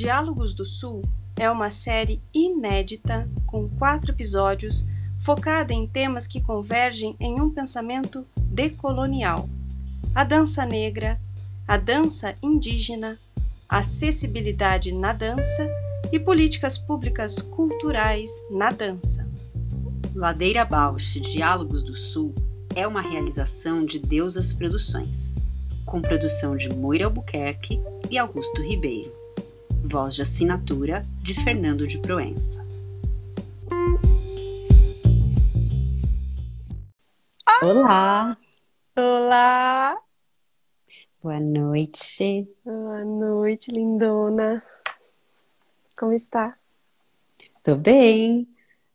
Diálogos 0.00 0.54
do 0.54 0.64
Sul 0.64 1.04
é 1.36 1.50
uma 1.50 1.68
série 1.68 2.22
inédita 2.32 3.28
com 3.46 3.68
quatro 3.68 4.12
episódios 4.12 4.86
focada 5.18 5.74
em 5.74 5.86
temas 5.86 6.26
que 6.26 6.40
convergem 6.40 7.14
em 7.20 7.38
um 7.38 7.50
pensamento 7.50 8.26
decolonial: 8.34 9.46
a 10.14 10.24
dança 10.24 10.64
negra, 10.64 11.20
a 11.68 11.76
dança 11.76 12.34
indígena, 12.42 13.18
acessibilidade 13.68 14.90
na 14.90 15.12
dança 15.12 15.68
e 16.10 16.18
políticas 16.18 16.78
públicas 16.78 17.42
culturais 17.42 18.30
na 18.50 18.70
dança. 18.70 19.28
Ladeira 20.14 20.64
Bausch 20.64 21.20
Diálogos 21.20 21.82
do 21.82 21.94
Sul 21.94 22.34
é 22.74 22.86
uma 22.86 23.02
realização 23.02 23.84
de 23.84 23.98
Deusas 23.98 24.50
Produções, 24.50 25.46
com 25.84 26.00
produção 26.00 26.56
de 26.56 26.70
Moira 26.70 27.04
Albuquerque 27.04 27.78
e 28.10 28.16
Augusto 28.16 28.62
Ribeiro 28.62 29.19
voz 29.90 30.14
de 30.14 30.22
assinatura 30.22 31.04
de 31.20 31.34
Fernando 31.34 31.84
de 31.84 31.98
Proença. 31.98 32.64
Olá! 37.60 38.36
Olá! 38.96 39.98
Boa 41.20 41.40
noite. 41.40 42.48
Boa 42.64 43.04
noite, 43.04 43.72
lindona. 43.72 44.62
Como 45.98 46.12
está? 46.12 46.56
Tô 47.64 47.74
bem. 47.74 48.46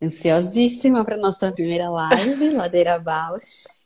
Ansiosíssima 0.02 1.04
para 1.04 1.18
nossa 1.18 1.52
primeira 1.52 1.90
live, 1.90 2.52
Ladeira 2.56 2.98
Bausch. 3.00 3.86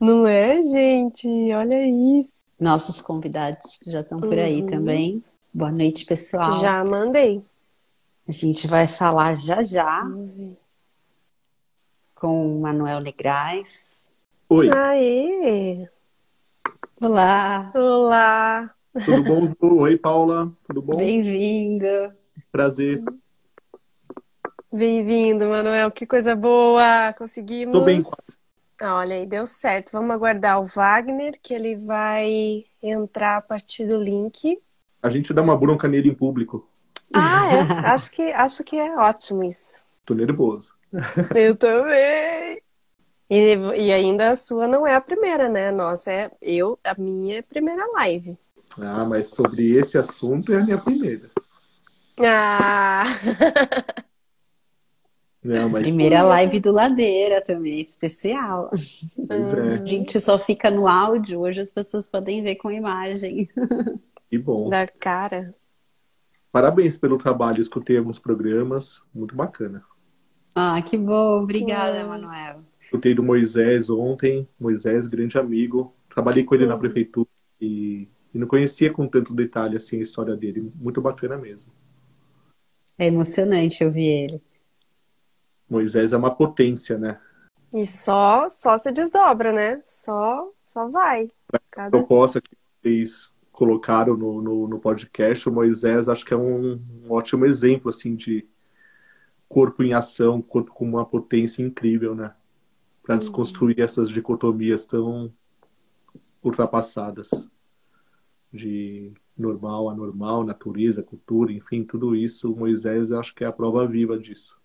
Não 0.00 0.26
é, 0.26 0.60
gente? 0.60 1.28
Olha 1.52 1.86
isso. 1.86 2.32
Nossos 2.58 3.00
convidados 3.00 3.78
já 3.86 4.00
estão 4.00 4.20
por 4.20 4.36
aí 4.36 4.62
uhum. 4.62 4.66
também. 4.66 5.24
Boa 5.54 5.70
noite, 5.70 6.06
pessoal. 6.06 6.50
Já 6.62 6.82
mandei. 6.82 7.44
A 8.26 8.32
gente 8.32 8.66
vai 8.66 8.88
falar 8.88 9.36
já 9.36 9.62
já 9.62 10.02
com 12.14 12.56
o 12.56 12.60
Manuel 12.62 13.00
Negrais. 13.00 14.10
Oi. 14.48 14.70
Aê! 14.70 15.86
Olá. 17.02 17.70
Olá. 17.74 18.74
Tudo 19.04 19.22
bom, 19.24 19.46
Ju? 19.46 19.80
Oi, 19.80 19.98
Paula. 19.98 20.50
Tudo 20.66 20.80
bom? 20.80 20.96
Bem-vindo. 20.96 21.86
Prazer. 22.50 23.04
Bem-vindo, 24.72 25.50
Manuel. 25.50 25.90
Que 25.90 26.06
coisa 26.06 26.34
boa. 26.34 27.12
Conseguimos. 27.12 27.78
Tô 27.78 27.84
bem. 27.84 28.02
Olha 28.80 29.16
aí, 29.16 29.26
deu 29.26 29.46
certo. 29.46 29.92
Vamos 29.92 30.12
aguardar 30.12 30.62
o 30.62 30.64
Wagner, 30.64 31.38
que 31.42 31.52
ele 31.52 31.76
vai 31.76 32.64
entrar 32.82 33.36
a 33.36 33.42
partir 33.42 33.86
do 33.86 34.02
link 34.02 34.58
a 35.02 35.10
gente 35.10 35.34
dá 35.34 35.42
uma 35.42 35.56
bronca 35.56 35.88
nele 35.88 36.08
em 36.08 36.14
público. 36.14 36.68
Ah, 37.12 37.52
é. 37.52 37.60
acho, 37.88 38.10
que, 38.12 38.22
acho 38.22 38.64
que 38.64 38.76
é 38.76 38.96
ótimo 38.96 39.42
isso. 39.44 39.84
Tô 40.06 40.14
nervoso. 40.14 40.72
Eu 41.34 41.56
também. 41.56 42.62
E, 43.28 43.54
e 43.78 43.92
ainda 43.92 44.30
a 44.30 44.36
sua 44.36 44.68
não 44.68 44.86
é 44.86 44.94
a 44.94 45.00
primeira, 45.00 45.48
né? 45.48 45.70
Nossa, 45.70 46.12
é 46.12 46.30
eu, 46.42 46.78
a 46.84 46.94
minha 46.94 47.36
é 47.36 47.38
a 47.38 47.42
primeira 47.42 47.82
live. 47.94 48.38
Ah, 48.78 49.06
mas 49.06 49.28
sobre 49.28 49.74
esse 49.74 49.96
assunto 49.96 50.52
é 50.52 50.60
a 50.60 50.64
minha 50.64 50.76
primeira. 50.76 51.30
Ah! 52.18 53.04
Não, 55.42 55.68
mas... 55.70 55.82
Primeira 55.82 56.22
live 56.22 56.60
do 56.60 56.70
Ladeira 56.70 57.40
também, 57.40 57.80
especial. 57.80 58.70
Pois 59.26 59.52
é. 59.52 59.60
A 59.60 59.70
gente 59.70 60.20
só 60.20 60.38
fica 60.38 60.70
no 60.70 60.86
áudio, 60.86 61.40
hoje 61.40 61.60
as 61.60 61.72
pessoas 61.72 62.08
podem 62.08 62.42
ver 62.42 62.56
com 62.56 62.70
imagem. 62.70 63.48
Que 64.32 64.38
bom. 64.38 64.70
Dar 64.70 64.90
cara. 64.92 65.54
Parabéns 66.50 66.96
pelo 66.96 67.18
trabalho, 67.18 67.60
escutei 67.60 67.98
alguns 67.98 68.18
programas, 68.18 69.02
muito 69.14 69.36
bacana. 69.36 69.84
Ah, 70.54 70.80
que 70.80 70.96
bom, 70.96 71.42
obrigada, 71.42 72.00
Sim. 72.00 72.08
Manuel. 72.08 72.62
Escutei 72.80 73.14
do 73.14 73.22
Moisés 73.22 73.90
ontem, 73.90 74.48
Moisés, 74.58 75.06
grande 75.06 75.36
amigo. 75.36 75.94
Trabalhei 76.08 76.44
com 76.44 76.54
ele 76.54 76.66
na 76.66 76.78
prefeitura 76.78 77.28
e, 77.60 78.08
e 78.32 78.38
não 78.38 78.46
conhecia 78.46 78.90
com 78.90 79.06
tanto 79.06 79.34
detalhe 79.34 79.76
assim 79.76 79.98
a 79.98 80.02
história 80.02 80.34
dele. 80.34 80.72
Muito 80.76 81.02
bacana 81.02 81.36
mesmo. 81.36 81.70
É 82.98 83.08
emocionante 83.08 83.84
ouvir 83.84 84.30
ele. 84.30 84.42
Moisés 85.68 86.14
é 86.14 86.16
uma 86.16 86.34
potência, 86.34 86.96
né? 86.96 87.20
E 87.70 87.86
só, 87.86 88.48
só 88.48 88.78
se 88.78 88.90
desdobra, 88.92 89.52
né? 89.52 89.82
Só, 89.84 90.50
só 90.64 90.88
vai. 90.88 91.28
Cada... 91.70 91.88
A 91.88 91.90
proposta 91.90 92.40
que 92.40 92.56
fez 92.80 93.31
colocaram 93.52 94.16
no, 94.16 94.40
no, 94.40 94.66
no, 94.66 94.80
podcast, 94.80 95.48
o 95.48 95.52
Moisés 95.52 96.08
acho 96.08 96.24
que 96.24 96.32
é 96.32 96.36
um, 96.36 96.80
um, 97.04 97.12
ótimo 97.12 97.44
exemplo 97.44 97.90
assim 97.90 98.16
de 98.16 98.48
corpo 99.48 99.82
em 99.82 99.92
ação, 99.92 100.40
corpo 100.40 100.72
com 100.72 100.88
uma 100.88 101.04
potência 101.04 101.62
incrível, 101.62 102.14
né? 102.14 102.34
Para 103.02 103.16
desconstruir 103.16 103.78
uhum. 103.78 103.84
essas 103.84 104.08
dicotomias 104.08 104.86
tão 104.86 105.30
ultrapassadas 106.42 107.30
de 108.52 109.12
normal, 109.36 109.90
anormal, 109.90 110.44
natureza, 110.44 111.02
cultura, 111.02 111.52
enfim, 111.52 111.84
tudo 111.84 112.16
isso. 112.16 112.52
O 112.52 112.56
Moisés 112.56 113.12
acho 113.12 113.34
que 113.34 113.44
é 113.44 113.46
a 113.46 113.52
prova 113.52 113.86
viva 113.86 114.18
disso. 114.18 114.56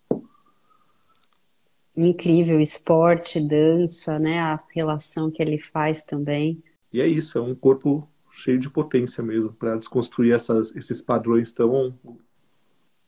Incrível, 1.95 2.61
esporte, 2.61 3.45
dança, 3.45 4.19
né? 4.19 4.39
A 4.39 4.59
relação 4.73 5.31
que 5.31 5.41
ele 5.41 5.57
faz 5.57 6.03
também. 6.03 6.63
E 6.93 7.01
é 7.01 7.07
isso, 7.07 7.37
é 7.37 7.41
um 7.41 7.55
corpo 7.55 8.07
cheio 8.37 8.59
de 8.59 8.69
potência 8.69 9.23
mesmo 9.23 9.51
para 9.51 9.75
desconstruir 9.75 10.33
essas, 10.33 10.73
esses 10.75 11.01
padrões 11.01 11.51
tão 11.51 11.97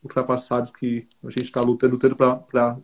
ultrapassados 0.03 0.71
que 0.71 1.07
a 1.23 1.29
gente 1.29 1.43
está 1.43 1.61
lutando 1.61 1.99
tanto 1.99 2.15
para 2.15 2.77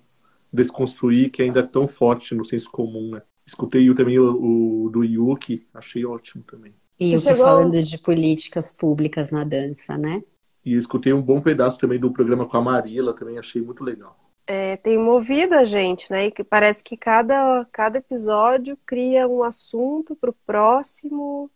desconstruir, 0.54 1.32
que 1.32 1.42
ainda 1.42 1.62
é 1.62 1.64
tão 1.64 1.88
forte 1.88 2.36
no 2.36 2.46
senso 2.46 2.70
comum, 2.70 3.12
né? 3.12 3.22
Escutei 3.48 3.92
também 3.96 4.20
o, 4.20 4.86
o 4.86 4.90
do 4.90 5.04
Yuki, 5.04 5.66
achei 5.74 6.06
ótimo 6.06 6.44
também. 6.44 6.74
E 7.00 7.14
eu 7.14 7.20
chegou... 7.20 7.46
falando 7.46 7.82
de 7.82 7.98
políticas 7.98 8.72
públicas 8.72 9.32
na 9.32 9.44
dança, 9.44 9.98
né? 9.98 10.24
E 10.64 10.76
escutei 10.76 11.14
um 11.14 11.22
bom 11.22 11.42
pedaço 11.42 11.80
também 11.80 12.00
do 12.00 12.12
programa 12.12 12.46
com 12.48 12.58
a 12.58 12.62
Marila, 12.62 13.14
também 13.14 13.38
achei 13.40 13.62
muito 13.62 13.84
legal. 13.84 14.18
É, 14.48 14.78
tem 14.78 15.00
movido 15.00 15.56
a 15.56 15.66
gente, 15.66 16.10
né? 16.12 16.28
E 16.28 16.32
que 16.32 16.44
parece 16.44 16.84
que 16.84 16.96
cada, 16.96 17.66
cada 17.72 17.98
episódio 17.98 18.78
cria 18.86 19.28
um 19.28 19.44
assunto 19.44 20.16
para 20.16 20.30
o 20.30 20.36
próximo 20.46 21.50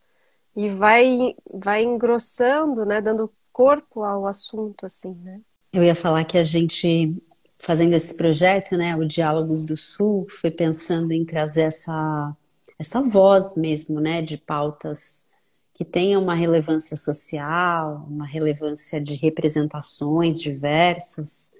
e 0.56 0.70
vai, 0.70 1.36
vai 1.54 1.84
engrossando, 1.84 2.86
né? 2.86 3.02
Dando 3.02 3.32
corpo 3.52 4.04
ao 4.04 4.26
assunto, 4.26 4.86
assim, 4.86 5.14
né? 5.24 5.42
Eu 5.72 5.84
ia 5.84 5.96
falar 5.96 6.24
que 6.24 6.38
a 6.38 6.44
gente, 6.44 7.16
fazendo 7.58 7.94
esse 7.94 8.16
projeto, 8.16 8.76
né, 8.76 8.96
o 8.96 9.06
Diálogos 9.06 9.64
do 9.64 9.78
Sul, 9.78 10.26
foi 10.30 10.50
pensando 10.50 11.12
em 11.12 11.24
trazer 11.24 11.64
essa, 11.64 12.36
essa 12.80 13.02
voz 13.02 13.56
mesmo, 13.56 14.00
né, 14.00 14.22
de 14.22 14.38
pautas 14.38 15.30
que 15.74 15.86
tenham 15.86 16.22
uma 16.22 16.34
relevância 16.34 16.98
social, 16.98 18.06
uma 18.10 18.26
relevância 18.26 19.00
de 19.00 19.16
representações 19.16 20.42
diversas. 20.42 21.52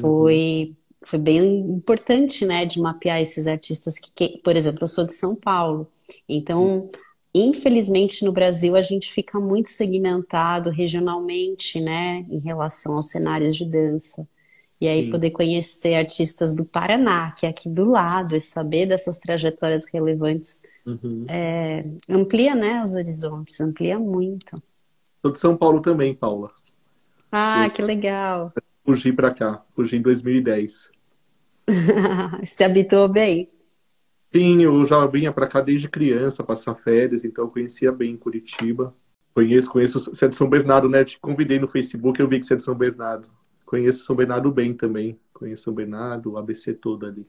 Foi, 0.00 0.68
uhum. 0.68 0.76
foi 1.02 1.18
bem 1.18 1.60
importante, 1.60 2.46
né, 2.46 2.64
de 2.64 2.80
mapear 2.80 3.20
esses 3.20 3.46
artistas 3.46 3.98
que, 3.98 4.38
por 4.38 4.56
exemplo, 4.56 4.84
eu 4.84 4.88
sou 4.88 5.04
de 5.04 5.14
São 5.14 5.36
Paulo, 5.36 5.86
então 6.28 6.88
Infelizmente, 7.38 8.24
no 8.24 8.32
Brasil, 8.32 8.74
a 8.74 8.82
gente 8.82 9.12
fica 9.12 9.38
muito 9.38 9.68
segmentado 9.68 10.70
regionalmente, 10.70 11.80
né, 11.80 12.24
em 12.30 12.38
relação 12.38 12.96
aos 12.96 13.10
cenários 13.10 13.56
de 13.56 13.64
dança. 13.64 14.28
E 14.80 14.86
aí, 14.86 15.04
Sim. 15.04 15.10
poder 15.10 15.30
conhecer 15.32 15.94
artistas 15.94 16.54
do 16.54 16.64
Paraná, 16.64 17.32
que 17.32 17.44
é 17.46 17.48
aqui 17.48 17.68
do 17.68 17.90
lado, 17.90 18.36
e 18.36 18.40
saber 18.40 18.86
dessas 18.86 19.18
trajetórias 19.18 19.86
relevantes, 19.92 20.62
uhum. 20.86 21.26
é, 21.28 21.84
amplia, 22.08 22.54
né, 22.54 22.82
os 22.84 22.94
horizontes, 22.94 23.60
amplia 23.60 23.98
muito. 23.98 24.62
Sou 25.20 25.32
de 25.32 25.38
São 25.38 25.56
Paulo 25.56 25.80
também, 25.80 26.14
Paula. 26.14 26.50
Ah, 27.30 27.66
Eu 27.66 27.70
que 27.72 27.82
legal. 27.82 28.52
Fugi 28.84 29.12
para 29.12 29.34
cá, 29.34 29.62
fugi 29.74 29.96
em 29.96 30.02
2010. 30.02 30.90
Se 32.44 32.62
habitou 32.64 33.08
bem? 33.08 33.50
Sim, 34.32 34.62
eu 34.62 34.84
já 34.84 35.06
vinha 35.06 35.32
para 35.32 35.46
cá 35.46 35.60
desde 35.60 35.88
criança, 35.88 36.44
passar 36.44 36.74
férias, 36.74 37.24
então 37.24 37.44
eu 37.44 37.50
conhecia 37.50 37.90
bem 37.90 38.16
Curitiba. 38.16 38.94
Conheço, 39.34 39.70
conheço, 39.70 39.98
você 39.98 40.24
é 40.24 40.28
de 40.28 40.36
São 40.36 40.48
Bernardo, 40.48 40.88
né? 40.88 41.04
Te 41.04 41.18
convidei 41.18 41.58
no 41.58 41.68
Facebook, 41.68 42.20
eu 42.20 42.28
vi 42.28 42.40
que 42.40 42.46
você 42.46 42.54
é 42.54 42.56
de 42.56 42.62
São 42.62 42.74
Bernardo. 42.74 43.28
Conheço 43.64 44.04
São 44.04 44.16
Bernardo 44.16 44.50
bem 44.50 44.74
também. 44.74 45.18
Conheço 45.32 45.64
São 45.64 45.72
Bernardo, 45.72 46.32
o 46.32 46.38
ABC 46.38 46.74
todo 46.74 47.06
ali. 47.06 47.26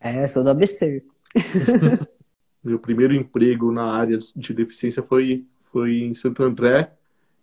É, 0.00 0.26
sou 0.26 0.44
do 0.44 0.50
ABC. 0.50 1.04
Meu 2.62 2.78
primeiro 2.78 3.14
emprego 3.14 3.70
na 3.70 3.92
área 3.92 4.18
de 4.18 4.52
deficiência 4.52 5.02
foi, 5.02 5.46
foi 5.72 5.98
em 6.00 6.14
Santo 6.14 6.42
André, 6.42 6.92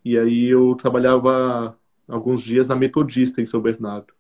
e 0.04 0.18
aí 0.18 0.46
eu 0.46 0.76
trabalhava 0.76 1.78
alguns 2.08 2.42
dias 2.42 2.68
na 2.68 2.76
Metodista, 2.76 3.42
em 3.42 3.46
São 3.46 3.62
Bernardo. 3.62 4.14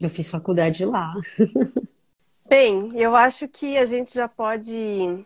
Eu 0.00 0.08
fiz 0.08 0.28
faculdade 0.28 0.84
lá. 0.84 1.12
Bem, 2.46 2.92
eu 2.94 3.16
acho 3.16 3.48
que 3.48 3.76
a 3.78 3.84
gente 3.84 4.14
já 4.14 4.28
pode 4.28 5.24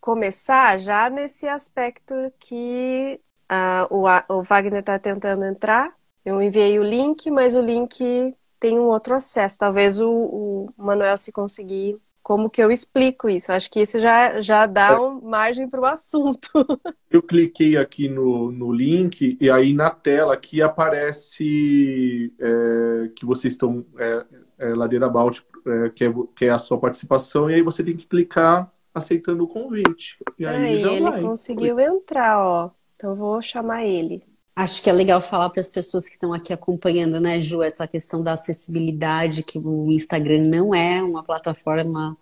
começar 0.00 0.78
já 0.78 1.08
nesse 1.08 1.48
aspecto 1.48 2.14
que 2.38 3.20
uh, 3.50 3.94
o, 3.94 4.04
o 4.38 4.42
Wagner 4.42 4.80
está 4.80 4.98
tentando 4.98 5.44
entrar. 5.44 5.94
Eu 6.24 6.40
enviei 6.42 6.78
o 6.78 6.82
link, 6.82 7.30
mas 7.30 7.54
o 7.54 7.60
link 7.60 8.36
tem 8.60 8.78
um 8.78 8.84
outro 8.84 9.14
acesso. 9.14 9.58
Talvez 9.58 10.00
o, 10.00 10.10
o 10.10 10.68
Manuel 10.76 11.16
se 11.16 11.32
conseguir 11.32 11.98
como 12.24 12.48
que 12.48 12.62
eu 12.62 12.70
explico 12.70 13.28
isso? 13.28 13.52
Acho 13.52 13.70
que 13.70 13.82
isso 13.82 14.00
já, 14.00 14.40
já 14.40 14.64
dá 14.64 14.92
é. 14.92 14.98
um 14.98 15.20
margem 15.20 15.68
para 15.68 15.80
o 15.80 15.84
assunto. 15.84 16.48
Eu 17.10 17.22
cliquei 17.22 17.76
aqui 17.76 18.08
no, 18.08 18.50
no 18.50 18.72
link 18.72 19.36
e 19.38 19.50
aí 19.50 19.74
na 19.74 19.90
tela 19.90 20.32
aqui 20.32 20.62
aparece 20.62 22.32
é, 22.40 23.08
que 23.14 23.26
vocês 23.26 23.52
estão 23.52 23.84
é, 23.98 24.24
é, 24.58 24.74
Ladeira 24.74 25.08
Balt, 25.08 25.40
é, 25.66 25.90
que, 25.90 26.04
é, 26.04 26.14
que 26.36 26.44
é 26.46 26.50
a 26.50 26.58
sua 26.58 26.78
participação, 26.78 27.50
e 27.50 27.54
aí 27.54 27.62
você 27.62 27.82
tem 27.82 27.96
que 27.96 28.06
clicar 28.06 28.70
aceitando 28.94 29.44
o 29.44 29.48
convite. 29.48 30.16
E 30.38 30.46
aí, 30.46 30.56
aí 30.56 30.82
ele 30.82 31.02
vai. 31.02 31.20
conseguiu 31.20 31.80
entrar, 31.80 32.38
ó. 32.38 32.70
Então 32.94 33.14
vou 33.14 33.42
chamar 33.42 33.84
ele. 33.84 34.22
Acho 34.56 34.80
que 34.80 34.88
é 34.88 34.92
legal 34.92 35.20
falar 35.20 35.50
para 35.50 35.58
as 35.58 35.68
pessoas 35.68 36.06
que 36.06 36.14
estão 36.14 36.32
aqui 36.32 36.52
acompanhando, 36.52 37.20
né, 37.20 37.40
Ju, 37.40 37.60
essa 37.60 37.88
questão 37.88 38.22
da 38.22 38.34
acessibilidade, 38.34 39.42
que 39.42 39.58
o 39.58 39.90
Instagram 39.90 40.44
não 40.44 40.72
é 40.72 41.02
uma 41.02 41.24
plataforma 41.24 42.16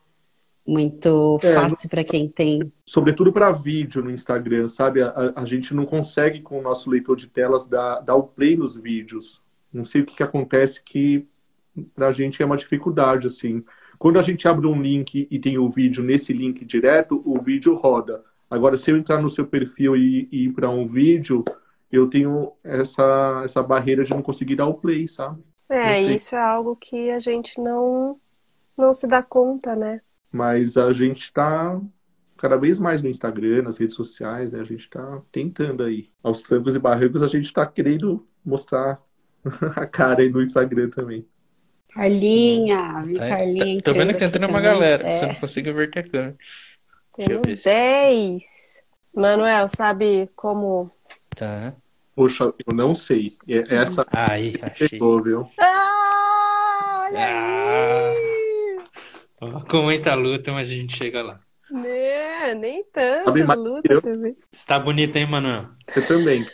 muito 0.67 1.39
é, 1.43 1.53
fácil 1.53 1.91
para 1.91 2.05
quem 2.05 2.29
tem. 2.29 2.73
Sobretudo 2.87 3.33
para 3.33 3.53
vídeo 3.53 4.03
no 4.03 4.11
Instagram, 4.11 4.69
sabe? 4.69 5.03
A, 5.03 5.33
a, 5.37 5.45
gente 5.45 5.75
não 5.75 5.85
consegue, 5.85 6.41
com 6.41 6.59
o 6.59 6.63
nosso 6.63 6.89
leitor 6.89 7.17
de 7.17 7.27
telas, 7.27 7.67
dar, 7.67 8.01
dar 8.01 8.15
o 8.15 8.23
play 8.23 8.57
nos 8.57 8.77
vídeos. 8.77 9.43
Não 9.71 9.85
sei 9.85 10.01
o 10.01 10.07
que, 10.07 10.17
que 10.17 10.23
acontece 10.23 10.83
que 10.83 11.27
para 11.95 12.09
a 12.09 12.13
gente 12.13 12.43
é 12.43 12.47
uma 12.47 12.57
dificuldade, 12.57 13.27
assim. 13.27 13.65
Quando 13.99 14.19
a 14.19 14.23
gente 14.23 14.49
abre 14.49 14.67
um 14.67 14.81
link 14.81 15.29
e 15.31 15.39
tem 15.39 15.59
o 15.59 15.71
vídeo 15.71 16.03
nesse 16.03 16.33
link 16.33 16.65
direto, 16.65 17.23
o 17.25 17.41
vídeo 17.41 17.75
roda. 17.75 18.23
Agora, 18.51 18.77
se 18.77 18.91
eu 18.91 18.97
entrar 18.97 19.23
no 19.23 19.31
seu 19.31 19.47
perfil 19.47 19.97
e, 19.97 20.29
e 20.31 20.45
ir 20.45 20.53
para 20.53 20.69
um 20.69 20.87
vídeo, 20.87 21.45
eu 21.91 22.09
tenho 22.09 22.53
essa, 22.65 23.43
essa 23.45 23.63
barreira 23.63 24.05
de 24.05 24.13
não 24.13 24.23
conseguir 24.23 24.57
dar 24.57 24.67
o 24.67 24.75
play, 24.75 25.07
sabe? 25.07 25.43
É, 25.69 26.03
isso 26.03 26.35
é 26.35 26.43
algo 26.43 26.77
que 26.77 27.11
a 27.11 27.19
gente 27.19 27.59
não, 27.61 28.21
não 28.77 28.93
se 28.93 29.07
dá 29.07 29.23
conta, 29.23 29.75
né? 29.75 30.01
Mas 30.31 30.77
a 30.77 30.93
gente 30.93 31.23
está 31.23 31.81
cada 32.37 32.57
vez 32.57 32.79
mais 32.79 33.01
no 33.01 33.09
Instagram, 33.09 33.63
nas 33.63 33.79
redes 33.79 33.95
sociais, 33.95 34.51
né? 34.51 34.61
A 34.61 34.65
gente 34.65 34.81
está 34.81 35.23
tentando 35.31 35.85
aí. 35.85 36.11
Aos 36.23 36.43
trancos 36.43 36.75
e 36.75 36.79
barrancos, 36.79 37.23
a 37.23 37.29
gente 37.29 37.47
está 37.47 37.65
querendo 37.65 38.27
mostrar 38.45 39.01
a 39.77 39.87
cara 39.87 40.23
aí 40.23 40.29
no 40.29 40.43
Instagram 40.43 40.91
também. 40.91 41.27
Carlinha, 41.91 43.05
vi 43.05 43.19
Carlinha. 43.19 43.83
Tô 43.83 43.93
vendo 43.93 44.13
que 44.13 44.19
tá 44.19 44.25
entrando 44.27 44.49
uma 44.49 44.61
galera, 44.61 45.07
é. 45.07 45.15
você 45.15 45.27
não 45.27 45.35
consegue 45.35 45.73
ver 45.73 45.91
que 45.91 45.99
é 45.99 46.03
câmera. 46.03 46.37
Temos 47.15 47.63
10. 47.63 48.43
Manuel, 49.15 49.69
sabe 49.69 50.31
como. 50.35 50.91
Tá. 51.37 51.75
Poxa, 52.15 52.45
eu 52.67 52.75
não 52.75 52.95
sei. 52.95 53.37
É 53.47 53.77
essa. 53.77 54.07
Aí, 54.11 54.55
achei. 54.63 54.89
Pegou, 54.89 55.23
viu? 55.23 55.51
Ah, 55.59 57.07
olha 57.09 57.27
ah. 57.27 58.13
aí! 59.41 59.63
Com 59.71 59.83
muita 59.83 60.15
luta, 60.15 60.53
mas 60.53 60.69
a 60.69 60.73
gente 60.73 60.97
chega 60.97 61.23
lá. 61.23 61.41
Né, 61.71 62.55
nem 62.55 62.85
tanto 62.93 63.31
luta 63.31 64.01
também. 64.03 64.37
Está 64.53 64.79
bonita, 64.79 65.19
hein, 65.19 65.27
Manuel? 65.27 65.69
Você 65.89 66.03
também. 66.03 66.47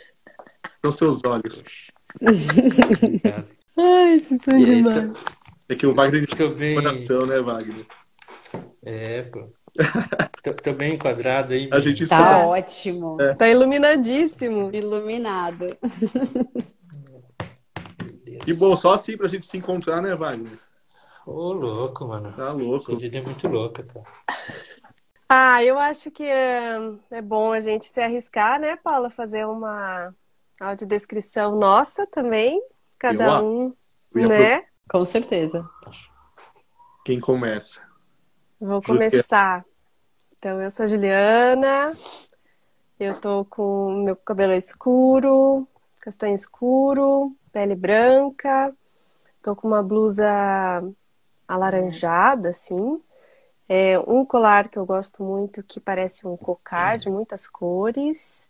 São 0.83 0.93
seus 0.93 1.21
olhos. 1.25 1.63
Ai, 3.79 4.19
vocês 4.19 4.41
são 4.43 4.59
demais. 4.59 5.11
É 5.69 5.75
que 5.75 5.87
o 5.87 5.93
Wagner 5.93 6.27
tem 6.27 6.53
bem... 6.53 6.75
coração, 6.75 7.25
né, 7.25 7.39
Wagner? 7.39 7.85
É, 8.83 9.21
pô. 9.23 9.47
tô, 10.43 10.53
tô, 10.53 10.73
bem 10.73 10.95
enquadrado 10.95 11.53
aí. 11.53 11.69
A 11.71 11.79
gente 11.79 12.07
tá 12.07 12.15
está... 12.15 12.47
ótimo. 12.47 13.21
É. 13.21 13.35
Tá 13.35 13.47
iluminadíssimo. 13.47 14.69
Iluminado. 14.73 15.77
Que 18.43 18.53
bom, 18.53 18.75
só 18.75 18.93
assim 18.93 19.15
pra 19.15 19.27
gente 19.27 19.45
se 19.45 19.57
encontrar, 19.57 20.01
né, 20.01 20.15
Wagner? 20.15 20.57
Ô, 21.25 21.53
louco, 21.53 22.07
mano. 22.07 22.33
Tá 22.33 22.51
louco. 22.51 22.91
Essa 22.91 22.99
vida 22.99 23.17
é 23.19 23.21
muito 23.21 23.47
louca, 23.47 23.83
cara. 23.83 24.05
Ah, 25.29 25.63
eu 25.63 25.77
acho 25.77 26.09
que 26.09 26.23
é, 26.23 26.77
é 27.11 27.21
bom 27.21 27.51
a 27.51 27.59
gente 27.59 27.85
se 27.85 28.01
arriscar, 28.01 28.59
né, 28.59 28.75
Paula? 28.75 29.11
Fazer 29.11 29.45
uma 29.45 30.11
audiodescrição 30.59 31.55
nossa 31.55 32.07
também. 32.07 32.59
Cada 32.99 33.39
eu, 33.39 33.45
um, 33.45 33.73
né? 34.13 34.65
Com 34.89 35.05
certeza. 35.05 35.67
Quem 37.05 37.19
começa? 37.19 37.81
Vou 38.59 38.81
começar. 38.81 39.65
Então, 40.35 40.61
eu 40.61 40.69
sou 40.69 40.83
a 40.83 40.87
Juliana. 40.87 41.93
Eu 42.99 43.17
tô 43.19 43.45
com 43.45 44.03
meu 44.03 44.17
cabelo 44.17 44.51
escuro, 44.51 45.65
castanho 46.01 46.35
escuro, 46.35 47.33
pele 47.53 47.73
branca. 47.73 48.75
Tô 49.41 49.55
com 49.55 49.69
uma 49.69 49.81
blusa 49.81 50.83
alaranjada, 51.47 52.49
assim. 52.49 53.01
É 53.69 53.97
um 53.99 54.25
colar 54.25 54.67
que 54.67 54.77
eu 54.77 54.85
gosto 54.85 55.23
muito, 55.23 55.63
que 55.63 55.79
parece 55.79 56.27
um 56.27 56.35
cocar 56.35 56.97
de 56.97 57.09
muitas 57.09 57.47
cores. 57.47 58.49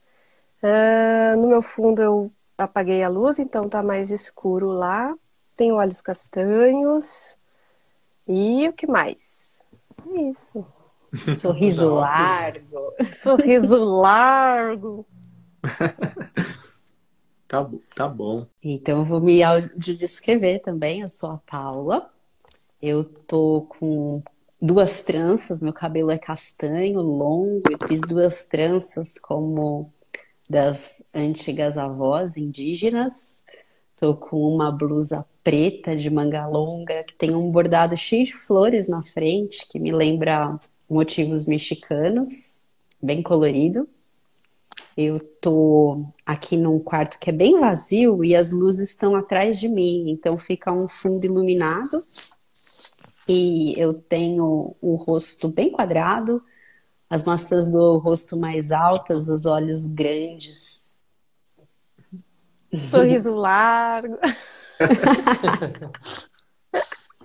Uh, 0.63 1.37
no 1.37 1.47
meu 1.47 1.61
fundo 1.61 2.01
eu 2.01 2.31
apaguei 2.59 3.01
a 3.03 3.09
luz, 3.09 3.39
então 3.39 3.69
tá 3.69 3.81
mais 3.81 4.11
escuro 4.11 4.67
lá. 4.67 5.15
Tenho 5.55 5.75
olhos 5.75 6.01
castanhos. 6.01 7.37
E 8.27 8.67
o 8.67 8.73
que 8.73 8.85
mais? 8.85 9.55
É 10.13 10.21
isso. 10.23 10.65
Sorriso 11.35 11.95
largo. 11.95 12.93
Sorriso 13.17 13.83
largo. 13.83 15.05
tá, 17.47 17.69
tá 17.95 18.07
bom. 18.07 18.45
Então 18.61 18.99
eu 18.99 19.05
vou 19.05 19.19
me 19.19 19.41
audiodescrever 19.41 20.61
também. 20.61 21.01
Eu 21.01 21.07
sou 21.07 21.31
a 21.31 21.37
Paula. 21.37 22.11
Eu 22.81 23.03
tô 23.03 23.65
com 23.67 24.21
duas 24.61 25.01
tranças, 25.01 25.61
meu 25.61 25.73
cabelo 25.73 26.11
é 26.11 26.17
castanho, 26.17 27.01
longo. 27.01 27.63
Eu 27.69 27.87
fiz 27.87 28.01
duas 28.01 28.45
tranças 28.45 29.17
como 29.17 29.91
das 30.49 31.05
antigas 31.13 31.77
avós 31.77 32.35
indígenas. 32.35 33.41
Tô 33.99 34.15
com 34.15 34.41
uma 34.41 34.71
blusa 34.71 35.25
preta 35.43 35.95
de 35.95 36.09
manga 36.09 36.47
longa 36.47 37.03
que 37.03 37.13
tem 37.13 37.35
um 37.35 37.51
bordado 37.51 37.95
cheio 37.95 38.25
de 38.25 38.33
flores 38.33 38.87
na 38.87 39.03
frente, 39.03 39.67
que 39.69 39.77
me 39.77 39.91
lembra 39.91 40.59
motivos 40.89 41.45
mexicanos, 41.45 42.61
bem 43.01 43.21
colorido. 43.21 43.87
Eu 44.97 45.19
tô 45.19 46.03
aqui 46.25 46.57
num 46.57 46.79
quarto 46.79 47.19
que 47.19 47.29
é 47.29 47.33
bem 47.33 47.59
vazio 47.59 48.23
e 48.23 48.35
as 48.35 48.51
luzes 48.51 48.89
estão 48.89 49.15
atrás 49.15 49.59
de 49.59 49.69
mim, 49.69 50.09
então 50.09 50.37
fica 50.37 50.71
um 50.71 50.87
fundo 50.87 51.25
iluminado. 51.25 52.01
E 53.27 53.79
eu 53.79 53.93
tenho 53.93 54.75
o 54.81 54.95
rosto 54.95 55.47
bem 55.47 55.71
quadrado, 55.71 56.43
as 57.09 57.23
maçãs 57.23 57.71
do 57.71 57.97
rosto 57.97 58.37
mais 58.37 58.71
altas, 58.71 59.27
os 59.27 59.45
olhos 59.45 59.87
grandes. 59.87 60.97
Sorriso 62.89 63.33
largo. 63.33 64.17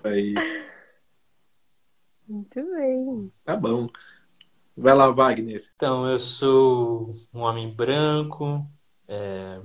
Aí, 0.03 0.35
Muito 2.27 2.63
bem. 2.75 3.33
tá 3.45 3.57
bom. 3.57 3.89
Vai 4.77 4.95
lá, 4.95 5.11
Wagner. 5.11 5.65
Então, 5.77 6.09
eu 6.09 6.19
sou 6.19 7.15
um 7.33 7.41
homem 7.41 7.73
branco, 7.73 8.67
é, 9.07 9.61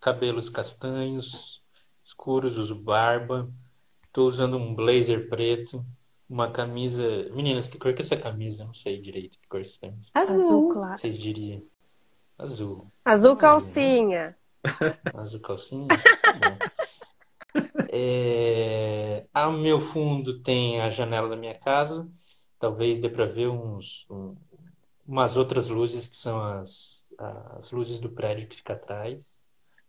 cabelos 0.00 0.48
castanhos, 0.50 1.62
escuros, 2.04 2.58
uso 2.58 2.74
barba. 2.74 3.50
Estou 4.06 4.28
usando 4.28 4.56
um 4.56 4.74
blazer 4.74 5.28
preto, 5.28 5.84
uma 6.28 6.50
camisa. 6.50 7.28
Meninas, 7.32 7.68
que 7.68 7.78
cor 7.78 7.92
que 7.94 8.02
é 8.02 8.04
essa 8.04 8.16
camisa? 8.16 8.64
Não 8.64 8.74
sei 8.74 9.00
direito 9.00 9.38
que 9.40 9.48
cor 9.48 9.60
é 9.60 9.64
essa 9.64 9.80
camisa. 9.80 10.08
Azul, 10.14 10.42
Azul. 10.44 10.74
claro. 10.74 10.98
Vocês 10.98 11.18
diriam? 11.18 11.62
Azul. 12.38 12.92
Azul 13.04 13.36
calcinha. 13.36 14.36
Azul 15.14 15.40
calcinha? 15.40 15.88
É, 17.90 19.24
ao 19.32 19.52
meu 19.52 19.80
fundo 19.80 20.40
tem 20.42 20.80
a 20.80 20.90
janela 20.90 21.28
da 21.28 21.36
minha 21.36 21.54
casa. 21.54 22.08
Talvez 22.58 22.98
dê 22.98 23.08
para 23.08 23.24
ver 23.26 23.48
uns, 23.48 24.04
um- 24.10 24.36
umas 25.06 25.36
outras 25.36 25.68
luzes 25.68 26.08
que 26.08 26.16
são 26.16 26.40
as, 26.42 27.04
as 27.18 27.70
luzes 27.70 27.98
do 28.00 28.10
prédio 28.10 28.48
que 28.48 28.56
fica 28.56 28.74
atrás. 28.74 29.16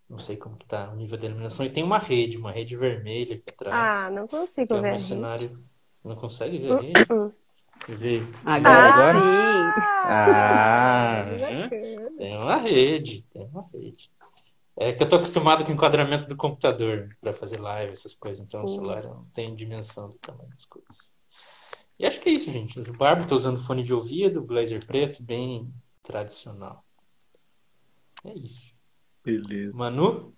Não 0.10 0.17
sei 0.19 0.38
como 0.38 0.58
que 0.58 0.65
tá 0.65 0.89
o 0.91 0.96
nível 0.96 1.17
da 1.19 1.25
iluminação. 1.27 1.65
E 1.65 1.69
tem 1.69 1.84
uma 1.84 2.00
rede, 2.00 2.38
uma 2.38 2.51
rede 2.51 2.75
vermelha 2.75 3.36
aqui 3.36 3.43
atrás, 3.53 3.75
Ah, 3.75 4.10
não 4.10 4.27
que 4.27 4.36
consigo 4.36 4.74
é 4.75 4.81
ver. 4.81 4.91
um 4.91 4.96
a 4.96 4.98
gente. 4.98 5.08
cenário. 5.08 5.63
Não 6.10 6.16
consegue 6.16 6.58
ver 6.58 6.72
a 6.72 6.82
rede? 6.82 7.06
Uh-uh. 7.08 7.32
Vê. 7.88 8.22
Agora 8.44 8.89
Agora? 8.89 9.20
sim. 9.20 9.74
Ah, 10.04 11.25
né? 11.39 11.63
Bacana. 11.63 12.18
Tem 12.18 12.36
uma 12.36 12.58
rede, 12.58 13.25
tem 13.32 13.46
uma 13.46 13.62
rede. 13.72 14.12
É 14.75 14.92
que 14.92 15.04
eu 15.04 15.08
tô 15.08 15.18
acostumado 15.18 15.63
com 15.63 15.72
o 15.72 15.75
enquadramento 15.75 16.25
do 16.25 16.36
computador 16.36 17.16
para 17.22 17.32
fazer 17.32 17.60
live, 17.60 17.94
essas 17.94 18.16
coisas, 18.16 18.44
então 18.44 18.66
o 18.66 18.68
Sim. 18.68 18.75
celular 18.75 19.04
não 19.04 19.24
tem 19.36 19.56
dimensão 19.56 20.10
do 20.10 20.18
tamanho 20.18 20.50
das 20.50 20.66
coisas. 20.66 21.12
E 22.00 22.08
acho 22.08 22.20
que 22.20 22.30
é 22.30 22.32
isso, 22.32 22.51
gente. 22.51 22.80
O 22.80 22.94
Barba 22.94 23.28
tô 23.28 23.36
usando 23.36 23.60
fone 23.60 23.84
de 23.84 23.94
ouvido, 23.94 24.42
blazer 24.42 24.84
preto, 24.84 25.22
bem 25.22 25.72
tradicional. 26.01 26.84
É 28.25 28.34
isso. 28.34 28.74
Beleza. 29.24 29.75
Manu? 29.75 30.34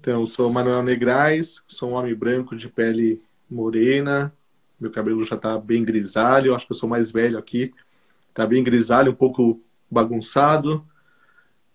Então, 0.00 0.20
eu 0.20 0.26
sou 0.26 0.52
Manuel 0.52 0.82
Negrais, 0.82 1.62
sou 1.66 1.92
um 1.92 1.94
homem 1.94 2.14
branco 2.14 2.54
de 2.54 2.68
pele 2.68 3.22
morena, 3.48 4.34
meu 4.80 4.90
cabelo 4.90 5.22
já 5.24 5.36
tá 5.36 5.58
bem 5.58 5.84
grisalho, 5.84 6.54
acho 6.54 6.66
que 6.66 6.72
eu 6.72 6.76
sou 6.76 6.88
mais 6.88 7.10
velho 7.10 7.38
aqui, 7.38 7.72
tá 8.32 8.46
bem 8.46 8.62
grisalho, 8.62 9.12
um 9.12 9.16
pouco 9.16 9.60
bagunçado, 9.90 10.84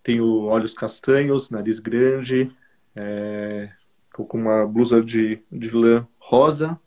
tenho 0.02 0.44
olhos 0.44 0.74
castanhos, 0.74 1.50
nariz 1.50 1.80
grande, 1.80 2.52
é... 2.96 3.70
tô 4.16 4.24
com 4.26 4.38
uma 4.38 4.66
blusa 4.66 5.02
de, 5.02 5.40
de 5.52 5.72
lã 5.72 6.08
rosa. 6.20 6.80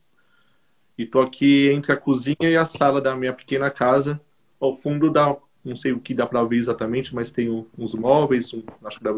E 0.98 1.04
tô 1.04 1.20
aqui 1.20 1.68
entre 1.68 1.92
a 1.92 1.96
cozinha 1.96 2.36
e 2.40 2.56
a 2.56 2.64
sala 2.64 3.02
da 3.02 3.14
minha 3.14 3.32
pequena 3.32 3.70
casa, 3.70 4.18
ao 4.58 4.78
fundo 4.78 5.10
dá, 5.10 5.36
não 5.62 5.76
sei 5.76 5.92
o 5.92 6.00
que 6.00 6.14
dá 6.14 6.26
para 6.26 6.42
ver 6.44 6.56
exatamente, 6.56 7.14
mas 7.14 7.30
tem 7.30 7.66
uns 7.76 7.94
móveis, 7.94 8.54
um- 8.54 8.62
acho 8.82 8.98
que 8.98 9.04
dá, 9.04 9.10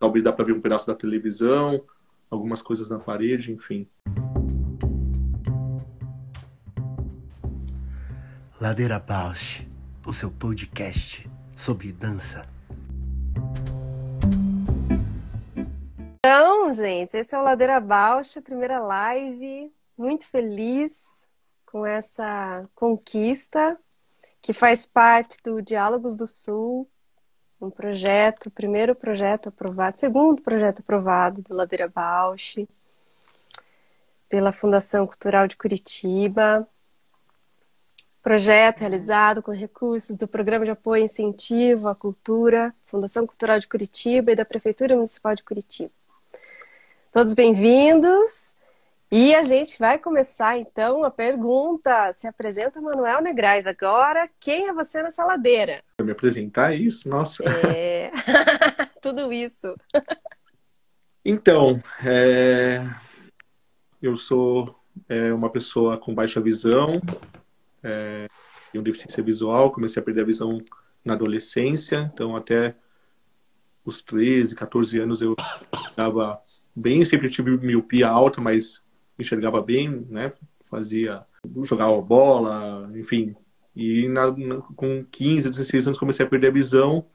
talvez 0.00 0.24
dá 0.24 0.32
para 0.32 0.44
ver 0.44 0.52
um 0.52 0.60
pedaço 0.60 0.84
da 0.84 0.96
televisão, 0.96 1.80
algumas 2.28 2.60
coisas 2.60 2.88
na 2.88 2.98
parede, 2.98 3.52
enfim. 3.52 3.86
Ladeira 8.58 8.98
Bausch, 8.98 9.68
o 10.06 10.14
seu 10.14 10.30
podcast 10.30 11.28
sobre 11.54 11.92
dança. 11.92 12.48
Então, 16.18 16.72
gente, 16.72 17.18
esse 17.18 17.34
é 17.34 17.38
o 17.38 17.42
Ladeira 17.42 17.78
Baixa, 17.78 18.40
primeira 18.40 18.78
live. 18.78 19.70
Muito 19.94 20.26
feliz 20.26 21.28
com 21.66 21.84
essa 21.84 22.62
conquista 22.74 23.78
que 24.40 24.54
faz 24.54 24.86
parte 24.86 25.36
do 25.44 25.60
Diálogos 25.60 26.16
do 26.16 26.26
Sul, 26.26 26.88
um 27.60 27.68
projeto, 27.68 28.50
primeiro 28.50 28.94
projeto 28.94 29.50
aprovado, 29.50 30.00
segundo 30.00 30.40
projeto 30.40 30.80
aprovado 30.80 31.42
do 31.42 31.54
Ladeira 31.54 31.88
Bausch, 31.88 32.66
pela 34.30 34.50
Fundação 34.50 35.06
Cultural 35.06 35.46
de 35.46 35.58
Curitiba. 35.58 36.66
Projeto 38.26 38.80
realizado 38.80 39.40
com 39.40 39.52
recursos 39.52 40.16
do 40.16 40.26
Programa 40.26 40.64
de 40.64 40.72
Apoio 40.72 41.02
e 41.02 41.04
Incentivo 41.04 41.86
à 41.86 41.94
Cultura, 41.94 42.74
Fundação 42.86 43.24
Cultural 43.24 43.60
de 43.60 43.68
Curitiba 43.68 44.32
e 44.32 44.34
da 44.34 44.44
Prefeitura 44.44 44.96
Municipal 44.96 45.36
de 45.36 45.44
Curitiba. 45.44 45.92
Todos 47.12 47.34
bem-vindos. 47.34 48.56
E 49.12 49.32
a 49.32 49.44
gente 49.44 49.78
vai 49.78 49.96
começar 49.96 50.58
então 50.58 51.04
a 51.04 51.10
pergunta. 51.12 52.12
Se 52.14 52.26
apresenta 52.26 52.80
Manuel 52.80 53.22
Negrais 53.22 53.64
agora. 53.64 54.28
Quem 54.40 54.66
é 54.66 54.72
você 54.72 55.04
nessa 55.04 55.24
ladeira? 55.24 55.80
Me 56.02 56.10
apresentar 56.10 56.72
é 56.72 56.78
isso, 56.78 57.08
nossa. 57.08 57.44
É... 57.44 58.10
Tudo 59.00 59.32
isso. 59.32 59.72
Então, 61.24 61.80
é, 62.04 62.82
eu 64.02 64.16
sou 64.16 64.76
é, 65.08 65.32
uma 65.32 65.48
pessoa 65.48 65.96
com 65.96 66.12
baixa 66.12 66.40
visão, 66.40 67.00
é, 67.86 68.28
tenho 68.72 68.84
deficiência 68.84 69.22
visual, 69.22 69.70
comecei 69.70 70.00
a 70.00 70.04
perder 70.04 70.22
a 70.22 70.24
visão 70.24 70.60
na 71.04 71.14
adolescência, 71.14 72.10
então 72.12 72.34
até 72.36 72.74
os 73.84 74.02
13, 74.02 74.54
14 74.56 74.98
anos 74.98 75.22
eu 75.22 75.36
estava 75.88 76.40
bem, 76.76 77.04
sempre 77.04 77.30
tive 77.30 77.56
miopia 77.56 78.08
alta, 78.08 78.40
mas 78.40 78.80
enxergava 79.18 79.62
bem, 79.62 80.04
né? 80.10 80.32
Fazia, 80.68 81.22
jogava 81.62 82.00
bola, 82.02 82.90
enfim. 82.96 83.36
E 83.74 84.08
na, 84.08 84.30
na- 84.36 84.56
com 84.74 85.04
15, 85.10 85.48
16 85.50 85.86
anos 85.86 85.98
comecei 85.98 86.26
a 86.26 86.28
perder 86.28 86.48
a 86.48 86.50
visão. 86.52 87.06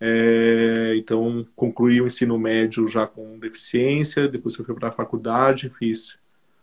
É, 0.00 0.94
então 0.96 1.46
concluí 1.54 2.00
o 2.00 2.06
ensino 2.06 2.38
médio 2.38 2.88
já 2.88 3.06
com 3.06 3.38
deficiência, 3.38 4.28
depois 4.28 4.54
fui 4.56 4.64
para 4.74 4.88
a 4.88 4.92
faculdade, 4.92 5.68
fiz 5.70 6.18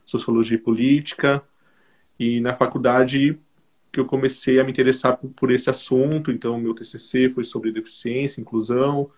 sociologia 0.05 0.55
e 0.55 0.61
política. 0.61 1.43
E 2.19 2.39
na 2.41 2.53
faculdade 2.55 3.39
que 3.91 3.99
eu 3.99 4.05
comecei 4.05 4.59
a 4.59 4.63
me 4.63 4.71
interessar 4.71 5.17
por, 5.17 5.29
por 5.31 5.51
esse 5.51 5.69
assunto, 5.69 6.31
então 6.31 6.59
meu 6.59 6.73
TCC 6.73 7.29
foi 7.29 7.43
sobre 7.43 7.71
deficiência, 7.71 8.41
inclusão. 8.41 9.09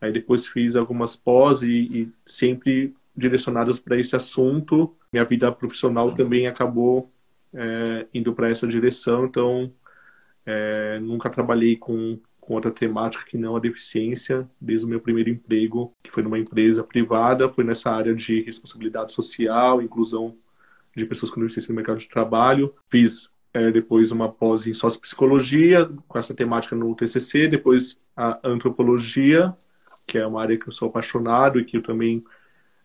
Aí 0.00 0.12
depois 0.12 0.46
fiz 0.46 0.76
algumas 0.76 1.16
pós 1.16 1.62
e, 1.62 1.68
e 1.68 2.12
sempre 2.26 2.94
direcionadas 3.16 3.78
para 3.78 3.98
esse 3.98 4.16
assunto. 4.16 4.94
Minha 5.12 5.24
vida 5.24 5.50
profissional 5.52 6.12
também 6.12 6.46
acabou 6.46 7.10
é, 7.52 8.06
indo 8.12 8.34
para 8.34 8.50
essa 8.50 8.66
direção, 8.66 9.26
então 9.26 9.72
é, 10.44 10.98
nunca 11.00 11.30
trabalhei 11.30 11.76
com, 11.76 12.18
com 12.40 12.54
outra 12.54 12.70
temática 12.70 13.24
que 13.24 13.38
não 13.38 13.56
a 13.56 13.60
deficiência, 13.60 14.48
desde 14.60 14.84
o 14.84 14.88
meu 14.88 15.00
primeiro 15.00 15.30
emprego, 15.30 15.92
que 16.02 16.10
foi 16.10 16.22
numa 16.22 16.38
empresa 16.38 16.82
privada, 16.82 17.48
foi 17.48 17.64
nessa 17.64 17.90
área 17.90 18.14
de 18.14 18.42
responsabilidade 18.42 19.12
social, 19.12 19.80
inclusão 19.80 20.36
de 20.96 21.06
pessoas 21.06 21.30
com 21.30 21.40
deficiência 21.40 21.72
no 21.72 21.76
mercado 21.76 21.98
de 21.98 22.08
trabalho. 22.08 22.74
Fiz 22.88 23.28
é, 23.52 23.70
depois 23.70 24.10
uma 24.10 24.30
pós 24.30 24.66
em 24.66 24.74
sociopsicologia, 24.74 25.88
com 26.08 26.18
essa 26.18 26.34
temática 26.34 26.74
no 26.74 26.94
TCC, 26.94 27.48
depois 27.48 27.98
a 28.16 28.38
antropologia, 28.44 29.54
que 30.06 30.18
é 30.18 30.26
uma 30.26 30.42
área 30.42 30.58
que 30.58 30.68
eu 30.68 30.72
sou 30.72 30.88
apaixonado 30.88 31.58
e 31.58 31.64
que 31.64 31.76
eu 31.76 31.82
também 31.82 32.22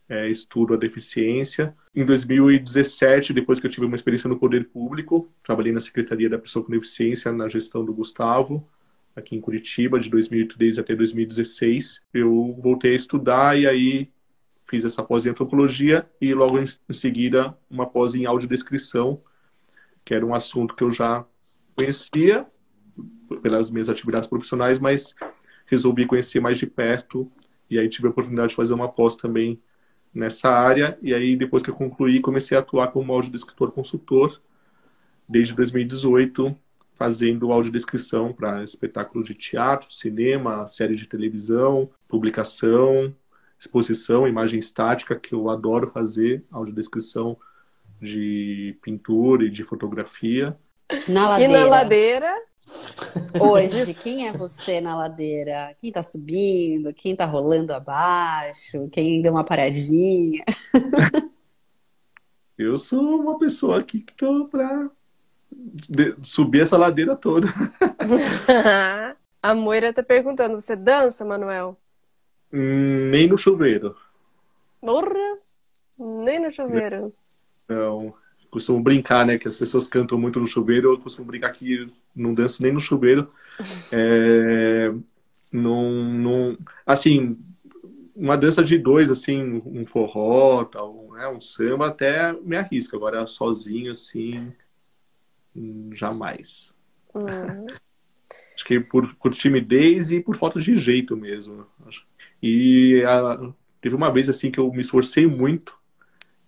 é, 0.08 0.30
estudo 0.30 0.74
a 0.74 0.78
deficiência. 0.78 1.76
Em 1.96 2.06
2017, 2.06 3.34
depois 3.34 3.60
que 3.60 3.68
eu 3.68 3.72
tive 3.72 3.86
uma 3.86 3.96
experiência 3.96 4.28
no 4.28 4.40
poder 4.40 4.68
público, 4.70 5.30
trabalhei 5.44 5.72
na 5.72 5.82
Secretaria 5.82 6.30
da 6.30 6.40
Pessoa 6.40 6.66
com 6.66 6.72
Deficiência, 6.72 7.32
na 7.32 7.48
gestão 7.48 7.84
do 7.86 7.94
Gustavo, 7.94 8.68
aqui 9.16 9.36
em 9.36 9.42
Curitiba, 9.42 10.00
de 10.00 10.10
2013 10.10 10.80
até 10.80 10.96
2016. 10.96 12.02
Eu 12.14 12.58
voltei 12.62 12.94
a 12.94 12.96
estudar 12.96 13.60
e 13.60 13.68
aí 13.68 14.10
fiz 14.70 14.86
essa 14.86 15.04
pós 15.04 15.26
em 15.26 15.30
antropologia 15.30 16.08
e 16.22 16.34
logo 16.34 16.60
em, 16.60 16.66
seguida 16.94 17.58
uma 17.70 17.88
pós 17.88 18.14
em 18.14 18.26
audiodescrição, 18.26 19.22
que 20.06 20.14
era 20.14 20.26
um 20.26 20.36
assunto 20.36 20.76
que 20.76 20.84
eu 20.84 20.92
já 20.92 21.26
conhecia 21.76 22.46
pelas 23.42 23.70
minhas 23.72 23.90
atividades 23.90 24.30
profissionais, 24.30 24.80
mas 24.80 25.16
resolvi 25.66 26.06
conhecer 26.06 26.40
mais 26.40 26.58
de 26.58 26.68
perto. 26.68 27.32
E 27.70 27.80
aí 27.80 27.88
tive 27.90 28.08
a 28.08 28.12
oportunidade 28.12 28.50
de 28.50 28.56
fazer 28.56 28.74
uma 28.74 28.90
pós 28.90 29.16
também 29.16 29.62
nessa 30.14 30.50
área. 30.50 30.98
E 31.02 31.14
aí 31.14 31.36
depois 31.36 31.64
que 31.64 31.70
eu 31.70 31.76
concluí 31.76 32.20
comecei 32.20 32.58
a 32.58 32.62
atuar 32.62 32.88
como 32.88 33.14
audiodescritor 33.14 33.72
consultor 33.72 34.42
desde 35.28 35.54
2018 35.54 36.56
fazendo 37.00 37.54
audiodescrição 37.54 38.34
para 38.34 38.62
espetáculos 38.62 39.26
de 39.26 39.34
teatro, 39.34 39.90
cinema, 39.90 40.68
série 40.68 40.96
de 40.96 41.08
televisão, 41.08 41.90
publicação, 42.10 43.16
exposição, 43.60 44.28
imagem 44.28 44.60
estática, 44.60 45.20
que 45.20 45.34
eu 45.34 45.50
adoro 45.50 45.92
fazer, 45.92 46.44
audiodescrição 46.52 47.38
de 48.02 48.78
pintura 48.82 49.44
e 49.44 49.50
de 49.50 49.64
fotografia. 49.64 50.58
Na 51.08 51.30
ladeira. 51.30 51.54
E 51.54 51.58
na 51.58 51.66
ladeira? 51.66 52.42
Hoje, 53.40 53.94
quem 53.96 54.28
é 54.28 54.32
você 54.32 54.80
na 54.80 54.96
ladeira? 54.96 55.76
Quem 55.80 55.92
tá 55.92 56.02
subindo? 56.02 56.94
Quem 56.94 57.16
tá 57.16 57.26
rolando 57.26 57.74
abaixo? 57.74 58.88
Quem 58.92 59.22
deu 59.22 59.34
uma 59.34 59.44
paradinha? 59.44 60.46
Eu 62.58 62.78
sou 62.78 63.22
uma 63.22 63.40
pessoa 63.40 63.80
aqui 63.80 64.02
que 64.02 64.14
tô 64.14 64.46
pra 64.46 64.90
subir 66.22 66.62
essa 66.62 66.78
ladeira 66.78 67.16
toda. 67.16 67.48
A 69.42 69.56
Moira 69.56 69.94
tá 69.94 70.04
perguntando: 70.04 70.60
você 70.60 70.76
dança, 70.76 71.24
Manuel? 71.24 71.78
Nem 72.52 73.28
no 73.28 73.38
chuveiro. 73.38 73.96
Porra! 74.82 75.40
Nem 75.98 76.40
no 76.40 76.52
chuveiro. 76.52 77.14
Não. 77.68 78.14
Costumo 78.50 78.82
brincar, 78.82 79.26
né? 79.26 79.38
Que 79.38 79.48
as 79.48 79.58
pessoas 79.58 79.88
cantam 79.88 80.18
muito 80.18 80.40
no 80.40 80.48
chuveiro. 80.48 80.94
Eu 80.94 81.00
costumo 81.00 81.28
brincar 81.28 81.52
que 81.52 81.92
não 82.16 82.34
danço 82.34 82.64
nem 82.64 82.72
no 82.72 82.80
chuveiro. 82.80 83.32
É, 83.92 84.94
não, 85.52 85.92
não, 85.92 86.58
assim, 86.86 87.38
uma 88.16 88.38
dança 88.38 88.64
de 88.64 88.78
dois, 88.78 89.10
assim, 89.10 89.62
um 89.66 89.86
forró, 89.86 90.64
tal, 90.64 91.10
né, 91.14 91.28
um 91.28 91.42
samba, 91.42 91.88
até 91.88 92.32
me 92.34 92.56
arrisco. 92.56 92.96
Agora, 92.96 93.26
sozinho, 93.28 93.92
assim, 93.92 94.54
jamais. 95.94 96.74
Hum. 97.16 97.68
Acho 98.54 98.66
que 98.66 98.80
por, 98.80 99.16
por 99.16 99.34
timidez 99.34 100.12
e 100.12 100.22
por 100.22 100.36
falta 100.36 100.60
de 100.60 100.76
jeito 100.78 101.16
mesmo. 101.16 101.66
E 102.42 103.04
a, 103.06 103.52
teve 103.82 103.96
uma 103.96 104.12
vez 104.12 104.30
assim 104.30 104.52
que 104.52 104.60
eu 104.60 104.72
me 104.72 104.82
esforcei 104.82 105.28
muito 105.28 105.74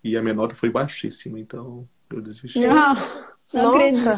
e 0.04 0.18
a 0.18 0.22
minha 0.22 0.34
nota 0.34 0.56
foi 0.56 0.70
baixíssima, 0.70 1.40
então 1.40 1.88
eu 2.10 2.22
desisti. 2.22 2.60
Não, 2.60 2.96
não 3.54 3.76
acredito. 3.76 4.12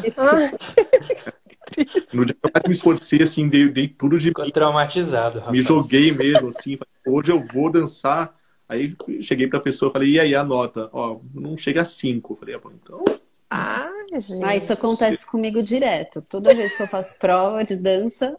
No 2.12 2.24
dia 2.24 2.34
que 2.34 2.46
eu 2.46 2.50
mais 2.52 2.64
me 2.66 2.72
esforcei, 2.72 3.22
assim, 3.22 3.48
dei, 3.48 3.68
dei 3.68 3.88
tudo 3.88 4.18
de 4.18 4.28
Ficou 4.28 4.50
traumatizado, 4.50 5.38
rapaz. 5.38 5.52
me 5.52 5.62
joguei 5.62 6.12
mesmo, 6.12 6.48
assim, 6.48 6.76
falei, 6.76 7.18
hoje 7.18 7.32
eu 7.32 7.40
vou 7.40 7.70
dançar. 7.70 8.34
Aí 8.68 8.96
cheguei 9.20 9.46
pra 9.46 9.60
pessoa 9.60 9.90
e 9.90 9.92
falei, 9.92 10.10
e 10.12 10.20
aí 10.20 10.34
a 10.34 10.44
nota? 10.44 10.88
Ó, 10.92 11.20
não 11.34 11.56
chega 11.56 11.82
a 11.82 11.84
cinco. 11.84 12.32
Eu 12.32 12.36
falei, 12.36 12.54
ah, 12.54 12.58
bom, 12.58 12.70
então. 12.72 13.04
Ah, 13.50 13.90
gente. 14.20 14.42
Ah, 14.42 14.56
isso 14.56 14.72
acontece 14.72 15.30
comigo 15.30 15.62
direto. 15.62 16.22
Toda 16.22 16.54
vez 16.54 16.76
que 16.76 16.82
eu 16.82 16.86
faço 16.86 17.18
prova 17.18 17.62
de 17.64 17.76
dança, 17.76 18.36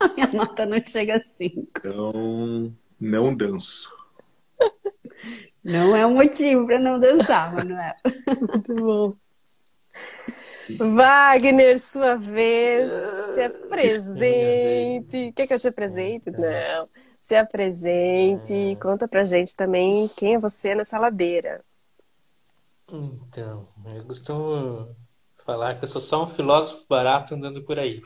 a 0.00 0.08
minha 0.08 0.26
nota 0.32 0.66
não 0.66 0.82
chega 0.82 1.16
a 1.16 1.20
cinco. 1.20 1.70
Então, 1.78 2.72
não 2.98 3.34
danço. 3.34 3.88
Não 5.62 5.94
é 5.94 6.06
um 6.06 6.14
motivo 6.14 6.66
para 6.66 6.78
não 6.78 6.98
dançar, 6.98 7.54
Manuel. 7.54 7.94
Muito 8.26 8.74
bom. 8.74 9.14
Wagner, 10.78 11.80
sua 11.80 12.14
vez, 12.16 12.90
se 13.34 13.42
apresente. 13.42 15.32
Quer 15.32 15.46
que 15.46 15.54
eu 15.54 15.58
te 15.58 15.68
apresente? 15.68 16.30
Não. 16.30 16.88
Se 17.20 17.36
apresente, 17.36 18.76
conta 18.80 19.06
pra 19.06 19.24
gente 19.24 19.54
também 19.54 20.08
quem 20.16 20.34
é 20.34 20.38
você 20.38 20.74
nessa 20.74 20.98
ladeira. 20.98 21.62
Então, 22.88 23.68
eu 23.94 24.04
costumo 24.04 24.96
falar 25.44 25.76
que 25.76 25.84
eu 25.84 25.88
sou 25.88 26.00
só 26.00 26.24
um 26.24 26.26
filósofo 26.26 26.86
barato 26.88 27.34
andando 27.34 27.62
por 27.62 27.78
aí. 27.78 28.00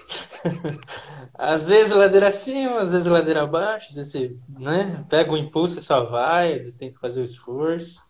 Às 1.35 1.67
vezes 1.67 1.95
ladeira 1.95 2.29
acima, 2.29 2.81
às 2.81 2.93
vezes 2.93 3.09
ladeira 3.09 3.43
abaixo, 3.43 3.89
às 3.89 3.97
vezes 3.97 4.13
você, 4.13 4.37
né, 4.49 5.05
pega 5.09 5.33
o 5.33 5.37
impulso 5.37 5.79
e 5.79 5.83
só 5.83 6.05
vai, 6.05 6.55
às 6.55 6.61
vezes 6.61 6.77
tem 6.77 6.93
que 6.93 7.01
fazer 7.01 7.21
o 7.21 7.25
esforço. 7.25 8.03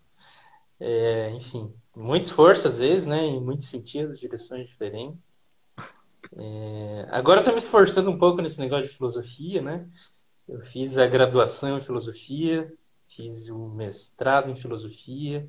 É, 0.78 1.30
enfim, 1.30 1.72
muito 1.96 2.24
esforço 2.24 2.68
às 2.68 2.78
vezes, 2.78 3.06
né, 3.06 3.24
em 3.24 3.40
muitos 3.40 3.68
sentidos, 3.68 4.20
direções 4.20 4.68
diferentes. 4.68 5.18
É, 6.36 7.06
agora 7.10 7.40
eu 7.40 7.44
tô 7.44 7.52
me 7.52 7.58
esforçando 7.58 8.10
um 8.10 8.18
pouco 8.18 8.42
nesse 8.42 8.58
negócio 8.60 8.88
de 8.88 8.96
filosofia, 8.96 9.62
né? 9.62 9.88
Eu 10.48 10.60
fiz 10.60 10.98
a 10.98 11.06
graduação 11.06 11.78
em 11.78 11.80
filosofia, 11.80 12.72
fiz 13.08 13.48
o 13.48 13.68
mestrado 13.68 14.50
em 14.50 14.56
filosofia, 14.56 15.48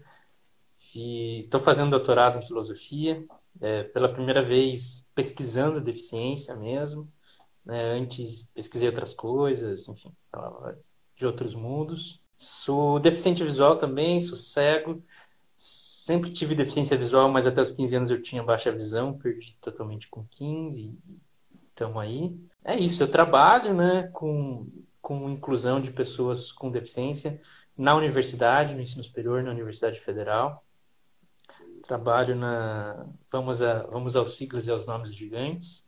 estou 0.80 1.60
fazendo 1.60 1.90
doutorado 1.90 2.40
em 2.40 2.42
filosofia, 2.42 3.26
é, 3.62 3.84
pela 3.84 4.12
primeira 4.12 4.41
vez 4.44 5.06
pesquisando 5.13 5.82
deficiência 5.82 6.56
mesmo. 6.56 7.12
Né? 7.65 7.94
Antes 7.94 8.48
pesquisei 8.54 8.89
outras 8.89 9.13
coisas, 9.13 9.88
enfim, 9.88 10.12
de 11.15 11.26
outros 11.26 11.56
mundos. 11.56 12.22
Sou 12.38 13.00
deficiente 13.00 13.44
visual 13.44 13.78
também, 13.78 14.20
sou 14.20 14.38
cego. 14.38 15.04
Sempre 15.56 16.32
tive 16.32 16.54
deficiência 16.54 16.98
visual, 16.98 17.30
mas 17.30 17.48
até 17.48 17.62
os 17.62 17.72
15 17.72 17.96
anos 17.96 18.12
eu 18.12 18.22
tinha 18.22 18.44
baixa 18.44 18.72
visão, 18.72 19.18
perdi 19.18 19.58
totalmente 19.62 20.10
com 20.10 20.26
15. 20.32 20.94
Estamos 21.70 21.98
aí. 21.98 22.36
É 22.63 22.78
isso, 22.78 23.02
eu 23.02 23.08
trabalho 23.08 23.74
né, 23.74 24.10
com, 24.13 24.68
com 25.02 25.30
inclusão 25.30 25.80
de 25.80 25.91
pessoas 25.91 26.52
com 26.52 26.70
deficiência 26.70 27.41
na 27.78 27.96
universidade, 27.96 28.76
no 28.76 28.82
ensino 28.82 29.04
superior, 29.04 29.44
na 29.44 29.52
Universidade 29.52 30.00
Federal 30.02 30.64
trabalho 31.86 32.36
na 32.36 33.06
vamos 33.32 33.62
a 33.62 33.84
vamos 33.84 34.15
aos 34.15 34.36
siglas 34.36 34.67
e 34.67 34.71
aos 34.71 34.86
nomes 34.86 35.13
gigantes. 35.13 35.86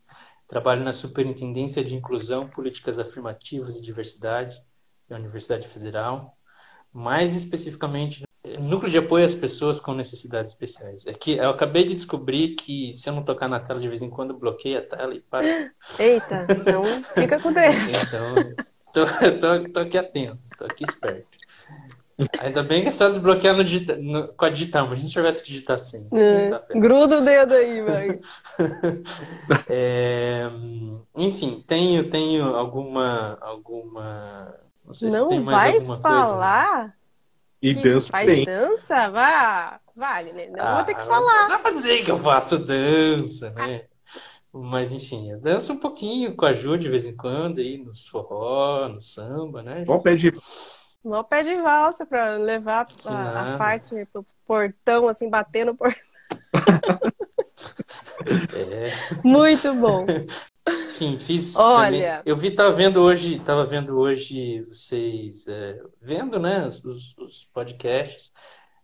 Trabalho 0.48 0.84
na 0.84 0.94
Superintendência 0.94 1.84
de 1.84 1.96
Inclusão 1.96 2.48
Políticas 2.48 2.98
Afirmativas 2.98 3.76
e 3.76 3.82
Diversidade 3.82 4.62
da 5.10 5.18
Universidade 5.18 5.68
Federal. 5.68 6.38
Mais 6.94 7.36
especificamente 7.36 8.24
núcleo 8.60 8.90
de 8.90 8.98
apoio 8.98 9.26
às 9.26 9.34
pessoas 9.34 9.80
com 9.80 9.94
necessidades 9.94 10.54
especiais. 10.54 11.06
É 11.06 11.14
que 11.14 11.34
eu 11.34 11.50
acabei 11.50 11.86
de 11.86 11.96
descobrir 11.96 12.56
que 12.56 12.94
se 12.94 13.10
eu 13.10 13.14
não 13.14 13.24
tocar 13.24 13.50
na 13.50 13.60
tela 13.60 13.80
de 13.80 13.88
vez 13.90 14.02
em 14.02 14.10
quando 14.10 14.34
bloqueia 14.34 14.80
a 14.80 14.84
tela 14.84 15.14
e 15.14 15.20
para 15.20 15.44
Eita, 16.00 16.48
então 16.50 16.84
fica 17.14 17.40
com 17.40 17.52
Deus. 17.52 17.76
então 18.04 18.36
tô, 18.94 19.06
tô, 19.06 19.70
tô 19.74 19.80
aqui 19.80 19.98
atento 19.98 20.40
tô 20.58 20.66
aqui 20.66 20.86
esperto 20.86 21.37
Ainda 22.40 22.64
bem 22.64 22.82
que 22.82 22.90
é 22.90 22.92
só 22.92 23.08
desbloquear 23.10 23.56
no 23.56 23.64
digita... 23.64 23.96
no... 23.96 24.30
com 24.30 24.46
a 24.46 24.50
digital, 24.50 24.88
mas 24.88 24.98
a 24.98 25.02
gente 25.02 25.12
tivesse 25.14 25.44
que 25.44 25.50
digitar 25.50 25.76
assim. 25.76 26.08
É, 26.12 26.50
Tá 26.50 26.64
gruda 26.74 27.20
o 27.20 27.22
dedo 27.26 27.54
aí, 27.54 27.82
vai. 27.82 28.20
É, 29.70 30.50
Enfim, 31.16 31.64
tenho, 31.68 32.10
tenho 32.10 32.44
alguma. 32.56 33.38
alguma... 33.42 34.54
Não 34.86 34.94
sei 34.94 35.12
se 35.12 35.28
tem 35.28 35.38
Não 35.40 35.44
mais 35.44 35.58
vai 35.58 35.74
alguma 35.76 36.00
coisa. 36.00 36.02
falar 36.02 36.96
E 37.62 37.76
que 37.76 37.84
dança 37.84 38.12
faz 38.12 38.26
bem. 38.26 38.46
dança? 38.46 39.10
Vá, 39.10 39.80
Wagner, 39.96 40.52
não 40.52 40.76
vou 40.76 40.86
ter 40.86 40.96
que 40.96 41.02
Ah, 41.02 41.06
falar. 41.06 41.42
Não 41.44 41.50
dá 41.50 41.60
pra 41.60 41.72
dizer 41.72 42.04
que 42.04 42.12
eu 42.12 42.18
faço 42.20 42.58
dança, 42.58 43.50
né? 43.52 43.86
Mas 44.52 44.92
enfim, 44.92 45.30
eu 45.30 45.40
danço 45.40 45.74
um 45.74 45.78
pouquinho 45.78 46.36
com 46.36 46.46
a 46.46 46.54
Ju 46.54 46.78
de 46.78 46.90
vez 46.90 47.06
em 47.06 47.16
quando, 47.16 47.60
aí 47.60 47.78
nos 47.78 48.08
forró, 48.08 48.88
no 48.90 49.02
samba, 49.02 49.62
né? 49.62 49.84
Ó, 49.88 50.00
pé 50.00 50.16
de 50.16 50.32
Mó 51.04 51.24
pé 51.24 51.44
de 51.44 51.56
valsa 51.56 52.06
pra 52.06 52.36
levar 52.36 52.88
a, 53.06 53.56
a 53.56 53.58
parte 53.58 54.06
pro 54.12 54.26
portão, 54.46 55.08
assim, 55.08 55.30
bater 55.30 55.66
no 55.66 55.76
portão. 55.76 56.02
É. 58.54 58.88
Muito 59.24 59.74
bom. 59.76 60.06
Enfim, 60.68 61.18
fiz 61.18 61.56
Olha. 61.56 62.18
também. 62.18 62.22
Eu 62.26 62.36
vi, 62.36 62.52
tava 62.52 62.72
vendo 62.72 63.02
hoje, 63.02 63.40
tava 63.40 63.66
vendo 63.66 63.98
hoje 63.98 64.62
vocês 64.64 65.48
é, 65.48 65.82
vendo, 66.02 66.40
né, 66.40 66.68
os, 66.68 66.84
os 67.18 67.48
podcasts. 67.54 68.32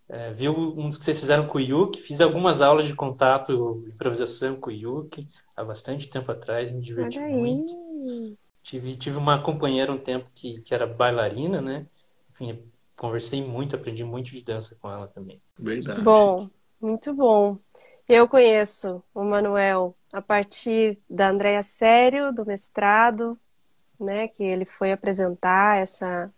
É, 0.07 0.31
vi 0.33 0.47
um 0.49 0.89
dos 0.89 0.97
que 0.97 1.05
vocês 1.05 1.19
fizeram 1.19 1.47
com 1.47 1.57
o 1.57 1.61
Yuki, 1.61 1.99
fiz 1.99 2.21
algumas 2.21 2.61
aulas 2.61 2.85
de 2.85 2.93
contato, 2.93 3.83
improvisação 3.87 4.55
com 4.55 4.69
o 4.69 4.73
Yuki 4.73 5.27
há 5.55 5.63
bastante 5.63 6.07
tempo 6.07 6.31
atrás, 6.31 6.71
me 6.71 6.81
diverti 6.81 7.19
muito. 7.19 7.73
Tive, 8.61 8.95
tive 8.95 9.17
uma 9.17 9.41
companheira 9.41 9.91
um 9.91 9.97
tempo 9.97 10.29
que, 10.33 10.61
que 10.61 10.73
era 10.73 10.85
bailarina, 10.85 11.61
né? 11.61 11.85
Enfim, 12.33 12.63
conversei 12.97 13.43
muito, 13.45 13.75
aprendi 13.75 14.03
muito 14.03 14.31
de 14.31 14.43
dança 14.43 14.75
com 14.81 14.89
ela 14.89 15.07
também. 15.07 15.41
Verdade. 15.57 16.01
Bom, 16.01 16.49
muito 16.81 17.13
bom. 17.13 17.57
Eu 18.09 18.27
conheço 18.27 19.01
o 19.13 19.23
Manuel 19.23 19.95
a 20.11 20.21
partir 20.21 20.99
da 21.09 21.29
Andréa 21.29 21.63
Sério, 21.63 22.33
do 22.33 22.45
mestrado, 22.45 23.39
né, 23.99 24.27
que 24.27 24.43
ele 24.43 24.65
foi 24.65 24.91
apresentar 24.91 25.77
essa 25.77 26.31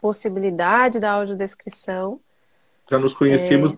possibilidade 0.00 0.98
da 0.98 1.12
audiodescrição 1.12 2.20
Já 2.90 2.98
nos 2.98 3.14
conhecemos 3.14 3.74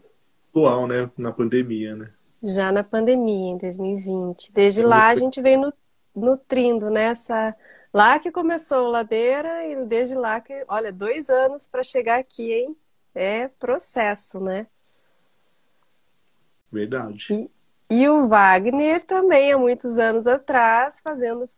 atual, 0.50 0.87
né? 0.87 1.11
Na 1.18 1.33
pandemia, 1.33 1.94
né? 1.96 2.09
já 2.42 2.70
na 2.70 2.85
pandemia, 2.85 3.53
em 3.53 3.59
2020. 3.59 4.53
Desde 4.53 4.83
lá 4.83 5.09
a 5.09 5.14
gente 5.14 5.40
nu- 5.57 5.72
nutrindo 6.14 6.90
nessa 6.90 7.55
Lá 7.94 8.18
que 8.18 8.33
começou 8.33 8.87
a 8.87 8.88
ladeira 8.88 9.68
e 9.68 9.87
desde 9.87 10.16
lá 10.16 10.40
que, 10.40 10.64
olha, 10.66 10.90
dois 10.90 11.30
anos 11.30 11.68
para 11.68 11.85
chegar 11.85 12.18
aqui, 12.18 12.52
hein? 12.52 12.76
É 13.14 13.46
processo, 13.46 14.40
né? 14.40 14.66
Verdade. 16.72 17.33
E, 17.88 18.00
e 18.00 18.09
o 18.09 18.26
Wagner 18.26 19.00
também, 19.04 19.52
há 19.52 19.59
muitos 19.59 19.96
anos 19.96 20.26
atrás, 20.26 20.98
fazendo 20.98 21.48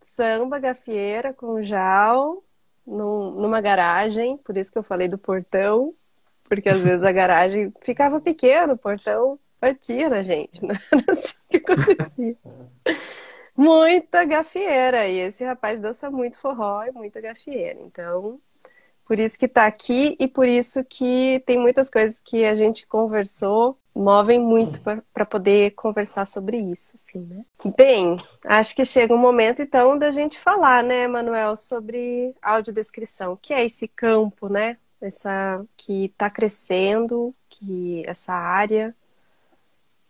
samba, 0.00 0.60
gafieira 0.60 1.34
com 1.34 1.60
Jal, 1.60 2.40
num, 2.86 3.32
numa 3.32 3.60
garagem, 3.60 4.36
por 4.38 4.56
isso 4.56 4.70
que 4.70 4.78
eu 4.78 4.84
falei 4.84 5.08
do 5.08 5.18
portão, 5.18 5.92
porque 6.44 6.68
às 6.68 6.80
vezes 6.80 7.02
a 7.02 7.10
garagem 7.10 7.72
ficava 7.82 8.20
pequena, 8.20 8.74
o 8.74 8.78
portão 8.78 9.40
batia 9.60 10.08
na 10.08 10.22
gente, 10.22 10.64
né? 10.64 10.74
Não 10.92 11.00
era 11.02 11.12
assim 11.14 11.34
que 11.50 11.56
acontecia 11.56 12.36
muita 13.60 14.24
gafieira. 14.24 15.06
E 15.06 15.18
esse 15.18 15.44
rapaz 15.44 15.78
dança 15.80 16.10
muito 16.10 16.38
forró 16.38 16.82
e 16.84 16.92
muita 16.92 17.20
gafieira. 17.20 17.78
Então, 17.80 18.40
por 19.04 19.20
isso 19.20 19.38
que 19.38 19.44
está 19.44 19.66
aqui 19.66 20.16
e 20.18 20.26
por 20.26 20.48
isso 20.48 20.82
que 20.82 21.42
tem 21.44 21.58
muitas 21.58 21.90
coisas 21.90 22.20
que 22.20 22.44
a 22.44 22.54
gente 22.54 22.86
conversou, 22.86 23.78
movem 23.94 24.40
muito 24.40 24.80
para 25.12 25.26
poder 25.26 25.72
conversar 25.72 26.26
sobre 26.26 26.56
isso, 26.56 26.92
assim, 26.94 27.18
né? 27.18 27.42
Bem, 27.76 28.16
acho 28.46 28.74
que 28.74 28.84
chega 28.84 29.14
um 29.14 29.18
momento 29.18 29.60
então 29.60 29.98
da 29.98 30.10
gente 30.10 30.38
falar, 30.38 30.82
né, 30.82 31.06
Manuel, 31.06 31.56
sobre 31.56 32.34
audiodescrição, 32.40 33.36
que 33.36 33.52
é 33.52 33.64
esse 33.64 33.86
campo, 33.88 34.48
né? 34.48 34.78
Essa 35.00 35.64
que 35.76 36.06
está 36.06 36.30
crescendo, 36.30 37.34
que 37.48 38.02
essa 38.06 38.32
área 38.32 38.94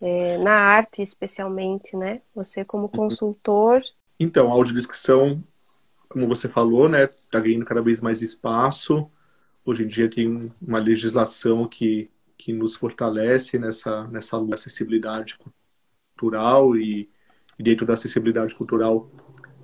é, 0.01 0.39
na 0.39 0.53
arte 0.53 1.03
especialmente, 1.03 1.97
né? 1.97 2.23
Você 2.35 2.65
como 2.65 2.85
uhum. 2.85 2.89
consultor. 2.89 3.83
Então, 4.19 4.49
a 4.49 4.53
audiodescrição, 4.53 5.43
como 6.09 6.27
você 6.27 6.49
falou, 6.49 6.89
né, 6.89 7.05
está 7.05 7.41
ganhando 7.41 7.65
cada 7.65 7.83
vez 7.83 8.01
mais 8.01 8.23
espaço. 8.23 9.11
Hoje 9.65 9.85
em 9.85 9.89
dia 9.89 10.09
tem 10.09 10.53
uma 10.61 10.79
legislação 10.79 11.67
que, 11.67 12.11
que 12.37 12.53
nos 12.53 12.75
fortalece 12.75 13.59
nessa, 13.59 14.07
nessa 14.09 14.37
acessibilidade 14.53 15.39
cultural 16.15 16.77
e, 16.77 17.09
e 17.59 17.63
dentro 17.63 17.87
da 17.87 17.95
acessibilidade 17.95 18.55
cultural, 18.55 19.11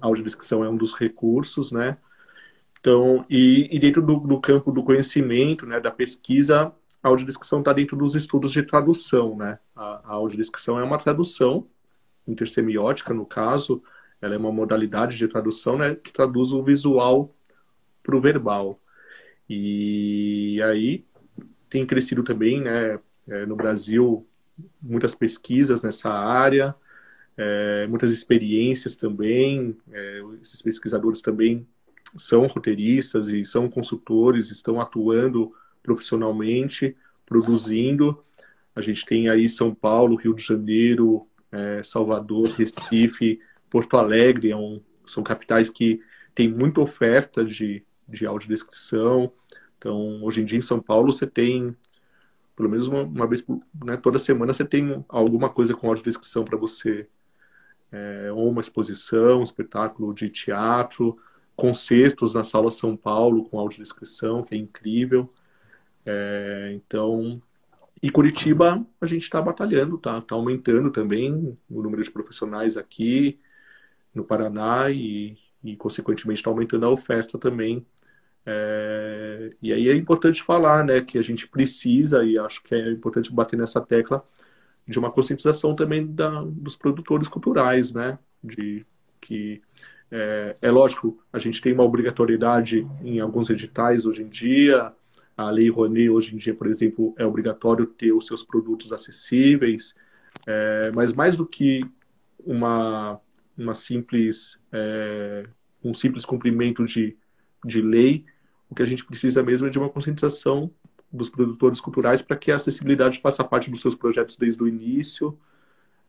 a 0.00 0.06
audiodescrição 0.06 0.64
é 0.64 0.68
um 0.68 0.76
dos 0.76 0.94
recursos, 0.94 1.72
né? 1.72 1.96
Então, 2.78 3.24
e, 3.28 3.68
e 3.74 3.78
dentro 3.78 4.00
do, 4.00 4.16
do, 4.20 4.40
campo 4.40 4.70
do 4.70 4.82
conhecimento, 4.82 5.66
né, 5.66 5.80
da 5.80 5.90
pesquisa, 5.90 6.72
a 7.02 7.08
audiodescrição 7.08 7.60
está 7.60 7.72
dentro 7.72 7.96
dos 7.96 8.14
estudos 8.14 8.50
de 8.52 8.62
tradução, 8.62 9.36
né? 9.36 9.58
A, 9.74 10.00
a 10.04 10.12
audiodescrição 10.14 10.78
é 10.78 10.84
uma 10.84 10.98
tradução 10.98 11.66
intersemiótica, 12.26 13.14
no 13.14 13.24
caso, 13.24 13.82
ela 14.20 14.34
é 14.34 14.38
uma 14.38 14.52
modalidade 14.52 15.16
de 15.16 15.28
tradução, 15.28 15.78
né, 15.78 15.94
que 15.94 16.12
traduz 16.12 16.52
o 16.52 16.62
visual 16.62 17.34
para 18.02 18.16
o 18.16 18.20
verbal. 18.20 18.80
E 19.48 20.60
aí 20.62 21.04
tem 21.68 21.86
crescido 21.86 22.22
também, 22.22 22.60
né, 22.60 22.98
é, 23.28 23.46
no 23.46 23.54
Brasil, 23.54 24.26
muitas 24.80 25.14
pesquisas 25.14 25.82
nessa 25.82 26.10
área, 26.10 26.74
é, 27.36 27.86
muitas 27.86 28.10
experiências 28.10 28.96
também. 28.96 29.76
É, 29.92 30.22
esses 30.42 30.62
pesquisadores 30.62 31.20
também 31.20 31.66
são 32.16 32.46
roteiristas 32.46 33.28
e 33.28 33.44
são 33.44 33.68
consultores, 33.68 34.50
estão 34.50 34.80
atuando 34.80 35.52
profissionalmente, 35.86 36.96
produzindo. 37.24 38.22
A 38.74 38.80
gente 38.80 39.06
tem 39.06 39.28
aí 39.28 39.48
São 39.48 39.72
Paulo, 39.72 40.16
Rio 40.16 40.34
de 40.34 40.42
Janeiro, 40.42 41.26
é, 41.52 41.82
Salvador, 41.84 42.48
Recife, 42.50 43.38
Porto 43.70 43.96
Alegre, 43.96 44.50
é 44.50 44.56
um, 44.56 44.80
são 45.06 45.22
capitais 45.22 45.70
que 45.70 46.02
têm 46.34 46.48
muita 46.48 46.80
oferta 46.80 47.44
de, 47.44 47.84
de 48.06 48.26
audiodescrição. 48.26 49.32
Então, 49.78 50.22
hoje 50.22 50.42
em 50.42 50.44
dia 50.44 50.58
em 50.58 50.62
São 50.62 50.80
Paulo 50.80 51.12
você 51.12 51.26
tem, 51.26 51.74
pelo 52.56 52.68
menos 52.68 52.88
uma, 52.88 53.02
uma 53.02 53.26
vez 53.26 53.44
né, 53.84 53.96
toda 53.96 54.18
semana 54.18 54.52
você 54.52 54.64
tem 54.64 55.04
alguma 55.08 55.48
coisa 55.48 55.72
com 55.74 55.88
audiodescrição 55.88 56.44
para 56.44 56.58
você. 56.58 57.08
É, 57.92 58.32
ou 58.32 58.50
uma 58.50 58.60
exposição, 58.60 59.40
um 59.40 59.44
espetáculo 59.44 60.12
de 60.12 60.28
teatro, 60.28 61.16
concertos 61.54 62.34
na 62.34 62.42
Sala 62.42 62.70
São 62.70 62.96
Paulo 62.96 63.48
com 63.48 63.58
audiodescrição, 63.58 64.42
que 64.42 64.54
é 64.54 64.58
incrível. 64.58 65.32
É, 66.06 66.70
então, 66.72 67.42
e 68.00 68.10
Curitiba 68.10 68.86
a 69.00 69.06
gente 69.06 69.22
está 69.22 69.42
batalhando, 69.42 69.98
tá, 69.98 70.20
tá 70.20 70.36
aumentando 70.36 70.92
também 70.92 71.58
o 71.68 71.82
número 71.82 72.02
de 72.02 72.10
profissionais 72.10 72.76
aqui 72.76 73.40
no 74.14 74.24
Paraná 74.24 74.88
e, 74.88 75.36
e 75.64 75.76
consequentemente 75.76 76.40
está 76.40 76.50
aumentando 76.50 76.86
a 76.86 76.90
oferta 76.90 77.36
também. 77.36 77.84
É, 78.46 79.52
e 79.60 79.72
aí 79.72 79.88
é 79.88 79.94
importante 79.94 80.42
falar, 80.42 80.84
né, 80.84 81.00
que 81.00 81.18
a 81.18 81.22
gente 81.22 81.48
precisa 81.48 82.24
e 82.24 82.38
acho 82.38 82.62
que 82.62 82.74
é 82.74 82.92
importante 82.92 83.32
bater 83.32 83.58
nessa 83.58 83.80
tecla 83.80 84.24
de 84.86 84.98
uma 85.00 85.10
conscientização 85.10 85.74
também 85.74 86.06
da, 86.06 86.42
dos 86.44 86.76
produtores 86.76 87.26
culturais, 87.26 87.92
né, 87.92 88.16
de 88.44 88.86
que 89.20 89.60
é, 90.08 90.56
é 90.62 90.70
lógico 90.70 91.20
a 91.32 91.40
gente 91.40 91.60
tem 91.60 91.72
uma 91.72 91.82
obrigatoriedade 91.82 92.86
em 93.02 93.18
alguns 93.18 93.50
editais 93.50 94.06
hoje 94.06 94.22
em 94.22 94.28
dia 94.28 94.94
a 95.36 95.50
Lei 95.50 95.68
Rouanet, 95.68 96.08
hoje 96.08 96.34
em 96.34 96.38
dia, 96.38 96.54
por 96.54 96.66
exemplo, 96.66 97.14
é 97.18 97.26
obrigatório 97.26 97.86
ter 97.86 98.12
os 98.12 98.26
seus 98.26 98.42
produtos 98.42 98.92
acessíveis, 98.92 99.94
é, 100.46 100.90
mas 100.94 101.12
mais 101.12 101.36
do 101.36 101.46
que 101.46 101.80
uma, 102.38 103.20
uma 103.56 103.74
simples, 103.74 104.58
é, 104.72 105.46
um 105.84 105.92
simples 105.92 106.24
cumprimento 106.24 106.86
de, 106.86 107.16
de 107.64 107.82
lei, 107.82 108.24
o 108.70 108.74
que 108.74 108.82
a 108.82 108.86
gente 108.86 109.04
precisa 109.04 109.42
mesmo 109.42 109.66
é 109.66 109.70
de 109.70 109.78
uma 109.78 109.90
conscientização 109.90 110.70
dos 111.12 111.28
produtores 111.28 111.80
culturais 111.80 112.22
para 112.22 112.36
que 112.36 112.50
a 112.50 112.56
acessibilidade 112.56 113.20
faça 113.20 113.44
parte 113.44 113.70
dos 113.70 113.80
seus 113.80 113.94
projetos 113.94 114.36
desde 114.36 114.62
o 114.62 114.68
início, 114.68 115.38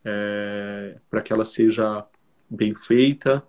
é, 0.06 0.98
para 1.10 1.22
que 1.22 1.34
ela 1.34 1.46
seja 1.46 2.06
bem 2.50 2.74
feita, 2.74 3.44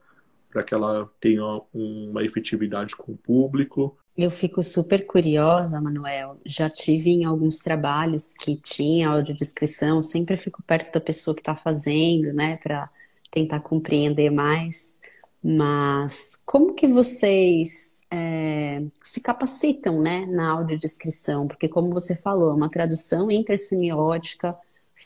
para 0.51 0.63
que 0.63 0.75
ela 0.75 1.09
tenha 1.21 1.45
uma 1.73 2.25
efetividade 2.25 2.97
com 2.97 3.13
o 3.13 3.17
público 3.17 3.97
eu 4.19 4.33
fico 4.33 4.65
super 4.65 5.07
curiosa, 5.07 5.81
Manuel. 5.81 6.39
Já 6.45 6.69
tive 6.69 7.11
em 7.11 7.25
alguns 7.25 7.59
trabalhos 7.59 8.35
que 8.35 8.57
tinha 8.57 9.11
audiodescrição, 9.11 10.03
sempre 10.03 10.37
fico 10.37 10.61
perto 10.61 10.93
da 10.93 11.01
pessoa 11.01 11.37
que 11.37 11.41
está 11.41 11.55
fazendo, 11.55 12.33
né, 12.33 12.57
para 12.57 12.91
tentar 13.31 13.61
compreender 13.61 14.31
mais. 14.31 14.99
Mas 15.41 16.43
como 16.45 16.75
que 16.75 16.89
vocês 16.89 18.05
é, 18.11 18.83
se 19.05 19.21
capacitam, 19.21 20.01
né, 20.01 20.27
na 20.27 20.51
audiodescrição? 20.51 21.47
Porque 21.47 21.69
como 21.69 21.93
você 21.93 22.17
falou, 22.17 22.51
é 22.51 22.55
uma 22.55 22.69
tradução 22.69 23.31
intersemiótica, 23.31 24.57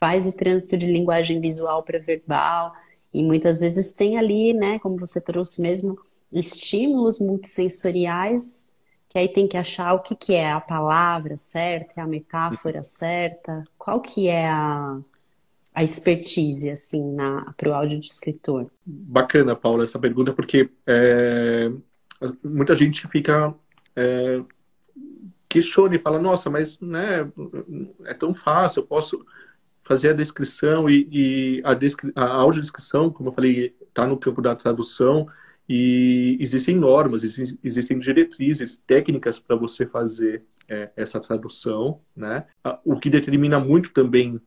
faz 0.01 0.27
o 0.27 0.33
trânsito 0.33 0.75
de 0.75 0.87
linguagem 0.87 1.39
visual 1.39 1.83
para 1.83 1.99
verbal, 1.99 2.73
e 3.13 3.23
muitas 3.23 3.61
vezes 3.61 3.93
tem 3.93 4.17
ali, 4.17 4.55
né, 4.55 4.79
como 4.79 4.99
você 4.99 5.21
trouxe 5.21 5.61
mesmo, 5.61 5.99
estímulos 6.33 7.21
multissensoriais 7.21 8.72
que 9.13 9.19
aí 9.19 9.29
tem 9.29 9.47
que 9.47 9.59
achar 9.59 9.93
o 9.93 10.01
que, 10.01 10.17
que 10.17 10.33
é 10.33 10.51
a 10.51 10.59
palavra 10.59 11.37
certa, 11.37 11.93
é 11.99 12.01
a 12.01 12.07
metáfora 12.07 12.83
certa, 12.83 13.63
qual 13.77 14.01
que 14.01 14.27
é 14.27 14.49
a, 14.49 14.99
a 15.75 15.85
expertise, 15.85 16.71
assim, 16.71 17.15
para 17.55 17.69
o 17.69 17.75
áudio 17.75 18.01
de 18.01 18.07
escritor? 18.07 18.71
Bacana, 18.87 19.55
Paula, 19.55 19.85
essa 19.85 19.99
pergunta, 19.99 20.33
porque 20.33 20.71
é, 20.87 21.71
muita 22.43 22.75
gente 22.75 23.07
fica... 23.09 23.55
É, 23.95 24.41
questiona 25.47 25.95
e 25.95 25.99
fala, 25.99 26.19
nossa, 26.19 26.49
mas 26.49 26.81
né, 26.81 27.31
é 28.07 28.15
tão 28.15 28.35
fácil, 28.35 28.81
eu 28.81 28.87
posso 28.87 29.23
fazer 29.85 30.09
a 30.09 30.15
descrição 30.15 30.89
e, 30.89 31.07
e 31.13 31.63
a, 31.63 31.75
descri 31.75 32.11
a 32.17 32.25
audiodescrição, 32.25 33.11
como 33.11 33.29
eu 33.29 33.35
falei, 33.35 33.77
está 33.83 34.07
no 34.07 34.17
campo 34.17 34.41
da 34.41 34.57
tradução, 34.57 35.29
e 35.75 36.37
existem 36.39 36.77
normas, 36.77 37.25
existem 37.25 37.99
diretrizes 37.99 38.77
técnicas 38.77 39.39
para 39.39 39.57
você 39.57 39.87
fazer 39.87 40.45
é, 40.69 40.91
essa 40.95 41.19
tradução, 41.19 41.99
né? 42.15 42.45
O 42.85 43.01
que 43.01 43.09
determina 43.09 43.59
muito 43.59 43.89
também 43.89 44.39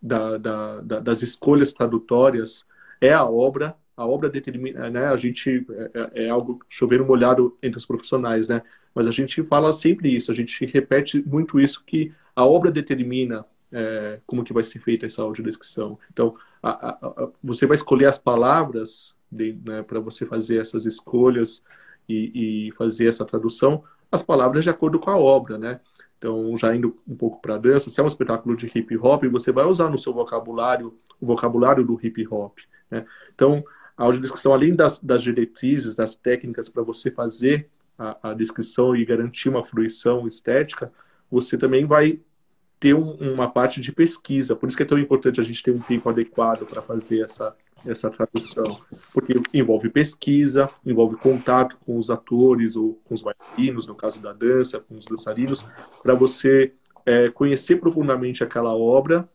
da, 0.00 0.38
da, 0.38 0.80
da, 0.80 1.00
das 1.00 1.20
escolhas 1.20 1.70
tradutórias 1.70 2.64
é 2.98 3.12
a 3.12 3.26
obra. 3.26 3.76
A 3.94 4.06
obra 4.06 4.30
determina, 4.30 4.88
né? 4.88 5.08
A 5.08 5.18
gente 5.18 5.66
é, 5.70 5.90
é, 5.92 6.24
é 6.24 6.30
algo 6.30 6.60
chover 6.66 7.04
molhado 7.04 7.58
entre 7.62 7.76
os 7.76 7.84
profissionais, 7.84 8.48
né? 8.48 8.62
Mas 8.94 9.06
a 9.06 9.10
gente 9.10 9.42
fala 9.42 9.74
sempre 9.74 10.16
isso, 10.16 10.32
a 10.32 10.34
gente 10.34 10.64
repete 10.64 11.22
muito 11.26 11.60
isso 11.60 11.84
que 11.84 12.10
a 12.34 12.46
obra 12.46 12.70
determina 12.70 13.44
é, 13.70 14.18
como 14.26 14.42
que 14.42 14.54
vai 14.54 14.62
ser 14.62 14.78
feita 14.78 15.04
essa 15.04 15.20
audiodescrição. 15.20 15.98
Então, 16.10 16.34
a, 16.62 16.70
a, 16.70 16.90
a, 17.06 17.28
você 17.44 17.66
vai 17.66 17.74
escolher 17.74 18.06
as 18.06 18.18
palavras 18.18 19.14
né, 19.30 19.82
para 19.82 20.00
você 20.00 20.26
fazer 20.26 20.58
essas 20.58 20.86
escolhas 20.86 21.62
e, 22.08 22.68
e, 22.68 22.72
fazer 22.72 23.06
essa 23.06 23.24
tradução, 23.24 23.84
as 24.10 24.22
palavras 24.22 24.64
de 24.64 24.70
acordo 24.70 24.98
com 24.98 25.10
a 25.10 25.16
obra, 25.16 25.56
né? 25.56 25.80
Então, 26.18 26.56
já 26.56 26.74
indo 26.74 26.98
um 27.08 27.14
pouco 27.14 27.40
para 27.40 27.54
a 27.54 27.58
dança, 27.58 27.88
se 27.88 28.00
é 28.00 28.02
um 28.02 28.08
espetáculo 28.08 28.56
de 28.56 28.66
hip 28.66 28.96
hop, 28.98 29.24
você 29.24 29.52
vai 29.52 29.64
usar 29.64 29.88
no 29.88 29.98
seu 29.98 30.12
vocabulário 30.12 30.98
o 31.20 31.26
vocabulário 31.26 31.84
do 31.84 31.98
hip 32.02 32.26
hop, 32.28 32.58
né? 32.90 33.06
Então, 33.34 33.62
a 33.96 34.04
audiodescrição, 34.04 34.52
além 34.52 34.74
das, 34.74 34.98
das 34.98 35.22
diretrizes, 35.22 35.94
das 35.94 36.16
técnicas 36.16 36.68
para 36.68 36.82
você 36.82 37.10
fazer 37.10 37.68
a, 37.98 38.30
a, 38.30 38.34
descrição 38.34 38.96
e 38.96 39.04
garantir 39.04 39.50
uma 39.50 39.62
fruição 39.62 40.26
estética, 40.26 40.90
você 41.30 41.58
também 41.58 41.84
vai 41.84 42.18
ter 42.80 42.94
um, 42.94 43.12
uma 43.32 43.50
parte 43.50 43.78
de 43.78 43.92
pesquisa. 43.92 44.56
Por 44.56 44.68
isso 44.68 44.76
que 44.76 44.82
é 44.82 44.86
tão 44.86 44.98
importante 44.98 45.38
a 45.38 45.44
gente 45.44 45.62
ter 45.62 45.70
um 45.70 45.80
tempo 45.80 46.08
adequado 46.08 46.64
para 46.64 46.80
fazer 46.80 47.20
essa, 47.20 47.54
essa 47.84 48.10
tradução, 48.10 48.80
porque 49.12 49.34
envolve 49.54 49.88
pesquisa, 49.88 50.68
envolve 50.84 51.16
contato 51.16 51.76
com 51.84 51.98
os 51.98 52.10
atores 52.10 52.76
ou 52.76 53.00
com 53.04 53.14
os 53.14 53.22
bailarinos, 53.22 53.86
no 53.86 53.94
caso 53.94 54.20
da 54.20 54.32
dança, 54.32 54.80
com 54.80 54.96
os 54.96 55.06
dançarinos, 55.06 55.64
para 56.02 56.14
você 56.14 56.72
é, 57.06 57.30
conhecer 57.30 57.76
profundamente 57.76 58.44
aquela 58.44 58.74
obra, 58.74 59.28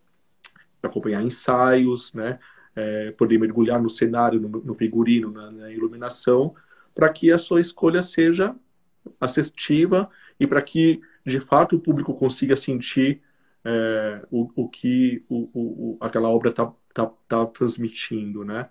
acompanhar 0.81 1.23
ensaios, 1.23 2.13
né, 2.13 2.39
é, 2.75 3.11
poder 3.11 3.39
mergulhar 3.39 3.81
no 3.81 3.89
cenário, 3.89 4.39
no, 4.39 4.49
no 4.49 4.73
figurino, 4.73 5.31
na, 5.31 5.49
na 5.51 5.71
iluminação, 5.71 6.53
para 6.93 7.09
que 7.09 7.31
a 7.31 7.37
sua 7.37 7.59
escolha 7.59 8.01
seja 8.01 8.55
assertiva 9.19 10.09
e 10.39 10.45
para 10.45 10.61
que, 10.61 11.01
de 11.25 11.39
fato, 11.39 11.75
o 11.75 11.79
público 11.79 12.13
consiga 12.13 12.55
sentir 12.55 13.21
é, 13.63 14.21
o, 14.29 14.49
o 14.55 14.69
que 14.69 15.23
o, 15.27 15.49
o, 15.53 15.97
aquela 15.99 16.29
obra 16.29 16.51
está 16.51 16.71
tá, 16.95 17.11
tá 17.27 17.45
transmitindo, 17.45 18.43
né? 18.43 18.69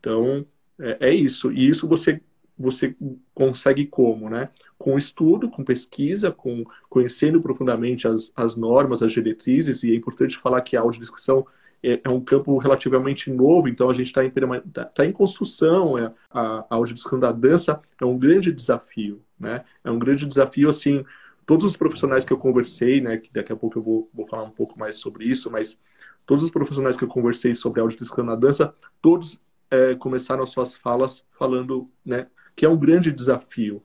Então, 0.00 0.44
é, 0.80 1.10
é, 1.10 1.14
isso. 1.14 1.52
E 1.52 1.68
isso 1.68 1.86
você, 1.86 2.20
você 2.58 2.96
consegue 3.34 3.86
como, 3.86 4.28
né? 4.28 4.48
Com 4.78 4.98
estudo, 4.98 5.48
com 5.50 5.62
pesquisa, 5.62 6.32
com 6.32 6.64
conhecendo 6.88 7.40
profundamente 7.40 8.08
as, 8.08 8.32
as 8.34 8.56
normas, 8.56 9.02
as 9.02 9.12
diretrizes, 9.12 9.82
e 9.84 9.92
é 9.92 9.94
importante 9.94 10.38
falar 10.38 10.62
que 10.62 10.76
a 10.76 10.80
audiodescrição 10.80 11.46
é, 11.82 12.00
é 12.02 12.08
um 12.08 12.20
campo 12.20 12.56
relativamente 12.58 13.30
novo, 13.30 13.68
então 13.68 13.90
a 13.90 13.92
gente 13.92 14.06
está 14.06 14.24
em, 14.24 14.32
tá, 14.72 14.86
tá 14.86 15.04
em 15.04 15.12
construção, 15.12 15.98
é, 15.98 16.12
a, 16.30 16.66
a 16.70 16.74
audiodescrição 16.74 17.20
da 17.20 17.30
dança 17.30 17.80
é 18.00 18.04
um 18.04 18.18
grande 18.18 18.50
desafio, 18.50 19.22
né? 19.38 19.64
É 19.84 19.90
um 19.90 19.98
grande 19.98 20.24
desafio, 20.24 20.70
assim, 20.70 21.04
todos 21.44 21.64
os 21.66 21.76
profissionais 21.76 22.24
que 22.24 22.32
eu 22.32 22.38
conversei, 22.38 23.00
né, 23.00 23.18
que 23.18 23.32
daqui 23.32 23.52
a 23.52 23.56
pouco 23.56 23.78
eu 23.78 23.82
vou, 23.82 24.10
vou 24.12 24.26
falar 24.26 24.42
um 24.42 24.50
pouco 24.50 24.78
mais 24.78 24.96
sobre 24.96 25.24
isso, 25.26 25.50
mas 25.50 25.78
todos 26.26 26.42
os 26.42 26.50
profissionais 26.50 26.96
que 26.96 27.04
eu 27.04 27.08
conversei 27.08 27.54
sobre 27.54 27.80
audiodescrição 27.80 28.24
na 28.24 28.34
dança, 28.34 28.74
todos 29.00 29.40
é, 29.70 29.94
começaram 29.94 30.42
as 30.42 30.50
suas 30.50 30.74
falas 30.74 31.24
falando, 31.38 31.88
né, 32.04 32.26
que 32.54 32.64
é 32.64 32.68
um 32.68 32.76
grande 32.76 33.12
desafio, 33.12 33.82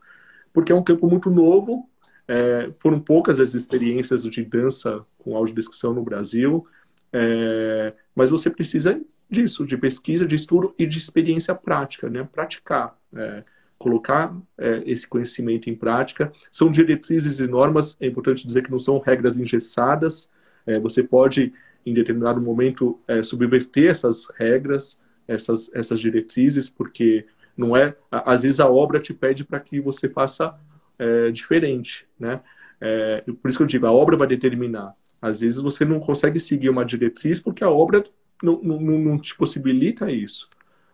porque 0.54 0.72
é 0.72 0.76
um 0.76 0.84
campo 0.84 1.08
muito 1.08 1.30
novo, 1.30 1.90
é, 2.28 2.72
foram 2.80 3.00
poucas 3.00 3.40
as 3.40 3.54
experiências 3.54 4.24
de 4.24 4.44
dança 4.44 5.06
com 5.18 5.36
audiodescrição 5.36 5.94
no 5.94 6.04
Brasil, 6.04 6.66
é, 7.14 7.94
mas 8.16 8.30
você 8.30 8.50
precisa 8.50 9.02
disso, 9.30 9.66
de 9.66 9.78
pesquisa, 9.78 10.26
de 10.26 10.36
estudo 10.36 10.74
e 10.78 10.86
de 10.86 10.98
experiência 10.98 11.54
prática, 11.56 12.10
né, 12.10 12.28
praticar. 12.32 12.98
É, 13.14 13.44
colocar 13.82 14.36
é, 14.60 14.84
esse 14.86 15.08
conhecimento 15.08 15.68
em 15.70 15.76
prática. 15.76 16.32
São 16.52 16.72
diretrizes 16.72 17.40
e 17.40 17.48
normas, 17.48 17.98
é 18.00 18.06
importante 18.06 18.46
dizer 18.46 18.64
que 18.64 18.70
não 18.70 18.78
são 18.78 19.00
regras 19.00 19.38
engessadas. 19.38 20.30
É, 20.68 20.80
você 20.80 21.02
pode, 21.02 21.52
em 21.86 21.94
determinado 21.94 22.42
momento, 22.42 23.00
é, 23.08 23.24
subverter 23.24 23.90
essas 23.90 24.28
regras, 24.38 25.00
essas, 25.28 25.74
essas 25.74 26.00
diretrizes, 26.00 26.70
porque 26.70 27.26
não 27.56 27.76
é. 27.76 27.96
Às 28.10 28.44
vezes 28.44 28.60
a 28.60 28.70
obra 28.70 29.00
te 29.00 29.14
pede 29.14 29.44
para 29.44 29.60
que 29.60 29.80
você 29.80 30.10
faça 30.10 30.58
é, 30.98 31.32
diferente, 31.32 32.08
né? 32.20 32.42
É, 32.80 33.24
por 33.42 33.50
isso 33.50 33.58
que 33.58 33.64
eu 33.64 33.68
digo, 33.68 33.86
a 33.86 33.92
obra 33.92 34.18
vai 34.18 34.28
determinar. 34.28 34.96
Às 35.22 35.42
vezes 35.42 35.60
você 35.60 35.86
não 35.86 36.00
consegue 36.00 36.40
seguir 36.40 36.70
uma 36.70 36.84
diretriz 36.84 37.40
porque 37.40 37.64
a 37.64 37.70
obra 37.70 38.04
não, 38.42 38.62
não, 38.62 38.80
não 38.80 39.20
te 39.20 39.36
possibilita 39.36 40.12
isso 40.12 40.50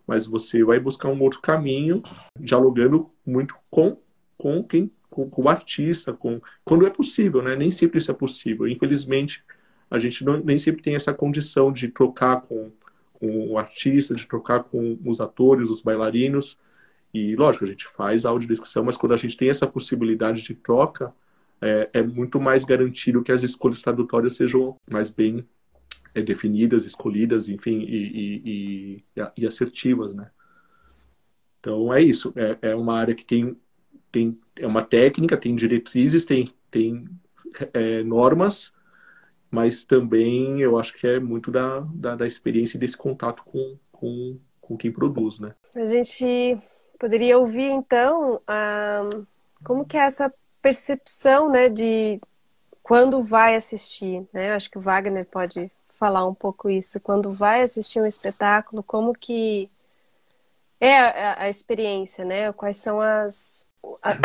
mas 0.07 0.25
você 0.25 0.63
vai 0.63 0.79
buscar 0.79 1.09
um 1.09 1.21
outro 1.21 1.41
caminho, 1.41 2.01
dialogando 2.39 3.11
muito 3.25 3.53
com, 3.69 3.99
com 4.37 4.63
quem, 4.63 4.89
com, 5.09 5.29
com 5.29 5.43
o 5.43 5.49
artista, 5.49 6.13
com 6.13 6.41
quando 6.63 6.87
é 6.87 6.89
possível, 6.89 7.41
né? 7.41 7.55
Nem 7.57 7.69
sempre 7.69 7.97
isso 7.97 8.09
é 8.09 8.13
possível. 8.13 8.65
Infelizmente, 8.67 9.43
a 9.89 9.99
gente 9.99 10.23
não, 10.23 10.37
nem 10.37 10.57
sempre 10.57 10.81
tem 10.81 10.95
essa 10.95 11.13
condição 11.13 11.71
de 11.71 11.87
trocar 11.87 12.41
com, 12.41 12.71
com 13.13 13.49
o 13.49 13.57
artista, 13.57 14.13
de 14.13 14.25
trocar 14.25 14.63
com 14.63 14.97
os 15.05 15.21
atores, 15.21 15.69
os 15.69 15.81
bailarinos. 15.81 16.57
E, 17.13 17.35
lógico, 17.35 17.63
a 17.65 17.67
gente 17.67 17.87
faz 17.87 18.25
audiodescrição, 18.25 18.83
mas 18.83 18.97
quando 18.97 19.13
a 19.13 19.17
gente 19.17 19.37
tem 19.37 19.49
essa 19.49 19.65
possibilidade 19.65 20.41
de 20.41 20.53
troca, 20.53 21.13
é, 21.61 21.89
é 21.93 22.03
muito 22.03 22.39
mais 22.39 22.65
garantido 22.65 23.23
que 23.23 23.31
as 23.31 23.43
escolhas 23.43 23.81
tradutórias 23.81 24.33
sejam 24.33 24.75
mais 24.89 25.09
bem 25.09 25.45
é, 26.13 26.21
definidas, 26.21 26.85
escolhidas, 26.85 27.47
enfim, 27.47 27.79
e, 27.81 27.95
e, 27.95 29.03
e, 29.15 29.23
e, 29.37 29.47
assertivas, 29.47 30.13
né? 30.13 30.29
Então 31.59 31.93
é 31.93 32.01
isso. 32.01 32.33
É, 32.35 32.69
é 32.69 32.75
uma 32.75 32.97
área 32.97 33.15
que 33.15 33.25
tem, 33.25 33.55
tem 34.11 34.37
é 34.55 34.67
uma 34.67 34.83
técnica, 34.83 35.37
tem 35.37 35.55
diretrizes, 35.55 36.25
tem, 36.25 36.53
tem 36.69 37.07
é, 37.73 38.03
normas, 38.03 38.73
mas 39.49 39.83
também 39.83 40.61
eu 40.61 40.77
acho 40.77 40.93
que 40.93 41.07
é 41.07 41.19
muito 41.19 41.51
da, 41.51 41.79
da, 41.93 42.15
da 42.15 42.27
experiência 42.27 42.77
e 42.77 42.79
desse 42.79 42.97
contato 42.97 43.43
com, 43.43 43.77
com, 43.91 44.37
com 44.59 44.77
quem 44.77 44.91
produz, 44.91 45.39
né? 45.39 45.55
A 45.75 45.85
gente 45.85 46.57
poderia 46.99 47.37
ouvir 47.37 47.69
então 47.69 48.41
a, 48.47 49.09
como 49.63 49.85
que 49.85 49.97
é 49.97 50.01
essa 50.01 50.33
percepção, 50.61 51.49
né, 51.49 51.69
de 51.69 52.19
quando 52.83 53.23
vai 53.23 53.55
assistir, 53.55 54.27
né? 54.31 54.53
Acho 54.53 54.69
que 54.69 54.77
o 54.77 54.81
Wagner 54.81 55.25
pode 55.25 55.71
falar 55.89 56.25
um 56.25 56.33
pouco 56.33 56.69
isso. 56.69 56.99
Quando 57.01 57.33
vai 57.33 57.61
assistir 57.61 57.99
um 57.99 58.05
espetáculo, 58.05 58.81
como 58.81 59.13
que 59.13 59.69
é 60.79 60.97
a, 60.97 61.43
a 61.43 61.49
experiência, 61.49 62.23
né? 62.23 62.51
Quais 62.53 62.77
são 62.77 63.01
as, 63.01 63.67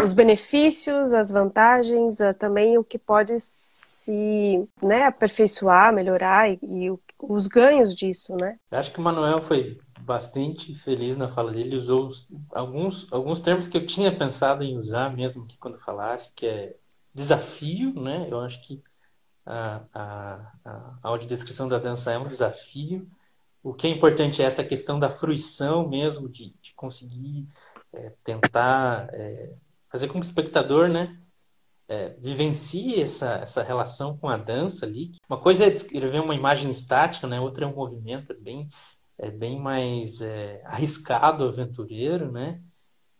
os 0.02 0.12
benefícios, 0.12 1.14
as 1.14 1.30
vantagens, 1.30 2.18
também 2.38 2.78
o 2.78 2.84
que 2.84 2.98
pode 2.98 3.34
se 3.40 4.68
né, 4.82 5.04
aperfeiçoar, 5.04 5.92
melhorar 5.92 6.50
e, 6.50 6.58
e 6.62 6.90
os 7.18 7.46
ganhos 7.46 7.94
disso, 7.94 8.34
né? 8.36 8.58
Eu 8.70 8.78
acho 8.78 8.92
que 8.92 8.98
o 8.98 9.02
Manuel 9.02 9.40
foi 9.40 9.78
bastante 10.00 10.74
feliz 10.74 11.16
na 11.16 11.28
fala 11.28 11.52
dele, 11.52 11.76
usou 11.76 12.08
alguns, 12.50 13.06
alguns 13.12 13.40
termos 13.40 13.68
que 13.68 13.76
eu 13.76 13.86
tinha 13.86 14.16
pensado 14.16 14.64
em 14.64 14.76
usar 14.76 15.14
mesmo 15.14 15.46
quando 15.60 15.78
falasse, 15.78 16.32
que 16.34 16.46
é 16.46 16.74
desafio, 17.14 17.94
né? 17.94 18.26
Eu 18.28 18.40
acho 18.40 18.60
que 18.62 18.82
a, 19.46 19.82
a, 19.94 20.52
a 20.64 20.98
audiodescrição 21.02 21.68
da 21.68 21.78
dança 21.78 22.12
é 22.12 22.18
um 22.18 22.26
desafio. 22.26 23.08
O 23.62 23.72
que 23.72 23.86
é 23.86 23.90
importante 23.90 24.42
é 24.42 24.44
essa 24.44 24.64
questão 24.64 24.98
da 24.98 25.08
fruição 25.08 25.88
mesmo, 25.88 26.28
de, 26.28 26.52
de 26.60 26.74
conseguir 26.74 27.46
é, 27.92 28.12
tentar 28.24 29.08
é, 29.12 29.52
fazer 29.90 30.06
com 30.06 30.14
que 30.14 30.20
o 30.20 30.22
espectador 30.22 30.88
né, 30.88 31.18
é, 31.88 32.10
vivencie 32.18 33.00
essa, 33.00 33.34
essa 33.36 33.62
relação 33.62 34.16
com 34.16 34.28
a 34.28 34.36
dança 34.36 34.86
ali. 34.86 35.12
Uma 35.28 35.38
coisa 35.38 35.66
é 35.66 35.70
descrever 35.70 36.20
uma 36.20 36.34
imagem 36.34 36.70
estática, 36.70 37.26
né, 37.26 37.40
outra 37.40 37.64
é 37.64 37.68
um 37.68 37.74
movimento 37.74 38.34
bem, 38.40 38.68
é 39.18 39.30
bem 39.30 39.60
mais 39.60 40.20
é, 40.20 40.62
arriscado, 40.64 41.44
aventureiro, 41.44 42.30
né? 42.30 42.60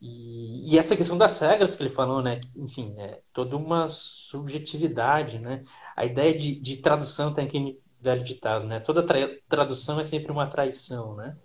E, 0.05 0.73
e, 0.73 0.79
essa 0.79 0.97
questão 0.97 1.17
das 1.17 1.39
regras 1.39 1.77
que 1.77 1.83
ele 1.85 1.91
falou, 1.91 2.21
né? 2.21 2.41
Enfim, 2.57 2.93
é 2.99 3.21
toda 3.33 3.57
uma 3.57 3.87
subjetividade, 3.87 5.39
né? 5.39 5.63
A 5.95 6.05
ideia 6.05 6.37
de, 6.37 6.59
de 6.59 6.79
tradução 6.79 7.33
tem 7.33 7.47
aquele 7.47 7.81
velho 8.01 8.25
ditado, 8.25 8.67
né? 8.67 8.81
Toda 8.81 9.07
tra 9.07 9.29
tradução 9.49 10.01
é 10.01 10.05
sempre 10.05 10.33
uma 10.33 10.49
traição, 10.49 11.15
né? 11.15 11.37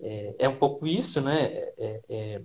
É, 0.00 0.36
é 0.38 0.48
um 0.48 0.56
pouco 0.56 0.86
isso, 0.86 1.20
né? 1.20 1.46
É, 1.46 1.74
é, 1.76 2.02
é, 2.08 2.42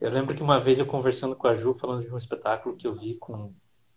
eu 0.00 0.10
lembro 0.10 0.34
que 0.34 0.42
uma 0.42 0.60
vez 0.60 0.78
eu 0.80 0.86
conversando 0.86 1.36
com 1.36 1.46
a 1.48 1.54
Ju, 1.54 1.74
falando 1.74 2.02
de 2.02 2.12
um 2.12 2.18
espetáculo 2.18 2.76
que 2.76 2.86
eu 2.86 2.94
vi 2.94 3.16
com, 3.16 3.52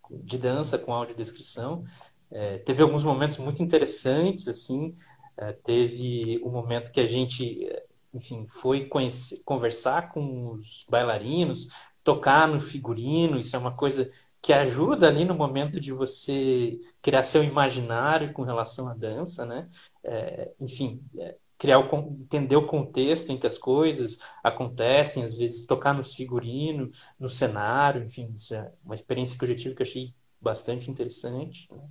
de 0.09 0.37
dança 0.37 0.77
com 0.77 0.93
audiodescrição, 0.93 1.83
é, 2.31 2.57
teve 2.59 2.81
alguns 2.81 3.03
momentos 3.03 3.37
muito 3.37 3.61
interessantes, 3.61 4.47
assim, 4.47 4.95
é, 5.37 5.53
teve 5.53 6.41
um 6.43 6.49
momento 6.49 6.91
que 6.91 6.99
a 6.99 7.07
gente 7.07 7.67
enfim, 8.13 8.45
foi 8.47 8.85
conhecer, 8.87 9.41
conversar 9.45 10.11
com 10.11 10.51
os 10.53 10.85
bailarinos, 10.89 11.67
tocar 12.03 12.47
no 12.47 12.59
figurino, 12.59 13.37
isso 13.39 13.55
é 13.55 13.59
uma 13.59 13.75
coisa 13.75 14.11
que 14.41 14.51
ajuda 14.53 15.07
ali 15.07 15.23
no 15.23 15.35
momento 15.35 15.79
de 15.79 15.93
você 15.93 16.79
criar 17.01 17.23
seu 17.23 17.43
imaginário 17.43 18.33
com 18.33 18.41
relação 18.43 18.87
à 18.87 18.93
dança, 18.93 19.45
né? 19.45 19.69
É, 20.03 20.51
enfim, 20.59 21.01
é, 21.17 21.37
criar 21.61 21.77
o, 21.77 22.17
entender 22.19 22.55
o 22.55 22.65
contexto 22.65 23.31
em 23.31 23.37
que 23.37 23.45
as 23.45 23.55
coisas 23.55 24.17
acontecem, 24.43 25.21
às 25.21 25.31
vezes 25.31 25.63
tocar 25.63 25.93
nos 25.93 26.15
figurinos, 26.15 26.97
no 27.19 27.29
cenário, 27.29 28.03
enfim, 28.03 28.33
é 28.51 28.71
uma 28.83 28.95
experiência 28.95 29.37
que 29.37 29.43
eu 29.43 29.49
já 29.49 29.55
tive 29.55 29.75
que 29.75 29.83
eu 29.83 29.85
achei 29.85 30.11
bastante 30.41 30.89
interessante. 30.89 31.71
Né? 31.71 31.83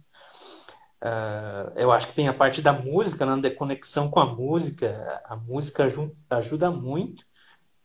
Uh, 1.02 1.72
eu 1.76 1.92
acho 1.92 2.08
que 2.08 2.14
tem 2.14 2.26
a 2.26 2.34
parte 2.34 2.60
da 2.60 2.72
música, 2.72 3.24
né, 3.24 3.40
da 3.40 3.54
conexão 3.54 4.10
com 4.10 4.18
a 4.18 4.26
música. 4.26 5.22
A 5.24 5.36
música 5.36 5.86
ajuda 6.28 6.68
muito 6.72 7.24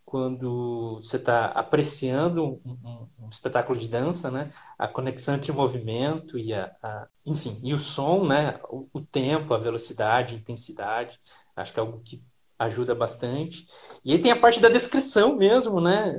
quando 0.03 0.99
você 1.03 1.17
está 1.17 1.45
apreciando 1.47 2.43
um, 2.43 2.59
um, 2.65 3.07
um, 3.25 3.29
espetáculo 3.29 3.77
de 3.77 3.87
dança, 3.87 4.31
né? 4.31 4.51
A 4.77 4.87
conexão 4.87 5.35
entre 5.35 5.51
o 5.51 5.55
movimento 5.55 6.37
e 6.37 6.53
a, 6.53 6.75
a 6.81 7.07
enfim, 7.25 7.59
e 7.63 7.73
o 7.73 7.77
som, 7.77 8.25
né? 8.25 8.59
O, 8.69 8.87
o, 8.93 9.01
tempo, 9.01 9.53
a 9.53 9.57
velocidade, 9.57 10.35
a 10.35 10.37
intensidade. 10.37 11.19
Acho 11.55 11.73
que 11.73 11.79
é 11.79 11.81
algo 11.81 12.01
que 12.03 12.21
ajuda 12.57 12.95
bastante. 12.95 13.67
E 14.03 14.13
aí 14.13 14.19
tem 14.19 14.31
a 14.31 14.39
parte 14.39 14.61
da 14.61 14.69
descrição 14.69 15.35
mesmo, 15.35 15.81
né? 15.81 16.15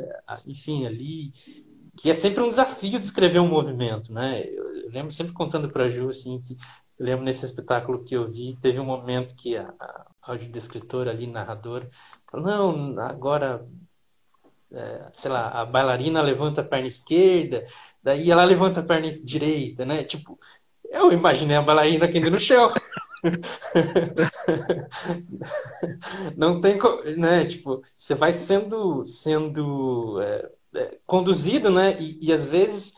Enfim, 0.47 0.87
ali 0.87 1.33
que 1.97 2.11
é 2.11 2.15
sempre 2.15 2.43
um 2.43 2.49
desafio 2.49 2.99
descrever 2.99 3.41
um 3.41 3.49
movimento, 3.49 4.13
né? 4.13 4.45
Eu, 4.47 4.91
lembro 4.91 5.13
sempre 5.13 5.33
contando 5.33 5.69
para 5.69 5.85
a 5.85 5.89
Ju 5.89 6.09
assim 6.09 6.43
que 6.47 6.55
eu 6.99 7.07
lembro 7.07 7.25
nesse 7.25 7.45
espetáculo 7.45 8.05
que 8.05 8.15
eu 8.15 8.31
vi, 8.31 8.57
teve 8.61 8.79
um 8.79 8.85
momento 8.85 9.35
que 9.35 9.57
a, 9.57 9.65
a 9.81 10.07
audiodescritora 10.23 11.11
ali, 11.11 11.27
narradora, 11.27 11.91
falou, 12.31 12.47
não, 12.47 13.01
agora, 13.01 13.67
é, 14.73 15.07
sei 15.15 15.31
lá, 15.31 15.49
a 15.49 15.65
bailarina 15.65 16.23
levanta 16.23 16.63
a 16.63 16.65
perna 16.65 16.87
esquerda, 16.87 17.67
daí 18.03 18.31
ela 18.31 18.45
levanta 18.45 18.81
a 18.81 18.83
perna 18.83 19.09
direita, 19.11 19.85
né? 19.85 20.05
Tipo, 20.05 20.39
eu 20.85 21.13
imaginei 21.13 21.57
a 21.57 21.63
bailarina 21.63 22.11
caindo 22.11 22.31
no 22.31 22.39
chão. 22.39 22.71
não 26.37 26.61
tem, 26.61 26.79
né? 27.17 27.45
Tipo, 27.47 27.83
você 27.97 28.15
vai 28.15 28.33
sendo 28.33 29.07
sendo 29.07 30.21
é, 30.21 30.51
é, 30.75 30.99
conduzido, 31.07 31.71
né? 31.71 32.01
E, 32.01 32.19
e 32.27 32.33
às 32.33 32.47
vezes 32.47 32.91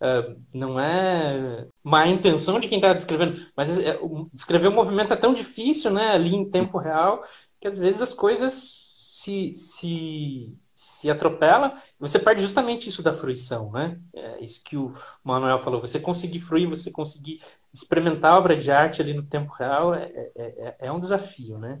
uh, 0.00 0.36
não 0.54 0.78
é 0.80 1.66
má 1.82 2.06
intenção 2.06 2.60
de 2.60 2.68
quem 2.68 2.78
está 2.78 2.92
descrevendo, 2.92 3.40
mas 3.56 3.78
é, 3.78 3.98
descrever 4.32 4.68
o 4.68 4.72
movimento 4.72 5.12
é 5.12 5.16
tão 5.16 5.32
difícil, 5.32 5.90
né? 5.90 6.10
Ali 6.10 6.34
em 6.34 6.50
tempo 6.50 6.78
real, 6.78 7.22
que 7.60 7.68
às 7.68 7.78
vezes 7.78 8.02
as 8.02 8.14
coisas 8.14 8.96
se, 9.16 9.52
se, 9.54 10.54
se 10.74 11.10
atropela 11.10 11.82
você 11.98 12.18
perde 12.18 12.42
justamente 12.42 12.88
isso 12.88 13.02
da 13.02 13.14
fruição, 13.14 13.72
né? 13.72 13.98
É 14.14 14.42
isso 14.42 14.62
que 14.62 14.76
o 14.76 14.92
Manuel 15.24 15.58
falou. 15.58 15.80
Você 15.80 15.98
conseguir 15.98 16.40
fruir, 16.40 16.68
você 16.68 16.90
conseguir 16.90 17.40
experimentar 17.76 18.32
a 18.32 18.38
obra 18.38 18.56
de 18.56 18.70
arte 18.70 19.02
ali 19.02 19.12
no 19.12 19.22
tempo 19.22 19.52
real 19.52 19.94
é, 19.94 20.10
é, 20.14 20.30
é, 20.36 20.76
é 20.80 20.92
um 20.92 21.00
desafio, 21.00 21.58
né? 21.58 21.80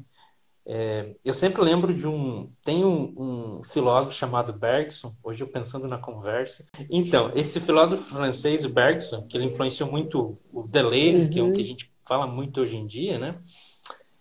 É, 0.68 1.14
eu 1.24 1.32
sempre 1.32 1.62
lembro 1.62 1.94
de 1.94 2.08
um. 2.08 2.50
Tem 2.64 2.84
um, 2.84 3.14
um, 3.58 3.64
filósofo 3.64 4.12
chamado 4.12 4.52
Bergson, 4.52 5.14
hoje 5.22 5.44
eu 5.44 5.48
pensando 5.48 5.86
na 5.86 5.96
conversa. 5.96 6.66
Então, 6.90 7.30
esse 7.36 7.60
filósofo 7.60 8.02
francês, 8.02 8.64
o 8.64 8.68
Bergson, 8.68 9.22
que 9.28 9.36
ele 9.36 9.46
influenciou 9.46 9.88
muito 9.88 10.36
o 10.52 10.66
Deleuze, 10.66 11.22
uhum. 11.22 11.30
que 11.30 11.38
é 11.38 11.42
o 11.42 11.52
que 11.52 11.58
a 11.58 11.60
uhum. 11.60 11.64
gente 11.64 11.92
fala 12.04 12.26
muito 12.26 12.60
hoje 12.60 12.76
em 12.76 12.86
dia, 12.86 13.16
né? 13.16 13.38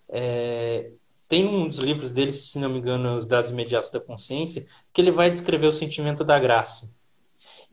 É, 0.08 0.92
tem 1.28 1.48
um 1.48 1.68
dos 1.68 1.80
livros 1.80 2.12
dele, 2.12 2.32
se 2.32 2.60
não 2.60 2.70
me 2.70 2.78
engano, 2.78 3.18
Os 3.18 3.26
Dados 3.26 3.50
Imediatos 3.50 3.90
da 3.90 4.00
Consciência, 4.00 4.68
que 4.94 5.02
ele 5.02 5.12
vai 5.12 5.32
descrever 5.32 5.66
o 5.66 5.74
sentimento 5.74 6.24
da 6.24 6.40
graça. 6.40 6.92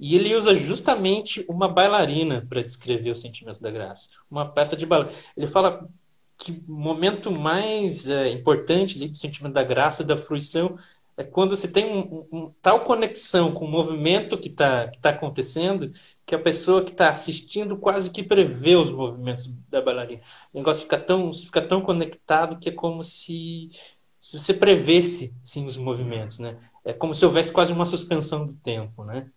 E 0.03 0.17
ele 0.17 0.35
usa 0.35 0.53
justamente 0.53 1.45
uma 1.49 1.69
bailarina 1.69 2.45
para 2.49 2.61
descrever 2.61 3.13
o 3.13 3.15
sentimento 3.15 3.63
da 3.63 3.71
graça. 3.71 4.11
Uma 4.29 4.45
peça 4.45 4.77
de 4.77 4.85
bailarina. 4.85 5.17
Ele 5.37 5.47
fala 5.47 5.89
que 6.37 6.61
o 6.69 6.73
momento 6.73 7.31
mais 7.31 8.09
é, 8.09 8.29
importante 8.33 8.99
do 8.99 9.17
sentimento 9.17 9.53
da 9.53 9.63
graça, 9.63 10.03
da 10.03 10.17
fruição, 10.17 10.77
é 11.17 11.23
quando 11.23 11.55
você 11.55 11.69
tem 11.69 11.87
um, 11.87 12.27
um, 12.33 12.53
tal 12.61 12.81
conexão 12.83 13.53
com 13.53 13.65
o 13.65 13.71
movimento 13.71 14.37
que 14.37 14.49
está 14.49 14.89
que 14.89 14.99
tá 14.99 15.11
acontecendo, 15.11 15.93
que 16.27 16.35
a 16.35 16.39
pessoa 16.39 16.83
que 16.83 16.91
está 16.91 17.11
assistindo 17.11 17.77
quase 17.77 18.11
que 18.11 18.25
prevê 18.25 18.75
os 18.75 18.91
movimentos 18.91 19.47
da 19.71 19.81
bailarina. 19.81 20.23
O 20.53 20.59
negócio 20.59 20.83
fica 20.83 20.99
tão, 20.99 21.33
fica 21.33 21.63
tão 21.63 21.81
conectado 21.81 22.59
que 22.59 22.71
é 22.71 22.73
como 22.73 23.05
se, 23.05 23.71
se 24.19 24.37
você 24.37 24.53
prevesse 24.53 25.33
sim, 25.45 25.65
os 25.65 25.77
movimentos. 25.77 26.41
Né? 26.41 26.59
É 26.85 26.93
como 26.93 27.15
se 27.15 27.25
houvesse 27.25 27.53
quase 27.53 27.73
uma 27.73 27.85
suspensão 27.85 28.45
do 28.49 28.55
tempo. 28.55 29.05
Né? 29.05 29.31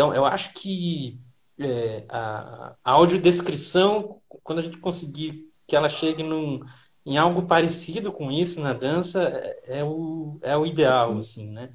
Então, 0.00 0.14
eu 0.14 0.24
acho 0.24 0.54
que 0.54 1.20
é, 1.58 2.06
a, 2.08 2.74
a 2.82 2.92
audiodescrição, 2.92 4.18
quando 4.42 4.60
a 4.60 4.62
gente 4.62 4.78
conseguir 4.78 5.52
que 5.66 5.76
ela 5.76 5.90
chegue 5.90 6.22
num, 6.22 6.58
em 7.04 7.18
algo 7.18 7.42
parecido 7.42 8.10
com 8.10 8.32
isso 8.32 8.62
na 8.62 8.72
dança, 8.72 9.22
é, 9.22 9.80
é 9.80 9.84
o, 9.84 10.38
é 10.40 10.56
o 10.56 10.64
ideal, 10.64 11.18
assim, 11.18 11.50
né? 11.50 11.74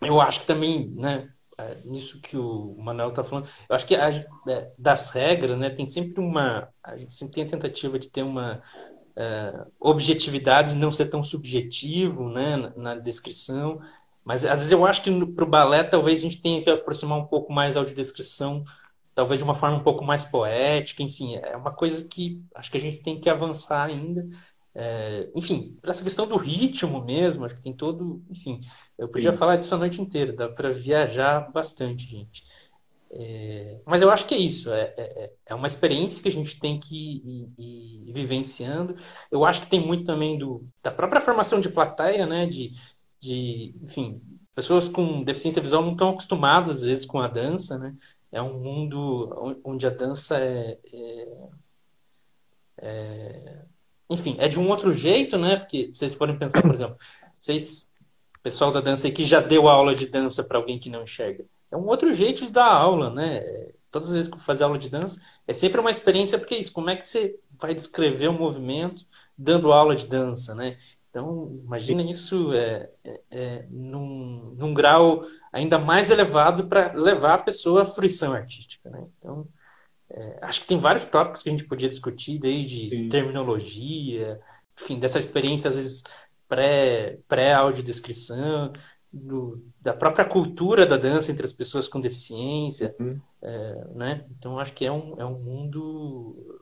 Eu 0.00 0.20
acho 0.20 0.42
que 0.42 0.46
também, 0.46 0.88
né, 0.90 1.28
é, 1.58 1.80
nisso 1.84 2.20
que 2.20 2.36
o 2.36 2.76
Manuel 2.78 3.08
está 3.08 3.24
falando, 3.24 3.48
eu 3.68 3.74
acho 3.74 3.86
que 3.86 3.96
a, 3.96 4.08
é, 4.48 4.72
das 4.78 5.10
regras, 5.10 5.58
né, 5.58 5.68
tem 5.68 5.84
sempre 5.84 6.20
uma, 6.20 6.68
a 6.80 6.96
gente 6.96 7.12
sempre 7.12 7.34
tem 7.34 7.42
a 7.42 7.48
tentativa 7.48 7.98
de 7.98 8.08
ter 8.08 8.22
uma 8.22 8.62
é, 9.16 9.66
objetividade, 9.80 10.76
não 10.76 10.92
ser 10.92 11.06
tão 11.06 11.24
subjetivo, 11.24 12.28
né, 12.28 12.56
na, 12.56 12.70
na 12.76 12.94
descrição, 12.94 13.80
mas 14.24 14.44
às 14.44 14.58
vezes 14.58 14.72
eu 14.72 14.86
acho 14.86 15.02
que 15.02 15.26
para 15.26 15.44
o 15.44 15.48
balé 15.48 15.84
talvez 15.84 16.20
a 16.20 16.22
gente 16.22 16.40
tenha 16.40 16.62
que 16.62 16.70
aproximar 16.70 17.18
um 17.18 17.26
pouco 17.26 17.52
mais 17.52 17.76
a 17.76 17.80
audiodescrição, 17.80 18.64
talvez 19.14 19.38
de 19.38 19.44
uma 19.44 19.54
forma 19.54 19.76
um 19.76 19.82
pouco 19.82 20.04
mais 20.04 20.24
poética, 20.24 21.02
enfim, 21.02 21.36
é 21.36 21.56
uma 21.56 21.72
coisa 21.72 22.04
que 22.04 22.42
acho 22.54 22.70
que 22.70 22.76
a 22.76 22.80
gente 22.80 22.98
tem 22.98 23.20
que 23.20 23.30
avançar 23.30 23.84
ainda. 23.84 24.26
É, 24.74 25.30
enfim, 25.36 25.78
essa 25.84 26.02
questão 26.02 26.26
do 26.26 26.36
ritmo 26.36 27.04
mesmo, 27.04 27.44
acho 27.44 27.54
que 27.56 27.62
tem 27.62 27.72
todo. 27.72 28.22
Enfim, 28.28 28.60
eu 28.98 29.08
podia 29.08 29.30
Sim. 29.32 29.38
falar 29.38 29.56
disso 29.56 29.74
a 29.74 29.78
noite 29.78 30.00
inteira, 30.02 30.32
dá 30.32 30.48
para 30.48 30.72
viajar 30.72 31.52
bastante, 31.52 32.06
gente. 32.08 32.44
É, 33.16 33.80
mas 33.86 34.02
eu 34.02 34.10
acho 34.10 34.26
que 34.26 34.34
é 34.34 34.38
isso, 34.38 34.72
é, 34.72 34.92
é, 34.96 35.32
é, 35.46 35.54
uma 35.54 35.68
experiência 35.68 36.20
que 36.20 36.28
a 36.28 36.32
gente 36.32 36.58
tem 36.58 36.80
que 36.80 36.96
ir, 36.96 37.48
ir, 37.56 38.08
ir, 38.08 38.12
vivenciando. 38.12 38.96
Eu 39.30 39.44
acho 39.44 39.60
que 39.60 39.68
tem 39.68 39.80
muito 39.80 40.04
também 40.04 40.36
do, 40.36 40.66
da 40.82 40.90
própria 40.90 41.20
formação 41.20 41.60
de 41.60 41.68
plateia, 41.68 42.26
né? 42.26 42.46
De, 42.46 42.72
de, 43.24 43.74
enfim, 43.82 44.20
pessoas 44.54 44.86
com 44.86 45.22
deficiência 45.22 45.62
visual 45.62 45.82
não 45.82 45.92
estão 45.92 46.10
acostumadas, 46.10 46.78
às 46.78 46.82
vezes, 46.82 47.06
com 47.06 47.18
a 47.20 47.26
dança, 47.26 47.78
né? 47.78 47.94
É 48.30 48.42
um 48.42 48.58
mundo 48.58 49.58
onde 49.64 49.86
a 49.86 49.90
dança 49.90 50.38
é, 50.38 50.78
é, 50.92 51.28
é, 52.78 53.62
enfim, 54.10 54.36
é 54.38 54.46
de 54.46 54.58
um 54.60 54.68
outro 54.68 54.92
jeito, 54.92 55.38
né? 55.38 55.56
Porque 55.56 55.90
vocês 55.92 56.14
podem 56.14 56.36
pensar, 56.36 56.60
por 56.60 56.74
exemplo, 56.74 56.98
vocês, 57.40 57.88
pessoal 58.42 58.70
da 58.70 58.80
dança 58.80 59.06
aí 59.06 59.12
que 59.12 59.24
já 59.24 59.40
deu 59.40 59.68
aula 59.68 59.94
de 59.94 60.06
dança 60.06 60.44
para 60.44 60.58
alguém 60.58 60.78
que 60.78 60.90
não 60.90 61.04
enxerga, 61.04 61.46
é 61.70 61.76
um 61.76 61.86
outro 61.86 62.12
jeito 62.12 62.44
de 62.44 62.50
dar 62.50 62.70
aula, 62.70 63.08
né? 63.08 63.42
Todas 63.90 64.08
as 64.08 64.14
vezes 64.14 64.30
que 64.30 64.36
eu 64.36 64.40
fazer 64.40 64.64
aula 64.64 64.78
de 64.78 64.90
dança, 64.90 65.22
é 65.46 65.52
sempre 65.52 65.80
uma 65.80 65.90
experiência, 65.90 66.38
porque 66.38 66.54
é 66.54 66.58
isso, 66.58 66.72
como 66.72 66.90
é 66.90 66.96
que 66.96 67.06
você 67.06 67.38
vai 67.58 67.74
descrever 67.74 68.28
o 68.28 68.32
um 68.32 68.38
movimento 68.38 69.06
dando 69.38 69.72
aula 69.72 69.96
de 69.96 70.06
dança, 70.06 70.54
né? 70.54 70.78
Então, 71.14 71.60
imagina 71.64 72.02
isso 72.02 72.52
é, 72.52 72.90
é, 73.04 73.20
é, 73.30 73.66
num, 73.70 74.52
num, 74.58 74.74
grau 74.74 75.24
ainda 75.52 75.78
mais 75.78 76.10
elevado 76.10 76.66
para 76.66 76.92
levar 76.92 77.34
a 77.34 77.38
pessoa 77.38 77.82
à 77.82 77.84
fruição 77.84 78.32
artística. 78.32 78.90
Né? 78.90 79.06
Então, 79.16 79.46
é, 80.10 80.38
acho 80.42 80.62
que 80.62 80.66
tem 80.66 80.76
vários 80.76 81.04
tópicos 81.04 81.44
que 81.44 81.48
a 81.48 81.52
gente 81.52 81.68
podia 81.68 81.88
discutir, 81.88 82.40
desde 82.40 82.90
Sim. 82.90 83.08
terminologia, 83.10 84.40
enfim, 84.76 84.98
dessa 84.98 85.20
experiência, 85.20 85.68
às 85.68 85.76
vezes, 85.76 86.02
pré-audiodescrição, 87.28 88.72
pré 88.72 88.80
da 89.80 89.92
própria 89.92 90.24
cultura 90.24 90.84
da 90.84 90.96
dança 90.96 91.30
entre 91.30 91.46
as 91.46 91.52
pessoas 91.52 91.86
com 91.88 92.00
deficiência. 92.00 92.92
Uhum. 92.98 93.20
É, 93.40 93.84
né? 93.94 94.26
Então, 94.36 94.58
acho 94.58 94.72
que 94.72 94.84
é 94.84 94.90
um, 94.90 95.14
é 95.16 95.24
um 95.24 95.38
mundo 95.38 96.58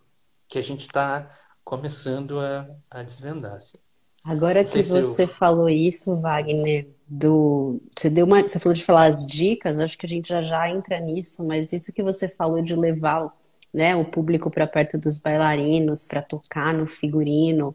que 0.46 0.58
a 0.58 0.62
gente 0.62 0.82
está 0.82 1.34
começando 1.64 2.38
a, 2.38 2.68
a 2.90 3.02
desvendar. 3.02 3.54
Assim. 3.54 3.78
Agora 4.24 4.64
que 4.64 4.82
você 4.82 5.24
eu... 5.24 5.28
falou 5.28 5.68
isso, 5.68 6.20
Wagner, 6.20 6.88
do 7.08 7.80
você 7.96 8.08
deu 8.08 8.24
uma, 8.24 8.40
você 8.40 8.58
falou 8.58 8.74
de 8.74 8.84
falar 8.84 9.04
as 9.06 9.26
dicas, 9.26 9.78
acho 9.78 9.98
que 9.98 10.06
a 10.06 10.08
gente 10.08 10.28
já 10.28 10.40
já 10.42 10.70
entra 10.70 11.00
nisso, 11.00 11.46
mas 11.46 11.72
isso 11.72 11.92
que 11.92 12.02
você 12.02 12.28
falou 12.28 12.62
de 12.62 12.74
levar, 12.76 13.32
né, 13.74 13.96
o 13.96 14.04
público 14.04 14.50
para 14.50 14.66
perto 14.66 14.98
dos 14.98 15.18
bailarinos, 15.18 16.06
para 16.06 16.22
tocar 16.22 16.72
no 16.72 16.86
figurino, 16.86 17.74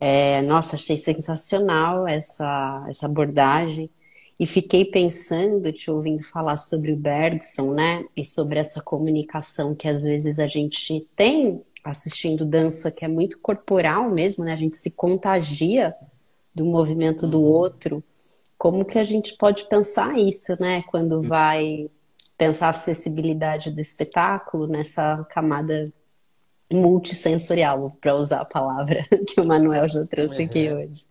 é, 0.00 0.42
nossa, 0.42 0.76
achei 0.76 0.96
sensacional 0.96 2.06
essa 2.06 2.84
essa 2.88 3.06
abordagem. 3.06 3.90
E 4.40 4.46
fiquei 4.46 4.84
pensando, 4.84 5.72
te 5.72 5.90
ouvindo 5.90 6.22
falar 6.22 6.56
sobre 6.56 6.92
o 6.92 6.96
Bergson, 6.96 7.74
né, 7.74 8.04
e 8.16 8.24
sobre 8.24 8.58
essa 8.58 8.80
comunicação 8.80 9.74
que 9.74 9.88
às 9.88 10.04
vezes 10.04 10.38
a 10.38 10.46
gente 10.46 11.06
tem 11.16 11.60
assistindo 11.84 12.44
dança 12.44 12.90
que 12.90 13.04
é 13.04 13.08
muito 13.08 13.38
corporal 13.40 14.10
mesmo, 14.10 14.44
né? 14.44 14.52
A 14.52 14.56
gente 14.56 14.76
se 14.76 14.90
contagia 14.92 15.94
do 16.54 16.64
movimento 16.64 17.26
do 17.26 17.40
uhum. 17.40 17.46
outro. 17.46 18.02
Como 18.56 18.84
que 18.84 18.98
a 18.98 19.04
gente 19.04 19.36
pode 19.36 19.68
pensar 19.68 20.18
isso, 20.18 20.60
né? 20.60 20.82
Quando 20.82 21.16
uhum. 21.16 21.22
vai 21.22 21.90
pensar 22.36 22.66
a 22.66 22.70
acessibilidade 22.70 23.70
do 23.70 23.80
espetáculo 23.80 24.66
nessa 24.66 25.24
camada 25.30 25.92
multissensorial, 26.72 27.90
para 28.00 28.14
usar 28.14 28.42
a 28.42 28.44
palavra 28.44 29.02
que 29.26 29.40
o 29.40 29.44
Manuel 29.44 29.88
já 29.88 30.04
trouxe 30.06 30.42
aqui 30.42 30.68
uhum. 30.68 30.80
hoje. 30.80 31.06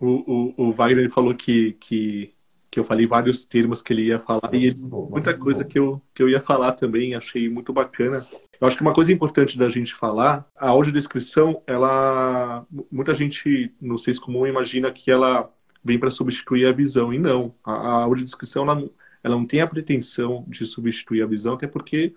O, 0.00 0.06
o, 0.06 0.68
o 0.68 0.72
Wagner 0.72 1.10
falou 1.10 1.34
que, 1.34 1.72
que 1.74 2.34
que 2.74 2.80
eu 2.80 2.84
falei 2.84 3.06
vários 3.06 3.44
termos 3.44 3.80
que 3.80 3.92
ele 3.92 4.06
ia 4.06 4.18
falar 4.18 4.52
e 4.52 4.66
ele, 4.66 4.76
muita 4.76 5.32
coisa 5.32 5.64
que 5.64 5.78
eu, 5.78 6.02
que 6.12 6.20
eu 6.20 6.28
ia 6.28 6.40
falar 6.40 6.72
também, 6.72 7.14
achei 7.14 7.48
muito 7.48 7.72
bacana. 7.72 8.26
Eu 8.60 8.66
acho 8.66 8.76
que 8.76 8.82
uma 8.82 8.92
coisa 8.92 9.12
importante 9.12 9.56
da 9.56 9.68
gente 9.68 9.94
falar, 9.94 10.44
a 10.56 10.70
audiodescrição, 10.70 11.62
ela 11.68 12.66
muita 12.90 13.14
gente 13.14 13.72
no 13.80 13.96
senso 13.96 14.20
comum 14.20 14.44
imagina 14.44 14.90
que 14.90 15.08
ela 15.08 15.48
vem 15.84 16.00
para 16.00 16.10
substituir 16.10 16.66
a 16.66 16.72
visão 16.72 17.14
e 17.14 17.18
não. 17.18 17.54
A, 17.62 17.70
a 17.70 18.02
audiodescrição 18.02 18.64
ela, 18.64 18.90
ela 19.22 19.36
não 19.36 19.46
tem 19.46 19.60
a 19.60 19.68
pretensão 19.68 20.44
de 20.48 20.66
substituir 20.66 21.22
a 21.22 21.26
visão, 21.26 21.54
até 21.54 21.68
porque 21.68 22.16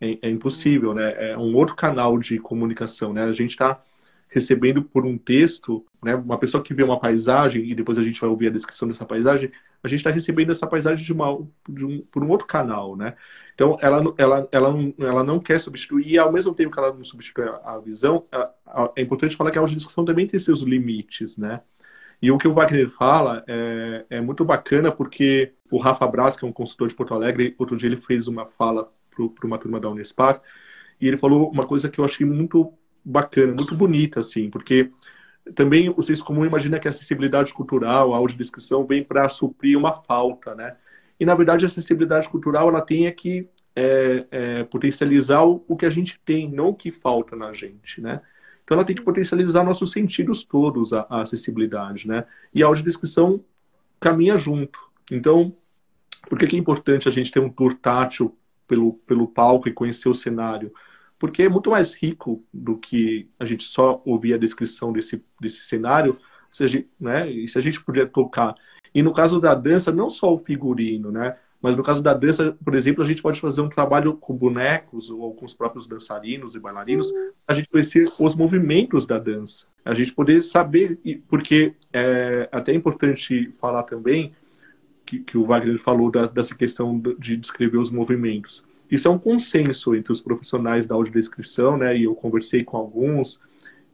é, 0.00 0.18
é 0.22 0.30
impossível, 0.30 0.94
né? 0.94 1.32
É 1.32 1.36
um 1.36 1.52
outro 1.56 1.74
canal 1.74 2.16
de 2.16 2.38
comunicação, 2.38 3.12
né? 3.12 3.24
A 3.24 3.32
gente 3.32 3.50
está 3.50 3.82
recebendo 4.30 4.82
por 4.82 5.04
um 5.04 5.18
texto, 5.18 5.84
né, 6.02 6.14
uma 6.14 6.38
pessoa 6.38 6.62
que 6.62 6.72
vê 6.72 6.84
uma 6.84 7.00
paisagem 7.00 7.68
e 7.68 7.74
depois 7.74 7.98
a 7.98 8.02
gente 8.02 8.20
vai 8.20 8.30
ouvir 8.30 8.46
a 8.46 8.50
descrição 8.50 8.86
dessa 8.86 9.04
paisagem, 9.04 9.50
a 9.82 9.88
gente 9.88 9.98
está 9.98 10.10
recebendo 10.10 10.50
essa 10.50 10.68
paisagem 10.68 11.04
de 11.04 11.12
uma, 11.12 11.36
de 11.68 11.84
um, 11.84 12.00
por 12.12 12.22
um 12.22 12.28
outro 12.28 12.46
canal, 12.46 12.96
né? 12.96 13.16
Então, 13.54 13.76
ela, 13.80 14.14
ela, 14.16 14.48
ela, 14.52 14.74
ela 14.98 15.24
não 15.24 15.40
quer 15.40 15.58
substituir, 15.58 16.12
e 16.12 16.18
ao 16.18 16.32
mesmo 16.32 16.54
tempo 16.54 16.70
que 16.70 16.78
ela 16.78 16.92
não 16.92 17.02
substitui 17.02 17.44
a, 17.64 17.78
visão, 17.78 18.24
é 18.94 19.02
importante 19.02 19.36
falar 19.36 19.50
que 19.50 19.58
a 19.58 19.60
audiodescrição 19.60 20.04
também 20.04 20.26
tem 20.26 20.38
seus 20.38 20.60
limites, 20.60 21.36
né? 21.36 21.60
E 22.22 22.30
o 22.30 22.38
que 22.38 22.46
o 22.46 22.52
Wagner 22.52 22.90
fala 22.90 23.42
é, 23.48 24.04
é 24.10 24.20
muito 24.20 24.44
bacana 24.44 24.92
porque 24.92 25.54
o 25.70 25.78
Rafa 25.78 26.06
Braz, 26.06 26.36
que 26.36 26.44
é 26.44 26.48
um 26.48 26.52
consultor 26.52 26.86
de 26.86 26.94
Porto 26.94 27.14
Alegre, 27.14 27.54
outro 27.58 27.76
dia 27.76 27.88
ele 27.88 27.96
fez 27.96 28.28
uma 28.28 28.46
fala 28.46 28.92
para 29.10 29.46
uma 29.46 29.58
turma 29.58 29.80
da 29.80 29.88
Unespar, 29.88 30.40
e 31.00 31.08
ele 31.08 31.16
falou 31.16 31.50
uma 31.50 31.66
coisa 31.66 31.88
que 31.88 31.98
eu 31.98 32.04
achei 32.04 32.26
muito 32.26 32.72
bacana, 33.04 33.54
muito 33.54 33.74
bonita, 33.74 34.20
assim, 34.20 34.50
porque 34.50 34.90
também 35.54 35.92
o 35.94 36.02
senso 36.02 36.24
comum 36.24 36.44
imagina 36.44 36.78
que 36.78 36.86
a 36.86 36.90
acessibilidade 36.90 37.52
cultural, 37.52 38.14
a 38.14 38.16
audiodescrição, 38.16 38.86
vem 38.86 39.02
para 39.02 39.28
suprir 39.28 39.76
uma 39.76 39.94
falta, 39.94 40.54
né? 40.54 40.76
E, 41.18 41.24
na 41.24 41.34
verdade, 41.34 41.64
a 41.64 41.68
acessibilidade 41.68 42.28
cultural, 42.28 42.68
ela 42.68 42.80
tem 42.80 43.06
é 43.06 43.10
que 43.10 43.48
é, 43.74 44.26
é, 44.30 44.64
potencializar 44.64 45.42
o, 45.42 45.76
que 45.76 45.86
a 45.86 45.90
gente 45.90 46.18
tem, 46.24 46.50
não 46.50 46.68
o 46.68 46.74
que 46.74 46.90
falta 46.90 47.36
na 47.36 47.52
gente, 47.52 48.00
né? 48.00 48.20
Então, 48.64 48.76
ela 48.76 48.84
tem 48.84 48.94
que 48.94 49.02
potencializar 49.02 49.64
nossos 49.64 49.90
sentidos 49.90 50.44
todos, 50.44 50.92
a, 50.92 51.06
a 51.10 51.22
acessibilidade, 51.22 52.06
né? 52.06 52.24
E 52.54 52.62
a 52.62 52.66
audiodescrição 52.66 53.44
caminha 53.98 54.36
junto. 54.36 54.78
Então, 55.10 55.54
por 56.28 56.38
que, 56.38 56.46
que 56.46 56.56
é 56.56 56.58
importante 56.58 57.08
a 57.08 57.12
gente 57.12 57.32
ter 57.32 57.40
um 57.40 57.50
tour 57.50 57.74
tátil 57.74 58.36
pelo, 58.66 58.94
pelo 59.06 59.26
palco 59.26 59.68
e 59.68 59.72
conhecer 59.72 60.08
o 60.08 60.14
cenário? 60.14 60.72
Porque 61.20 61.42
é 61.42 61.48
muito 61.48 61.70
mais 61.70 61.92
rico 61.92 62.42
do 62.52 62.78
que 62.78 63.28
a 63.38 63.44
gente 63.44 63.64
só 63.64 64.02
ouvir 64.06 64.32
a 64.32 64.38
descrição 64.38 64.90
desse, 64.90 65.22
desse 65.38 65.60
cenário, 65.60 66.18
seja, 66.50 66.82
né, 66.98 67.30
e 67.30 67.46
se 67.46 67.58
a 67.58 67.60
gente 67.60 67.80
puder 67.84 68.08
tocar. 68.10 68.54
E 68.92 69.02
no 69.02 69.12
caso 69.12 69.38
da 69.38 69.54
dança, 69.54 69.92
não 69.92 70.08
só 70.08 70.34
o 70.34 70.38
figurino, 70.38 71.12
né, 71.12 71.36
mas 71.60 71.76
no 71.76 71.82
caso 71.82 72.02
da 72.02 72.14
dança, 72.14 72.56
por 72.64 72.74
exemplo, 72.74 73.02
a 73.02 73.06
gente 73.06 73.20
pode 73.20 73.38
fazer 73.38 73.60
um 73.60 73.68
trabalho 73.68 74.14
com 74.14 74.34
bonecos 74.34 75.10
ou 75.10 75.34
com 75.34 75.44
os 75.44 75.52
próprios 75.52 75.86
dançarinos 75.86 76.54
e 76.54 76.58
bailarinos, 76.58 77.12
a 77.46 77.52
gente 77.52 77.68
conhecer 77.68 78.10
os 78.18 78.34
movimentos 78.34 79.04
da 79.04 79.18
dança, 79.18 79.66
a 79.84 79.92
gente 79.92 80.14
poder 80.14 80.42
saber, 80.42 80.98
porque 81.28 81.74
é 81.92 82.48
até 82.50 82.72
importante 82.72 83.52
falar 83.60 83.82
também 83.82 84.32
que, 85.04 85.18
que 85.18 85.36
o 85.36 85.44
Wagner 85.44 85.78
falou 85.78 86.10
da, 86.10 86.24
dessa 86.26 86.54
questão 86.54 86.98
de 87.18 87.36
descrever 87.36 87.76
os 87.76 87.90
movimentos. 87.90 88.64
Isso 88.90 89.06
é 89.06 89.10
um 89.10 89.18
consenso 89.18 89.94
entre 89.94 90.12
os 90.12 90.20
profissionais 90.20 90.86
da 90.86 90.94
audiodescrição, 90.94 91.76
né? 91.76 91.96
E 91.96 92.04
eu 92.04 92.14
conversei 92.14 92.64
com 92.64 92.76
alguns, 92.76 93.40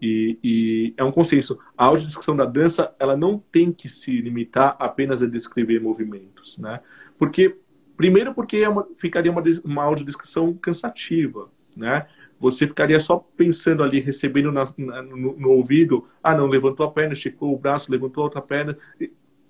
e, 0.01 0.39
e, 0.43 0.95
é 0.97 1.05
um 1.05 1.13
consenso. 1.13 1.59
A 1.77 1.87
audiodescrição 1.87 2.37
da 2.37 2.45
dança, 2.45 2.95
ela 2.99 3.17
não 3.17 3.39
tem 3.39 3.73
que 3.73 3.89
se 3.89 4.11
limitar 4.21 4.77
apenas 4.79 5.23
a 5.23 5.27
descrever 5.27 5.81
movimentos, 5.81 6.59
né? 6.59 6.81
Porque, 7.19 7.57
primeiro 7.97 8.35
porque 8.35 8.59
é 8.59 8.69
uma, 8.69 8.87
ficaria 8.97 9.31
uma, 9.31 9.43
uma 9.65 9.85
audiodescrição 9.85 10.53
cansativa, 10.55 11.51
né? 11.77 12.07
Você 12.39 12.67
ficaria 12.67 13.01
só 13.01 13.17
pensando 13.37 13.83
ali, 13.83 13.99
recebendo 13.99 14.53
na, 14.53 14.73
na, 14.77 15.03
no, 15.03 15.39
no, 15.39 15.51
ouvido, 15.51 16.07
ah, 16.23 16.37
não, 16.37 16.47
levantou 16.47 16.85
a 16.85 16.91
perna, 16.91 17.15
esticou 17.15 17.55
o 17.55 17.59
braço, 17.59 17.91
levantou 17.91 18.23
a 18.23 18.25
outra 18.25 18.43
perna. 18.43 18.77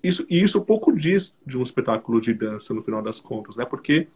Isso, 0.01 0.25
e 0.29 0.41
isso 0.41 0.61
pouco 0.61 0.93
diz 0.93 1.37
de 1.45 1.57
um 1.57 1.63
espetáculo 1.63 2.21
de 2.21 2.33
dança, 2.33 2.73
no 2.73 2.81
final 2.81 3.01
das 3.01 3.19
contas, 3.19 3.57
né? 3.57 3.65
Porque 3.65 4.07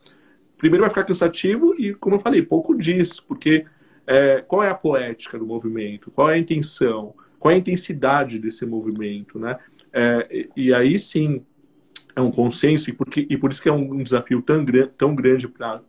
primeiro 0.61 0.83
vai 0.83 0.89
ficar 0.89 1.03
cansativo 1.03 1.73
e, 1.75 1.95
como 1.95 2.15
eu 2.15 2.19
falei, 2.19 2.43
pouco 2.43 2.77
diz, 2.77 3.19
porque 3.19 3.65
é, 4.05 4.43
qual 4.47 4.61
é 4.61 4.69
a 4.69 4.75
poética 4.75 5.39
do 5.39 5.45
movimento? 5.45 6.11
Qual 6.11 6.29
é 6.29 6.35
a 6.35 6.37
intenção? 6.37 7.15
Qual 7.39 7.51
é 7.51 7.55
a 7.55 7.57
intensidade 7.57 8.37
desse 8.37 8.63
movimento, 8.63 9.39
né? 9.39 9.57
É, 9.91 10.47
e 10.55 10.71
aí 10.71 10.99
sim 10.99 11.43
é 12.15 12.21
um 12.21 12.31
consenso 12.31 12.91
e, 12.91 12.93
porque, 12.93 13.25
e 13.27 13.35
por 13.37 13.49
isso 13.49 13.61
que 13.61 13.69
é 13.69 13.73
um 13.73 14.03
desafio 14.03 14.39
tão, 14.43 14.63
tão 14.95 15.15
grande 15.15 15.47
para 15.47 15.81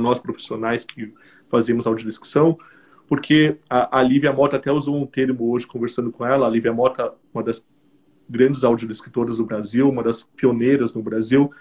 nós 0.00 0.18
profissionais 0.18 0.84
que 0.84 1.14
fazemos 1.48 1.86
audiodescrição, 1.86 2.58
porque 3.06 3.56
a, 3.70 4.00
a 4.00 4.02
Lívia 4.02 4.32
Mota 4.32 4.56
até 4.56 4.72
usou 4.72 5.00
um 5.00 5.06
termo 5.06 5.52
hoje 5.52 5.64
conversando 5.64 6.10
com 6.10 6.26
ela, 6.26 6.48
a 6.48 6.50
Lívia 6.50 6.72
Mota, 6.72 7.14
uma 7.32 7.44
das 7.44 7.64
grandes 8.28 8.64
audiodescritoras 8.64 9.36
do 9.36 9.46
Brasil, 9.46 9.88
uma 9.88 10.02
das 10.02 10.24
pioneiras 10.24 10.92
no 10.92 11.02
Brasil, 11.02 11.52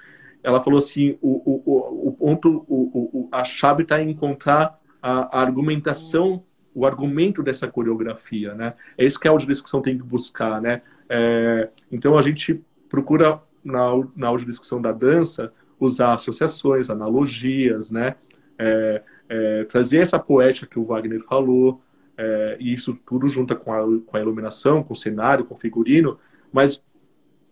ela 0.44 0.62
falou 0.62 0.78
assim, 0.78 1.18
o, 1.22 1.30
o, 1.46 2.10
o 2.10 2.12
ponto, 2.14 2.66
o, 2.68 3.26
o 3.26 3.30
a 3.32 3.44
chave 3.44 3.84
está 3.84 4.02
em 4.02 4.10
encontrar 4.10 4.80
a, 5.02 5.38
a, 5.38 5.42
argumentação, 5.42 6.44
o 6.74 6.86
argumento 6.86 7.44
dessa 7.44 7.68
coreografia, 7.68 8.54
né? 8.56 8.76
É 8.98 9.06
isso 9.06 9.20
que 9.20 9.28
a 9.28 9.32
audiodescrição 9.32 9.82
tem 9.82 9.98
que 9.98 10.04
buscar, 10.04 10.62
né? 10.62 10.82
É, 11.10 11.70
então 11.92 12.18
a 12.18 12.22
gente 12.22 12.64
procura 12.90 13.42
na, 13.64 13.90
na 14.16 14.28
audiodescrição 14.28 14.82
da 14.82 14.92
dança 14.92 15.54
usar 15.80 16.14
associações, 16.14 16.90
analogias, 16.90 17.92
né? 17.92 18.16
É, 18.58 19.02
é, 19.30 19.64
trazer 19.66 20.00
essa 20.00 20.20
poética 20.20 20.68
que 20.68 20.80
o 20.80 20.86
Wagner 20.86 21.22
falou, 21.24 21.82
é, 22.18 22.58
e 22.60 22.74
isso 22.74 22.98
tudo 23.06 23.28
junto 23.28 23.56
com 23.56 23.74
a, 23.74 23.82
com 24.06 24.18
a 24.18 24.20
iluminação, 24.20 24.84
com 24.84 24.94
o 24.94 24.96
cenário, 24.96 25.46
com 25.46 25.56
o 25.56 25.58
figurino, 25.58 26.20
mas 26.52 26.82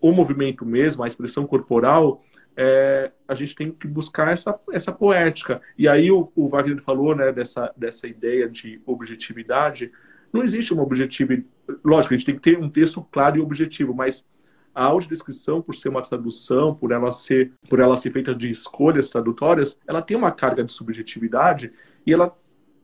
o 0.01 0.11
movimento 0.11 0.65
mesmo, 0.65 1.03
a 1.03 1.07
expressão 1.07 1.45
corporal, 1.45 2.21
é, 2.55 3.11
a 3.27 3.33
gente 3.33 3.55
tem 3.55 3.71
que 3.71 3.87
buscar 3.87 4.31
essa, 4.31 4.59
essa 4.71 4.91
poética. 4.91 5.61
E 5.77 5.87
aí 5.87 6.11
o, 6.11 6.31
o 6.35 6.49
Wagner 6.49 6.81
falou 6.81 7.15
né, 7.15 7.31
dessa, 7.31 7.73
dessa 7.75 8.07
ideia 8.07 8.49
de 8.49 8.81
objetividade. 8.85 9.91
Não 10.31 10.43
existe 10.43 10.73
uma 10.73 10.83
objetividade. 10.83 11.47
Lógico, 11.83 12.13
a 12.13 12.17
gente 12.17 12.25
tem 12.25 12.35
que 12.35 12.41
ter 12.41 12.59
um 12.59 12.69
texto 12.69 13.01
claro 13.11 13.37
e 13.37 13.41
objetivo, 13.41 13.93
mas 13.93 14.25
a 14.73 14.83
audiodescrição, 14.83 15.61
por 15.61 15.75
ser 15.75 15.89
uma 15.89 16.01
tradução, 16.01 16.75
por 16.75 16.91
ela 16.91 17.11
ser, 17.11 17.51
por 17.69 17.79
ela 17.79 17.97
ser 17.97 18.11
feita 18.11 18.33
de 18.35 18.49
escolhas 18.49 19.09
tradutórias, 19.09 19.79
ela 19.87 20.01
tem 20.01 20.15
uma 20.15 20.31
carga 20.31 20.63
de 20.63 20.71
subjetividade 20.71 21.71
e 22.05 22.13
ela, 22.13 22.37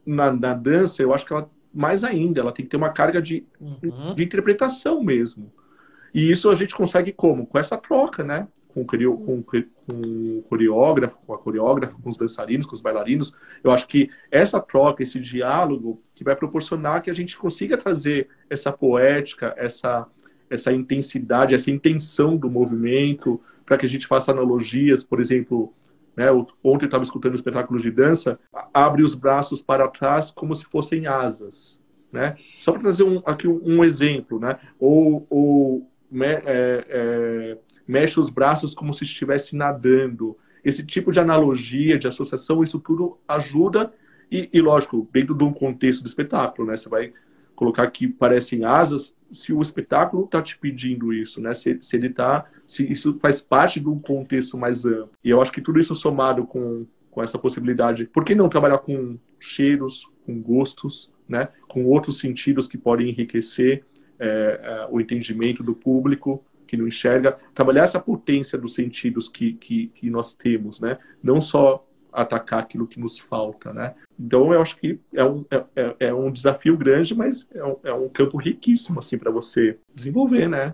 na, 0.05 0.31
na 0.31 0.53
dança, 0.53 1.01
eu 1.01 1.13
acho 1.13 1.25
que 1.25 1.33
ela, 1.33 1.49
mais 1.73 2.03
ainda, 2.03 2.39
ela 2.39 2.51
tem 2.51 2.65
que 2.65 2.71
ter 2.71 2.77
uma 2.77 2.91
carga 2.91 3.21
de, 3.21 3.45
uhum. 3.59 4.15
de 4.15 4.23
interpretação 4.23 5.03
mesmo. 5.03 5.51
E 6.13 6.31
isso 6.31 6.49
a 6.49 6.55
gente 6.55 6.73
consegue 6.73 7.11
como? 7.11 7.45
Com 7.45 7.59
essa 7.59 7.77
troca, 7.77 8.23
né? 8.23 8.47
Com, 8.83 8.85
com, 8.85 9.41
com 9.41 10.39
o 10.39 10.43
coreógrafo, 10.49 11.17
com 11.25 11.33
a 11.33 11.37
coreógrafa, 11.37 11.97
com 12.01 12.09
os 12.09 12.17
dançarinos, 12.17 12.65
com 12.65 12.73
os 12.73 12.81
bailarinos. 12.81 13.33
Eu 13.63 13.71
acho 13.71 13.87
que 13.87 14.09
essa 14.29 14.59
troca, 14.59 15.01
esse 15.01 15.19
diálogo, 15.19 16.01
que 16.13 16.23
vai 16.23 16.35
proporcionar 16.35 17.01
que 17.01 17.09
a 17.09 17.13
gente 17.13 17.37
consiga 17.37 17.77
trazer 17.77 18.27
essa 18.49 18.71
poética, 18.71 19.53
essa, 19.57 20.05
essa 20.49 20.73
intensidade, 20.73 21.55
essa 21.55 21.71
intenção 21.71 22.35
do 22.35 22.49
movimento, 22.49 23.39
para 23.65 23.77
que 23.77 23.85
a 23.85 23.89
gente 23.89 24.07
faça 24.07 24.31
analogias, 24.31 25.03
por 25.03 25.19
exemplo, 25.19 25.73
né, 26.15 26.31
ontem 26.31 26.85
eu 26.85 26.87
estava 26.87 27.03
escutando 27.03 27.33
um 27.33 27.35
espetáculo 27.35 27.79
de 27.79 27.91
dança, 27.91 28.39
abre 28.73 29.03
os 29.03 29.15
braços 29.15 29.61
para 29.61 29.87
trás 29.87 30.31
como 30.31 30.55
se 30.55 30.65
fossem 30.65 31.07
asas, 31.07 31.81
né? 32.11 32.37
Só 32.61 32.71
para 32.71 32.81
trazer 32.81 33.03
um, 33.03 33.21
aqui 33.25 33.47
um, 33.47 33.59
um, 33.63 33.83
exemplo, 33.83 34.39
né? 34.39 34.57
Ou, 34.79 35.27
ou 35.29 35.91
é, 36.21 36.85
é, 36.87 37.57
mexe 37.87 38.19
os 38.19 38.29
braços 38.29 38.73
como 38.73 38.93
se 38.93 39.03
estivesse 39.03 39.55
nadando. 39.55 40.37
Esse 40.63 40.83
tipo 40.83 41.11
de 41.11 41.19
analogia, 41.19 41.97
de 41.97 42.07
associação, 42.07 42.63
isso 42.63 42.79
tudo 42.79 43.17
ajuda 43.27 43.93
e, 44.31 44.49
e 44.51 44.61
lógico, 44.61 45.07
dentro 45.11 45.35
de 45.35 45.43
um 45.43 45.53
contexto 45.53 46.01
do 46.01 46.07
espetáculo, 46.07 46.67
né? 46.67 46.75
Você 46.75 46.89
vai 46.89 47.13
colocar 47.55 47.89
que 47.89 48.07
parecem 48.07 48.65
asas 48.65 49.15
se 49.31 49.53
o 49.53 49.61
espetáculo 49.61 50.25
está 50.25 50.41
te 50.41 50.57
pedindo 50.57 51.13
isso, 51.13 51.41
né? 51.41 51.53
Se, 51.53 51.77
se 51.81 51.95
ele 51.95 52.07
está, 52.07 52.45
se 52.67 52.91
isso 52.91 53.17
faz 53.19 53.41
parte 53.41 53.79
de 53.79 53.87
um 53.87 53.99
contexto 53.99 54.57
mais 54.57 54.85
amplo. 54.85 55.11
E 55.23 55.29
eu 55.29 55.41
acho 55.41 55.51
que 55.51 55.61
tudo 55.61 55.79
isso 55.79 55.95
somado 55.95 56.45
com, 56.45 56.85
com 57.11 57.23
essa 57.23 57.37
possibilidade, 57.37 58.05
por 58.05 58.23
que 58.23 58.35
não 58.35 58.49
trabalhar 58.49 58.79
com 58.79 59.17
cheiros, 59.39 60.07
com 60.25 60.41
gostos, 60.41 61.11
né? 61.27 61.49
Com 61.67 61.85
outros 61.85 62.19
sentidos 62.19 62.67
que 62.67 62.77
podem 62.77 63.09
enriquecer 63.09 63.83
é, 64.19 64.27
é, 64.27 64.87
o 64.89 64.99
entendimento 64.99 65.63
do 65.63 65.73
público 65.73 66.43
que 66.65 66.77
não 66.77 66.87
enxerga, 66.87 67.37
trabalhar 67.53 67.83
essa 67.83 67.99
potência 67.99 68.57
dos 68.57 68.73
sentidos 68.73 69.29
que, 69.29 69.53
que, 69.53 69.87
que 69.87 70.09
nós 70.09 70.33
temos, 70.33 70.79
né? 70.79 70.97
Não 71.23 71.39
só 71.39 71.85
atacar 72.15 72.59
aquilo 72.59 72.87
que 72.87 72.99
nos 72.99 73.19
falta, 73.19 73.73
né? 73.73 73.93
Então 74.17 74.53
eu 74.53 74.61
acho 74.61 74.77
que 74.77 74.99
é 75.13 75.23
um, 75.23 75.45
é, 75.51 75.63
é, 75.75 75.95
é 76.07 76.13
um 76.13 76.31
desafio 76.31 76.77
grande, 76.77 77.13
mas 77.13 77.45
é 77.53 77.63
um, 77.63 77.77
é 77.83 77.93
um 77.93 78.07
campo 78.07 78.37
riquíssimo 78.37 78.99
assim 78.99 79.17
para 79.17 79.29
você 79.29 79.77
desenvolver, 79.93 80.47
né? 80.47 80.73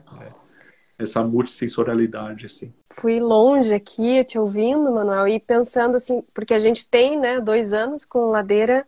Essa 0.97 1.23
multissensorialidade 1.23 2.45
assim. 2.45 2.71
Fui 2.91 3.19
longe 3.19 3.73
aqui 3.73 4.23
te 4.23 4.37
ouvindo, 4.37 4.93
Manuel, 4.93 5.27
e 5.27 5.39
pensando 5.39 5.95
assim, 5.95 6.23
porque 6.33 6.53
a 6.53 6.59
gente 6.59 6.87
tem, 6.87 7.19
né, 7.19 7.39
dois 7.39 7.73
anos 7.73 8.05
com 8.05 8.29
ladeira. 8.29 8.85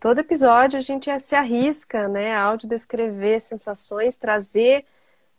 Todo 0.00 0.18
episódio 0.18 0.76
a 0.76 0.82
gente 0.82 1.16
se 1.20 1.36
arrisca, 1.36 2.08
né, 2.08 2.34
a 2.34 2.42
audiodescrever 2.42 3.40
sensações, 3.40 4.16
trazer 4.16 4.84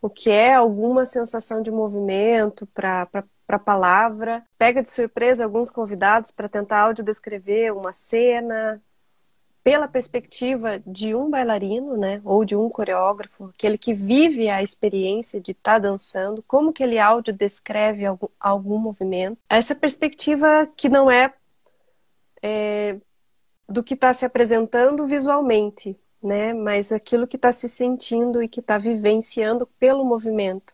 o 0.02 0.10
que 0.10 0.30
é 0.30 0.54
alguma 0.54 1.06
sensação 1.06 1.62
de 1.62 1.70
movimento 1.70 2.66
para 2.68 3.08
a 3.47 3.60
palavra. 3.60 4.43
Pega 4.58 4.82
de 4.82 4.89
surpresa 4.89 5.43
alguns 5.43 5.70
convidados 5.70 6.32
para 6.32 6.49
tentar 6.49 6.82
audiodescrever 6.82 7.76
uma 7.76 7.93
cena, 7.93 8.82
pela 9.64 9.88
perspectiva 9.88 10.82
de 10.86 11.14
um 11.14 11.30
bailarino, 11.30 11.95
né, 11.95 12.22
ou 12.24 12.43
de 12.43 12.56
um 12.56 12.68
coreógrafo, 12.70 13.52
aquele 13.56 13.78
que 13.78 13.93
vive 13.93 14.49
a 14.49 14.64
experiência 14.64 15.39
de 15.39 15.52
estar 15.52 15.74
tá 15.74 15.80
dançando, 15.80 16.43
como 16.47 16.74
que 16.74 16.82
ele 16.84 16.97
áudio 16.97 17.32
descreve 17.32 18.06
algum, 18.06 18.28
algum 18.39 18.78
movimento. 18.78 19.38
Essa 19.47 19.76
perspectiva 19.76 20.68
que 20.76 20.89
não 20.89 21.12
é, 21.12 21.34
é 22.41 22.97
do 23.70 23.84
que 23.84 23.93
está 23.93 24.12
se 24.14 24.26
apresentando 24.26 25.06
visualmente, 25.06 25.97
né, 26.22 26.53
mas 26.53 26.91
aquilo 26.91 27.28
que 27.28 27.36
está 27.36 27.51
se 27.51 27.67
sentindo 27.67 28.41
e 28.41 28.47
que 28.47 28.59
está 28.59 28.78
vivenciando 28.78 29.67
pelo 29.80 30.05
movimento. 30.05 30.74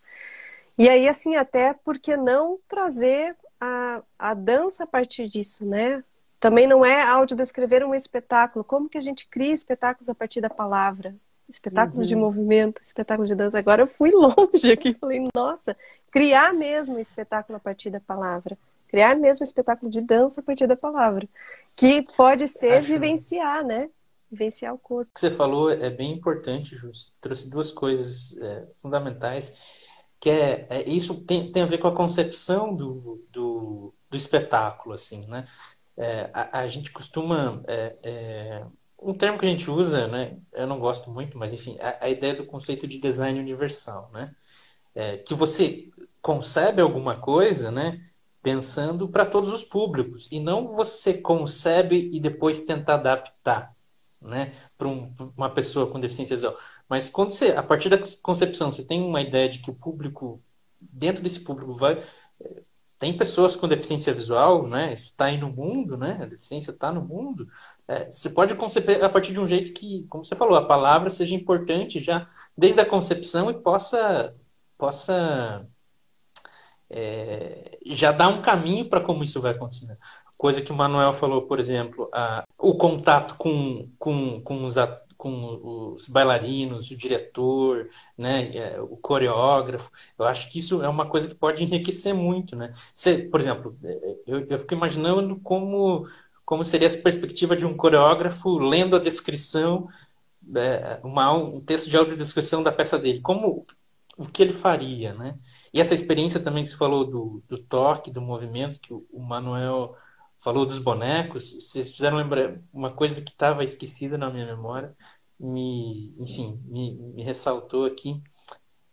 E 0.77 0.87
aí, 0.89 1.07
assim, 1.07 1.35
até 1.35 1.73
porque 1.73 2.15
não 2.15 2.59
trazer 2.67 3.35
a, 3.59 4.01
a 4.17 4.33
dança 4.33 4.83
a 4.83 4.87
partir 4.87 5.27
disso, 5.27 5.65
né? 5.65 6.03
Também 6.39 6.67
não 6.67 6.85
é 6.85 7.01
audiodescrever 7.01 7.83
um 7.83 7.95
espetáculo. 7.95 8.63
Como 8.63 8.87
que 8.87 8.97
a 8.97 9.01
gente 9.01 9.27
cria 9.27 9.53
espetáculos 9.53 10.07
a 10.07 10.13
partir 10.13 10.39
da 10.39 10.49
palavra? 10.49 11.15
Espetáculos 11.49 12.07
uhum. 12.07 12.09
de 12.09 12.15
movimento, 12.15 12.81
espetáculos 12.81 13.27
de 13.27 13.35
dança. 13.35 13.57
Agora 13.57 13.81
eu 13.81 13.87
fui 13.87 14.11
longe 14.13 14.71
aqui, 14.71 14.93
falei, 14.93 15.23
nossa, 15.33 15.75
criar 16.11 16.53
mesmo 16.53 16.97
um 16.97 16.99
espetáculo 16.99 17.57
a 17.57 17.59
partir 17.59 17.89
da 17.89 17.99
palavra. 17.99 18.57
Criar 18.87 19.15
mesmo 19.15 19.43
um 19.43 19.45
espetáculo 19.45 19.89
de 19.89 20.01
dança 20.01 20.41
a 20.41 20.43
partir 20.43 20.67
da 20.67 20.75
palavra. 20.75 21.27
Que 21.75 22.03
pode 22.15 22.47
ser 22.47 22.73
Acho... 22.73 22.87
vivenciar, 22.87 23.65
né? 23.65 23.89
Vivenciar 24.29 24.73
o 24.73 24.77
corpo. 24.77 25.09
O 25.11 25.13
que 25.13 25.19
você 25.19 25.31
falou 25.31 25.69
é 25.69 25.89
bem 25.89 26.13
importante, 26.13 26.75
Ju. 26.75 26.91
Trouxe 27.21 27.49
duas 27.49 27.71
coisas 27.71 28.35
é, 28.37 28.67
fundamentais 28.81 29.53
que 30.19 30.29
é, 30.29 30.67
é, 30.69 30.89
isso 30.89 31.23
tem, 31.25 31.51
tem 31.51 31.63
a 31.63 31.67
ver 31.67 31.77
com 31.77 31.87
a 31.87 31.95
concepção 31.95 32.75
do, 32.75 33.23
do, 33.31 33.93
do 34.09 34.17
espetáculo, 34.17 34.93
assim, 34.95 35.25
né? 35.27 35.47
É, 35.95 36.29
a, 36.33 36.59
a, 36.59 36.67
gente 36.67 36.91
costuma 36.91 37.63
é, 37.67 37.95
é, 38.03 38.65
um 38.99 39.13
termo 39.13 39.37
que 39.37 39.45
a 39.45 39.49
gente 39.49 39.69
usa, 39.69 40.07
né? 40.07 40.37
Eu 40.53 40.67
não 40.67 40.79
gosto 40.79 41.09
muito, 41.09 41.37
mas 41.37 41.53
enfim, 41.53 41.77
a, 41.79 42.05
a 42.05 42.09
ideia 42.09 42.35
do 42.35 42.45
conceito 42.45 42.87
de 42.87 42.99
design 42.99 43.39
universal, 43.39 44.09
né? 44.13 44.35
É, 44.93 45.17
que 45.17 45.33
você 45.33 45.89
concebe 46.21 46.81
alguma 46.81 47.19
coisa, 47.19 47.71
né? 47.71 48.03
Pensando 48.41 49.09
para 49.09 49.25
todos 49.25 49.51
os 49.51 49.63
públicos 49.63 50.27
e 50.31 50.39
não 50.39 50.75
você 50.75 51.13
concebe 51.13 52.09
e 52.13 52.19
depois 52.19 52.61
tenta 52.61 52.93
adaptar, 52.93 53.71
né? 54.21 54.53
Para 54.77 54.87
um, 54.87 55.13
uma 55.35 55.49
pessoa 55.49 55.91
com 55.91 55.99
deficiência 55.99 56.35
visual 56.35 56.57
mas 56.89 57.09
quando 57.09 57.31
você, 57.31 57.49
a 57.49 57.63
partir 57.63 57.89
da 57.89 57.97
concepção, 58.21 58.71
você 58.71 58.83
tem 58.83 59.01
uma 59.01 59.21
ideia 59.21 59.49
de 59.49 59.59
que 59.59 59.69
o 59.69 59.75
público, 59.75 60.41
dentro 60.79 61.21
desse 61.21 61.41
público, 61.41 61.73
vai. 61.75 62.01
Tem 62.99 63.15
pessoas 63.15 63.55
com 63.55 63.67
deficiência 63.67 64.13
visual, 64.13 64.67
né? 64.67 64.93
Isso 64.93 65.07
está 65.07 65.25
aí 65.25 65.37
no 65.37 65.49
mundo, 65.49 65.97
né? 65.97 66.17
A 66.21 66.25
deficiência 66.25 66.71
está 66.71 66.91
no 66.91 67.01
mundo. 67.01 67.47
É, 67.87 68.09
você 68.09 68.29
pode 68.29 68.55
conceber 68.55 69.03
a 69.03 69.09
partir 69.09 69.33
de 69.33 69.39
um 69.39 69.47
jeito 69.47 69.73
que, 69.73 70.05
como 70.09 70.25
você 70.25 70.35
falou, 70.35 70.57
a 70.57 70.65
palavra 70.65 71.09
seja 71.09 71.35
importante 71.35 72.01
já 72.01 72.29
desde 72.57 72.81
a 72.81 72.85
concepção 72.85 73.51
e 73.51 73.53
possa, 73.53 74.35
possa 74.77 75.67
é, 76.89 77.77
já 77.85 78.11
dar 78.11 78.29
um 78.29 78.41
caminho 78.41 78.89
para 78.89 79.01
como 79.01 79.23
isso 79.23 79.41
vai 79.41 79.51
acontecer. 79.51 79.97
Coisa 80.37 80.61
que 80.61 80.71
o 80.71 80.75
Manuel 80.75 81.13
falou, 81.13 81.43
por 81.47 81.59
exemplo, 81.59 82.09
a, 82.13 82.46
o 82.57 82.75
contato 82.75 83.35
com, 83.35 83.89
com, 83.99 84.41
com 84.41 84.65
os 84.65 84.77
com 85.17 85.95
os 85.95 86.07
bailarinos, 86.07 86.91
o 86.91 86.95
diretor, 86.95 87.89
né, 88.15 88.55
é, 88.55 88.79
o 88.79 88.95
coreógrafo. 88.97 89.91
Eu 90.17 90.25
acho 90.25 90.47
que 90.49 90.59
isso 90.59 90.83
é 90.83 90.87
uma 90.87 91.07
coisa 91.07 91.27
que 91.27 91.33
pode 91.33 91.63
enriquecer 91.63 92.13
muito, 92.13 92.55
né? 92.55 92.73
Você, 92.93 93.17
por 93.17 93.39
exemplo, 93.39 93.75
é, 93.83 94.15
eu, 94.27 94.45
eu 94.47 94.59
fico 94.59 94.75
imaginando 94.75 95.39
como 95.39 96.07
como 96.45 96.63
seria 96.63 96.87
essa 96.87 96.97
perspectiva 96.99 97.57
de 97.57 97.65
um 97.65 97.75
coreógrafo 97.75 98.57
lendo 98.57 98.95
a 98.95 98.99
descrição, 98.99 99.89
é, 100.55 100.97
uma, 101.03 101.33
um 101.33 101.59
texto 101.59 101.89
de 101.89 101.97
audiodescrição 101.97 102.63
da 102.63 102.71
peça 102.71 102.97
dele, 102.97 103.19
como 103.19 103.65
o 104.17 104.25
que 104.25 104.43
ele 104.43 104.53
faria, 104.53 105.13
né? 105.13 105.37
E 105.73 105.81
essa 105.81 105.93
experiência 105.93 106.39
também 106.39 106.63
que 106.63 106.69
você 106.69 106.77
falou 106.77 107.05
do, 107.05 107.43
do 107.49 107.57
toque, 107.57 108.09
do 108.09 108.21
movimento, 108.21 108.79
que 108.79 108.93
o, 108.93 109.05
o 109.11 109.21
Manuel 109.21 109.97
falou 110.47 110.65
dos 110.65 110.79
bonecos, 110.79 111.51
vocês 111.55 111.91
fizeram 111.91 112.15
lembrar 112.15 112.57
uma 112.71 112.89
coisa 112.89 113.21
que 113.21 113.31
estava 113.31 113.65
esquecida 113.65 114.17
na 114.17 114.29
minha 114.29 114.45
memória, 114.45 114.95
me, 115.37 116.15
enfim, 116.17 116.57
me, 116.63 116.95
me 116.95 117.21
ressaltou 117.21 117.83
aqui. 117.83 118.23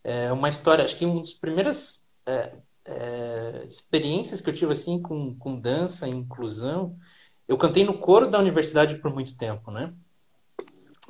É 0.03 0.33
uma 0.33 0.49
história, 0.49 0.85
acho 0.85 0.97
que 0.97 1.07
uma 1.07 1.21
das 1.21 1.33
primeiras 1.33 2.05
é, 2.27 2.57
é, 2.85 3.67
experiências 3.69 4.41
que 4.41 4.51
eu 4.51 4.55
tive 4.55 4.73
assim 4.73 5.01
com, 5.01 5.37
com 5.39 5.61
dança 5.61 6.09
e 6.09 6.11
inclusão, 6.11 6.99
eu 7.47 7.57
cantei 7.57 7.85
no 7.85 8.01
coro 8.01 8.29
da 8.29 8.41
universidade 8.41 8.97
por 8.97 9.15
muito 9.15 9.37
tempo, 9.37 9.71
né? 9.71 9.95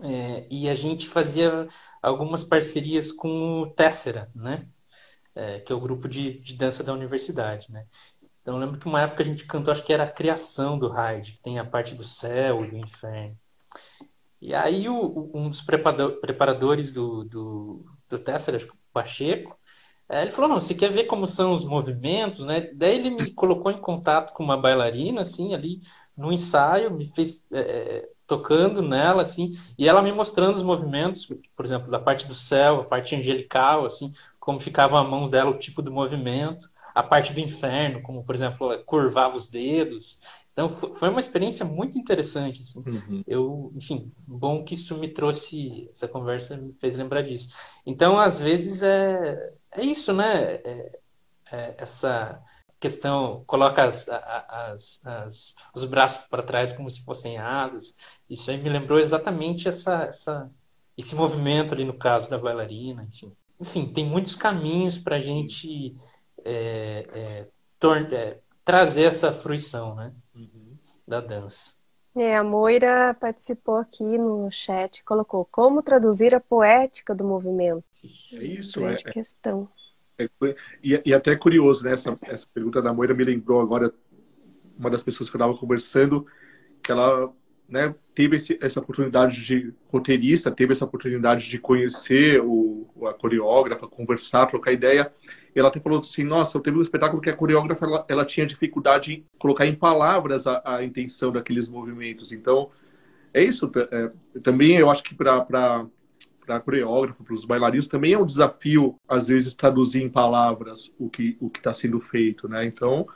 É, 0.03 0.47
e 0.51 0.69
a 0.69 0.75
gente 0.75 1.09
fazia 1.09 1.67
algumas 2.03 2.45
parcerias 2.45 3.11
com 3.11 3.63
o 3.63 3.71
Tessera, 3.71 4.31
né? 4.35 4.69
É, 5.35 5.61
que 5.61 5.73
é 5.73 5.75
o 5.75 5.81
grupo 5.81 6.07
de, 6.07 6.39
de 6.41 6.55
dança 6.55 6.85
da 6.85 6.93
universidade, 6.93 7.73
né? 7.73 7.87
Então 8.45 8.57
eu 8.57 8.61
lembro 8.61 8.79
que 8.79 8.87
uma 8.87 9.01
época 9.01 9.23
a 9.23 9.27
gente 9.27 9.47
cantou, 9.47 9.73
acho 9.73 9.83
que 9.83 9.93
era 9.93 10.05
a 10.05 10.11
criação 10.11 10.79
do 10.79 10.91
Hyde, 10.91 11.33
que 11.33 11.43
tem 11.43 11.59
a 11.59 11.65
parte 11.65 11.95
do 11.95 12.05
céu 12.05 12.63
e 12.63 12.71
do 12.71 12.77
inferno. 12.77 13.35
E 14.39 14.55
aí 14.55 14.87
o, 14.87 15.31
um 15.33 15.49
dos 15.49 15.63
preparadores 15.63 16.93
do, 16.93 17.25
do, 17.25 17.87
do 18.07 18.19
Tessera, 18.19 18.59
acho 18.59 18.67
que 18.67 18.75
o 18.75 18.79
Pacheco, 18.93 19.59
é, 20.07 20.21
ele 20.21 20.31
falou, 20.31 20.51
não, 20.51 20.61
você 20.61 20.75
quer 20.75 20.93
ver 20.93 21.05
como 21.05 21.27
são 21.27 21.55
os 21.55 21.65
movimentos, 21.65 22.45
né? 22.45 22.71
Daí 22.75 22.97
ele 22.97 23.09
me 23.09 23.31
colocou 23.33 23.73
em 23.73 23.81
contato 23.81 24.35
com 24.35 24.45
uma 24.45 24.59
bailarina, 24.59 25.23
assim, 25.23 25.55
ali 25.55 25.81
no 26.15 26.31
ensaio, 26.31 26.91
me 26.91 27.09
fez 27.09 27.43
é, 27.51 28.07
tocando 28.27 28.83
nela, 28.83 29.23
assim, 29.23 29.59
e 29.79 29.89
ela 29.89 30.03
me 30.03 30.13
mostrando 30.13 30.55
os 30.55 30.63
movimentos, 30.63 31.27
por 31.57 31.65
exemplo, 31.65 31.91
da 31.91 31.99
parte 31.99 32.27
do 32.27 32.35
céu, 32.35 32.83
a 32.83 32.85
parte 32.85 33.17
angelical, 33.17 33.87
assim, 33.87 34.13
como 34.39 34.61
ficava 34.61 34.99
a 35.01 35.05
mão 35.05 35.31
dela, 35.31 35.51
o 35.51 35.59
tipo 35.59 35.81
do 35.81 35.91
movimento 35.91 36.69
a 36.95 37.03
parte 37.03 37.33
do 37.33 37.41
inferno, 37.41 38.01
como, 38.03 38.23
por 38.25 38.35
exemplo, 38.35 38.79
curvava 38.85 39.37
os 39.37 39.49
dedos. 39.49 40.19
Então, 40.53 40.71
foi 40.71 41.09
uma 41.09 41.19
experiência 41.19 41.67
muito 41.67 41.99
interessante. 41.99 42.63
Assim. 42.63 42.79
Uhum. 42.79 43.25
Eu, 43.27 43.73
enfim, 43.75 44.13
bom 44.27 44.63
que 44.63 44.75
isso 44.75 44.97
me 44.97 45.09
trouxe, 45.09 45.91
essa 45.93 46.07
conversa 46.07 46.57
me 46.57 46.73
fez 46.75 46.97
lembrar 46.97 47.23
disso. 47.23 47.49
Então, 47.85 48.19
às 48.19 48.39
vezes, 48.39 48.81
é, 48.83 49.53
é 49.73 49.85
isso, 49.85 50.13
né? 50.13 50.55
É, 50.55 50.99
é 51.51 51.75
essa 51.79 52.41
questão, 52.79 53.43
coloca 53.47 53.83
as, 53.83 54.07
as, 54.09 55.01
as, 55.05 55.55
os 55.75 55.85
braços 55.87 56.27
para 56.29 56.43
trás 56.43 56.73
como 56.73 56.91
se 56.91 57.03
fossem 57.03 57.39
asas. 57.39 57.95
Isso 58.29 58.51
aí 58.51 58.63
me 58.63 58.69
lembrou 58.69 59.01
exatamente 59.01 59.69
essa, 59.69 60.05
essa, 60.05 60.51
esse 60.97 61.15
movimento 61.17 61.73
ali 61.73 61.85
no 61.85 61.95
caso 61.95 62.31
da 62.31 62.39
bailarina. 62.39 63.09
Enfim, 63.11 63.33
enfim 63.61 63.87
tem 63.87 64.05
muitos 64.05 64.37
caminhos 64.37 64.99
para 64.99 65.17
a 65.17 65.21
gente 65.21 65.97
é, 66.45 67.07
é, 67.15 67.47
é, 68.15 68.39
trazer 68.65 69.05
essa 69.05 69.33
fruição 69.33 69.95
né, 69.95 70.13
uhum. 70.35 70.77
da 71.07 71.21
dança. 71.21 71.75
É, 72.17 72.37
a 72.37 72.45
Moira 72.45 73.15
participou 73.19 73.77
aqui 73.77 74.05
no 74.05 74.49
chat, 74.51 75.03
colocou 75.03 75.45
como 75.45 75.83
traduzir 75.83 76.35
a 76.35 76.41
poética 76.41 77.15
do 77.15 77.25
movimento. 77.25 77.85
É 78.35 78.45
isso, 78.45 78.81
Grande 78.81 79.03
é, 79.07 79.11
questão. 79.11 79.69
É, 80.17 80.29
e, 80.83 81.03
e, 81.05 81.13
até 81.13 81.35
curioso, 81.35 81.85
né? 81.85 81.93
Essa, 81.93 82.17
essa 82.23 82.47
pergunta 82.55 82.81
da 82.81 82.95
Moira 82.95 83.15
me 83.15 83.25
lembrou 83.25 83.61
agora 83.61 83.93
uma 84.79 84.91
das 84.91 85.03
pessoas 85.03 85.29
que 85.29 85.37
eu 85.37 85.39
estava 85.39 85.59
conversando, 85.59 86.27
que 86.83 86.93
ela 86.93 87.33
né, 87.69 87.95
teve 88.15 88.37
esse, 88.37 88.59
essa 88.61 88.81
oportunidade 88.81 89.43
de 89.43 89.73
roteirista, 89.91 90.51
teve 90.51 90.73
essa 90.73 90.85
oportunidade 90.85 91.49
de 91.49 91.59
conhecer 91.59 92.41
o, 92.41 92.87
a 93.07 93.15
coreógrafa, 93.15 93.89
conversar, 93.89 94.47
trocar 94.47 94.73
ideia. 94.73 95.13
Ela 95.55 95.69
até 95.69 95.81
falou 95.81 96.01
assim: 96.01 96.25
Nossa, 96.25 96.57
eu 96.57 96.61
teve 96.61 96.77
um 96.77 96.81
espetáculo 96.81 97.21
que 97.21 97.31
a 97.31 97.37
coreógrafa 97.37 97.87
ela, 97.87 98.05
ela 98.09 98.25
tinha 98.25 98.47
dificuldade 98.47 99.13
em 99.13 99.25
colocar 99.39 99.67
em 99.67 99.75
palavras 99.75 100.47
a, 100.47 100.63
a 100.65 100.85
intenção 100.85 101.33
daqueles 101.33 101.69
movimentos. 101.69 102.33
Então, 102.33 102.71
é 103.33 103.43
isso. 103.43 103.71
É, 103.91 104.11
também 104.41 104.77
eu 104.77 104.91
acho 104.91 105.03
que 105.03 105.15
para 105.15 105.45
para 106.45 106.57
a 106.57 106.61
coreógrafa, 106.61 107.25
para 107.25 107.35
os 107.35 107.45
bailarinos, 107.45 107.89
também 107.89 108.13
é 108.13 108.19
um 108.19 108.27
desafio, 108.27 108.97
às 109.09 109.29
vezes, 109.29 109.55
traduzir 109.55 110.03
em 110.03 110.11
palavras 110.11 110.93
o 110.99 111.09
que 111.09 111.37
o 111.41 111.47
está 111.47 111.73
sendo 111.73 111.99
feito, 112.01 112.47
né? 112.49 112.67
Então, 112.67 113.07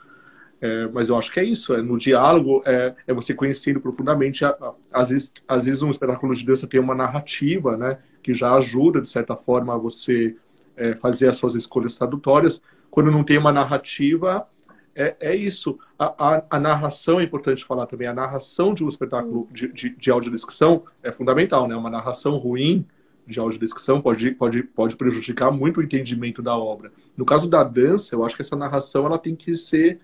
é, 0.61 0.87
mas 0.87 1.09
eu 1.09 1.17
acho 1.17 1.31
que 1.31 1.39
é 1.39 1.43
isso, 1.43 1.73
é 1.73 1.81
no 1.81 1.97
diálogo, 1.97 2.61
é, 2.65 2.93
é 3.07 3.13
você 3.13 3.33
conhecendo 3.33 3.79
profundamente. 3.79 4.43
Às, 4.91 5.09
vezes, 5.09 5.31
às 5.47 5.65
vezes 5.65 5.81
um 5.81 5.91
espetáculo 5.91 6.35
de 6.35 6.45
dança 6.45 6.67
tem 6.67 6.79
uma 6.79 6.95
narrativa, 6.95 7.77
né, 7.77 7.99
que 8.21 8.33
já 8.33 8.53
ajuda, 8.55 8.99
de 8.99 9.07
certa 9.07 9.35
forma, 9.35 9.73
a 9.73 9.77
você 9.77 10.35
é, 10.79 10.95
fazer 10.95 11.27
as 11.27 11.37
suas 11.37 11.53
escolhas 11.53 11.93
tradutórias. 11.93 12.61
Quando 12.89 13.11
não 13.11 13.23
tem 13.23 13.37
uma 13.37 13.51
narrativa, 13.51 14.47
é, 14.95 15.15
é 15.19 15.35
isso. 15.35 15.77
A, 15.97 16.35
a, 16.35 16.43
a, 16.49 16.59
narração 16.59 17.19
é 17.19 17.23
importante 17.23 17.65
falar 17.65 17.85
também. 17.85 18.07
A 18.07 18.13
narração 18.13 18.73
de 18.73 18.83
um 18.83 18.89
espetáculo 18.89 19.47
de, 19.51 19.71
de, 19.71 19.89
de 19.89 20.11
audiodescrição 20.11 20.83
é 21.03 21.11
fundamental, 21.11 21.67
né? 21.67 21.75
Uma 21.75 21.89
narração 21.89 22.37
ruim 22.37 22.87
de 23.27 23.39
audiodescrição 23.39 24.01
pode, 24.01 24.31
pode, 24.31 24.63
pode 24.63 24.95
prejudicar 24.95 25.51
muito 25.51 25.79
o 25.79 25.83
entendimento 25.83 26.41
da 26.41 26.57
obra. 26.57 26.91
No 27.15 27.25
caso 27.25 27.47
da 27.47 27.63
dança, 27.63 28.15
eu 28.15 28.25
acho 28.25 28.35
que 28.35 28.41
essa 28.41 28.55
narração 28.55 29.05
ela 29.05 29.19
tem 29.19 29.35
que 29.35 29.55
ser 29.55 29.99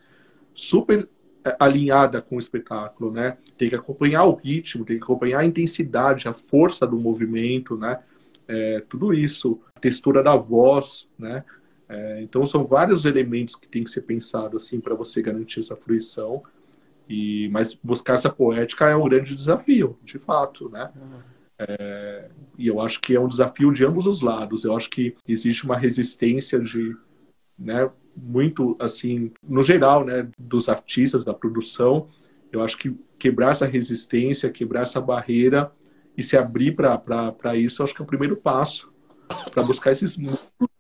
super 0.54 1.10
é, 1.44 1.56
alinhada 1.60 2.22
com 2.22 2.36
o 2.36 2.40
espetáculo, 2.40 3.12
né? 3.12 3.38
Tem 3.58 3.70
que 3.70 3.76
acompanhar 3.76 4.26
o 4.26 4.36
ritmo, 4.36 4.86
tem 4.86 4.98
que 4.98 5.04
acompanhar 5.04 5.40
a 5.40 5.46
intensidade, 5.46 6.28
a 6.28 6.34
força 6.34 6.86
do 6.86 6.98
movimento, 6.98 7.78
né? 7.78 8.00
É, 8.48 8.84
tudo 8.88 9.14
isso, 9.14 9.60
a 9.76 9.80
textura 9.80 10.22
da 10.22 10.36
voz, 10.36 11.08
né? 11.18 11.44
É, 11.88 12.22
então 12.22 12.46
são 12.46 12.66
vários 12.66 13.06
elementos 13.06 13.56
que 13.56 13.68
tem 13.68 13.84
que 13.84 13.92
ser 13.92 14.02
pensado 14.02 14.58
assim 14.58 14.80
para 14.80 14.96
você 14.96 15.22
garantir 15.22 15.60
essa 15.60 15.76
fruição. 15.76 16.44
E 17.08 17.48
mas 17.50 17.74
buscar 17.74 18.14
essa 18.14 18.30
poética 18.30 18.90
é 18.90 18.96
um 18.96 19.08
grande 19.08 19.36
desafio, 19.36 19.98
de 20.04 20.18
fato, 20.18 20.70
né? 20.70 20.92
É, 21.58 22.30
e 22.58 22.68
eu 22.68 22.82
acho 22.82 23.00
que 23.00 23.16
é 23.16 23.20
um 23.20 23.28
desafio 23.28 23.72
de 23.72 23.86
ambos 23.86 24.08
os 24.08 24.22
lados. 24.22 24.66
Eu 24.66 24.76
acho 24.76 24.90
que 24.90 25.16
existe 25.28 25.64
uma 25.64 25.78
resistência 25.78 26.60
de, 26.60 26.96
né, 27.58 27.90
muito 28.16 28.76
assim, 28.80 29.32
no 29.44 29.62
geral, 29.62 30.04
né, 30.04 30.28
dos 30.38 30.68
artistas, 30.68 31.24
da 31.24 31.34
produção. 31.34 32.10
Eu 32.52 32.64
acho 32.64 32.78
que 32.78 32.96
quebrar 33.18 33.52
essa 33.52 33.66
resistência, 33.66 34.50
quebrar 34.50 34.82
essa 34.82 35.00
barreira 35.00 35.72
e 36.18 36.24
se 36.24 36.38
abrir 36.38 36.76
para 36.76 37.56
isso, 37.56 37.84
acho 37.84 37.94
que 37.94 38.02
é 38.02 38.04
o 38.04 38.08
primeiro 38.08 38.38
passo 38.38 38.92
para 39.52 39.64
buscar 39.64 39.92
esses 39.92 40.18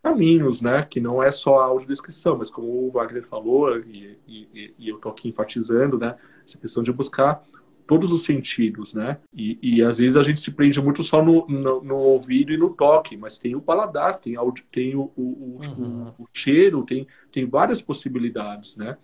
caminhos, 0.03 0.61
né? 0.61 0.85
Que 0.89 0.99
não 0.99 1.21
é 1.21 1.31
só 1.31 1.59
a 1.59 1.65
audiodescrição, 1.65 2.37
mas 2.37 2.49
como 2.49 2.67
o 2.67 2.91
Wagner 2.91 3.25
falou, 3.25 3.77
e, 3.79 4.17
e, 4.27 4.73
e 4.77 4.89
eu 4.89 4.97
estou 4.97 5.11
aqui 5.11 5.29
enfatizando, 5.29 5.97
né? 5.97 6.15
Essa 6.45 6.57
questão 6.57 6.83
de 6.83 6.91
buscar 6.91 7.43
todos 7.87 8.11
os 8.11 8.23
sentidos, 8.23 8.93
né? 8.93 9.17
E, 9.33 9.59
e 9.61 9.83
às 9.83 9.97
vezes 9.97 10.17
a 10.17 10.23
gente 10.23 10.39
se 10.39 10.51
prende 10.51 10.81
muito 10.81 11.03
só 11.03 11.23
no, 11.23 11.45
no, 11.47 11.83
no, 11.83 11.95
ouvido 11.95 12.51
e 12.51 12.57
no 12.57 12.69
toque, 12.71 13.15
mas 13.15 13.37
tem 13.37 13.55
o 13.55 13.61
paladar, 13.61 14.19
tem, 14.19 14.35
áudio, 14.35 14.63
tem 14.71 14.95
o, 14.95 15.11
o, 15.15 15.59
uhum. 15.63 16.13
o, 16.17 16.23
o, 16.23 16.27
cheiro, 16.33 16.83
tem, 16.83 17.07
tem 17.31 17.45
várias 17.45 17.81
possibilidades, 17.81 18.75
né? 18.75 18.97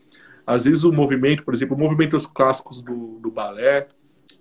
Às 0.45 0.65
vezes 0.65 0.83
o 0.83 0.91
movimento, 0.91 1.43
por 1.43 1.53
exemplo, 1.53 1.77
movimentos 1.77 2.25
clássicos 2.25 2.81
do, 2.81 3.19
do 3.19 3.29
balé, 3.29 3.87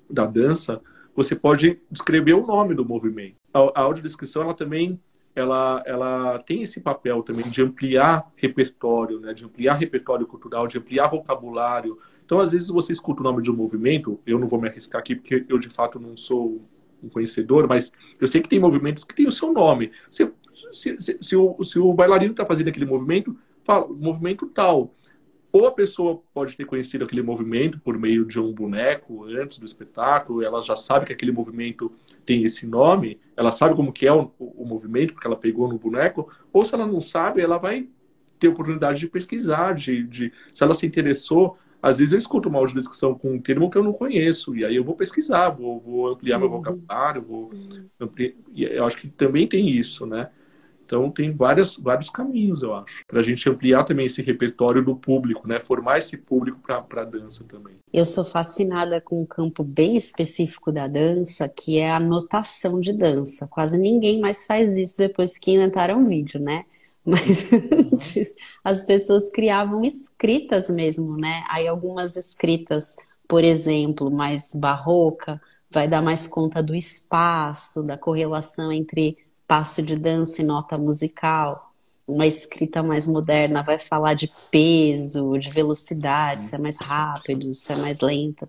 da 0.09 0.24
dança, 0.24 0.80
você 1.15 1.35
pode 1.35 1.81
descrever 1.91 2.35
o 2.35 2.47
nome 2.47 2.75
do 2.75 2.85
movimento. 2.85 3.37
A, 3.53 3.59
a 3.81 3.83
audiodescrição, 3.83 4.43
ela 4.43 4.55
também 4.55 5.01
ela, 5.35 5.83
ela 5.87 6.39
tem 6.41 6.63
esse 6.63 6.81
papel 6.81 7.23
também 7.23 7.49
de 7.49 7.63
ampliar 7.63 8.31
repertório, 8.35 9.21
né? 9.21 9.33
de 9.33 9.45
ampliar 9.45 9.75
repertório 9.75 10.27
cultural, 10.27 10.67
de 10.67 10.77
ampliar 10.77 11.09
vocabulário, 11.09 11.97
então, 12.31 12.39
às 12.39 12.53
vezes, 12.53 12.69
você 12.69 12.93
escuta 12.93 13.23
o 13.23 13.25
nome 13.25 13.43
de 13.43 13.51
um 13.51 13.57
movimento, 13.57 14.21
eu 14.25 14.39
não 14.39 14.47
vou 14.47 14.61
me 14.61 14.69
arriscar 14.69 15.01
aqui, 15.01 15.17
porque 15.17 15.45
eu, 15.49 15.59
de 15.59 15.69
fato, 15.69 15.99
não 15.99 16.17
sou 16.17 16.63
um 17.03 17.09
conhecedor, 17.09 17.67
mas 17.67 17.91
eu 18.21 18.29
sei 18.29 18.41
que 18.41 18.49
tem 18.49 18.61
movimentos 18.61 19.03
que 19.03 19.13
têm 19.13 19.27
o 19.27 19.33
seu 19.33 19.53
nome. 19.53 19.91
Se, 20.09 20.31
se, 20.71 20.97
se, 21.01 21.19
se 21.21 21.35
o, 21.35 21.65
se 21.65 21.77
o 21.81 21.93
bailarino 21.93 22.31
está 22.31 22.47
fazendo 22.47 22.69
aquele 22.69 22.87
movimento, 22.87 23.37
fala, 23.65 23.89
movimento 23.89 24.47
tal. 24.47 24.95
Ou 25.53 25.66
a 25.66 25.72
pessoa 25.72 26.22
pode 26.32 26.57
ter 26.57 26.64
conhecido 26.64 27.05
aquele 27.05 27.22
movimento 27.22 27.80
por 27.80 27.98
meio 27.98 28.24
de 28.24 28.38
um 28.38 28.53
boneco 28.53 29.24
antes 29.24 29.59
do 29.59 29.66
espetáculo, 29.66 30.42
ela 30.42 30.62
já 30.62 30.76
sabe 30.76 31.07
que 31.07 31.12
aquele 31.12 31.32
movimento 31.32 31.90
tem 32.24 32.44
esse 32.44 32.66
nome, 32.66 33.18
ela 33.36 33.51
sabe 33.51 33.74
como 33.74 33.92
que 33.92 34.07
é 34.07 34.12
o, 34.12 34.30
o, 34.38 34.64
movimento, 34.64 35.12
porque 35.12 35.26
ela 35.26 35.36
pegou 35.36 35.68
no 35.68 35.78
boneco, 35.78 36.28
ou 36.53 36.64
se 36.64 36.74
ela 36.74 36.86
não 36.86 37.01
sabe, 37.01 37.40
ela 37.40 37.59
vai 37.59 37.88
ter 38.38 38.48
oportunidade 38.48 39.01
de 39.01 39.09
pesquisar, 39.09 39.74
de, 39.74 40.05
de 40.05 40.32
se 40.55 40.62
ela 40.62 40.74
se 40.74 40.86
interessou, 40.86 41.59
às 41.82 41.98
vezes 41.98 42.12
eu 42.12 42.18
escuto 42.18 42.48
uma 42.48 42.59
audiodescrição 42.59 43.14
com 43.14 43.32
um 43.32 43.40
termo 43.40 43.70
que 43.70 43.76
eu 43.76 43.82
não 43.82 43.92
conheço, 43.92 44.55
e 44.55 44.64
aí 44.64 44.76
eu 44.76 44.84
vou 44.84 44.94
pesquisar, 44.94 45.51
vou, 45.51 45.80
vou 45.80 46.09
ampliar 46.09 46.36
uhum. 46.36 46.42
meu 46.42 46.51
vocabulário, 46.51 47.22
vou 47.22 47.51
ampliar, 47.98 48.32
e 48.55 48.64
eu 48.64 48.84
acho 48.84 48.98
que 48.98 49.09
também 49.09 49.48
tem 49.48 49.68
isso, 49.68 50.07
né? 50.07 50.30
Então 50.91 51.09
tem 51.09 51.30
várias, 51.30 51.76
vários 51.76 52.11
caminhos, 52.11 52.62
eu 52.62 52.74
acho, 52.74 53.05
para 53.07 53.20
a 53.20 53.22
gente 53.22 53.49
ampliar 53.49 53.84
também 53.84 54.07
esse 54.07 54.20
repertório 54.20 54.84
do 54.84 54.97
público, 54.97 55.47
né? 55.47 55.61
Formar 55.61 55.99
esse 55.99 56.16
público 56.16 56.59
para 56.59 57.03
a 57.03 57.05
dança 57.05 57.45
também. 57.45 57.76
Eu 57.93 58.05
sou 58.05 58.24
fascinada 58.24 59.01
com 59.01 59.22
um 59.22 59.24
campo 59.24 59.62
bem 59.62 59.97
específico 59.97 60.72
da 60.72 60.88
dança, 60.88 61.49
que 61.49 61.78
é 61.78 61.93
a 61.93 62.01
notação 62.01 62.80
de 62.80 62.93
dança. 62.93 63.47
Quase 63.47 63.78
ninguém 63.78 64.18
mais 64.18 64.45
faz 64.45 64.76
isso 64.76 64.99
depois 64.99 65.38
que 65.38 65.53
inventaram 65.53 66.05
vídeo, 66.05 66.41
né? 66.41 66.64
Mas 67.07 67.53
antes 67.53 68.34
as 68.64 68.84
pessoas 68.84 69.30
criavam 69.30 69.84
escritas 69.84 70.68
mesmo, 70.68 71.16
né? 71.16 71.45
Aí 71.49 71.68
algumas 71.68 72.16
escritas, 72.16 72.97
por 73.28 73.45
exemplo, 73.45 74.11
mais 74.11 74.53
barroca, 74.57 75.41
vai 75.70 75.86
dar 75.86 76.03
mais 76.03 76.26
conta 76.26 76.61
do 76.61 76.74
espaço, 76.74 77.86
da 77.86 77.97
correlação 77.97 78.72
entre 78.72 79.16
passo 79.51 79.82
de 79.82 79.96
dança 79.96 80.40
e 80.40 80.44
nota 80.44 80.78
musical. 80.78 81.72
Uma 82.07 82.24
escrita 82.24 82.84
mais 82.84 83.09
moderna 83.09 83.64
vai 83.64 83.80
falar 83.80 84.14
de 84.14 84.30
peso, 84.48 85.36
de 85.38 85.51
velocidade, 85.51 86.44
se 86.44 86.55
é 86.55 86.59
mais 86.59 86.76
rápido, 86.76 87.53
se 87.53 87.72
é 87.72 87.74
mais 87.74 87.98
lento. 87.98 88.48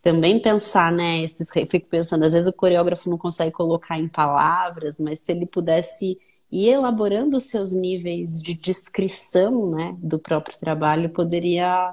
Também 0.00 0.40
pensar, 0.40 0.92
né? 0.92 1.24
Esses, 1.24 1.48
eu 1.56 1.66
fico 1.66 1.88
pensando, 1.88 2.24
às 2.24 2.32
vezes 2.32 2.46
o 2.46 2.52
coreógrafo 2.52 3.10
não 3.10 3.18
consegue 3.18 3.50
colocar 3.50 3.98
em 3.98 4.06
palavras, 4.06 5.00
mas 5.00 5.18
se 5.18 5.32
ele 5.32 5.46
pudesse 5.46 6.16
e 6.48 6.68
elaborando 6.68 7.40
seus 7.40 7.72
níveis 7.72 8.40
de 8.40 8.54
descrição 8.54 9.70
né, 9.70 9.96
do 9.98 10.16
próprio 10.16 10.56
trabalho 10.56 11.10
poderia 11.10 11.92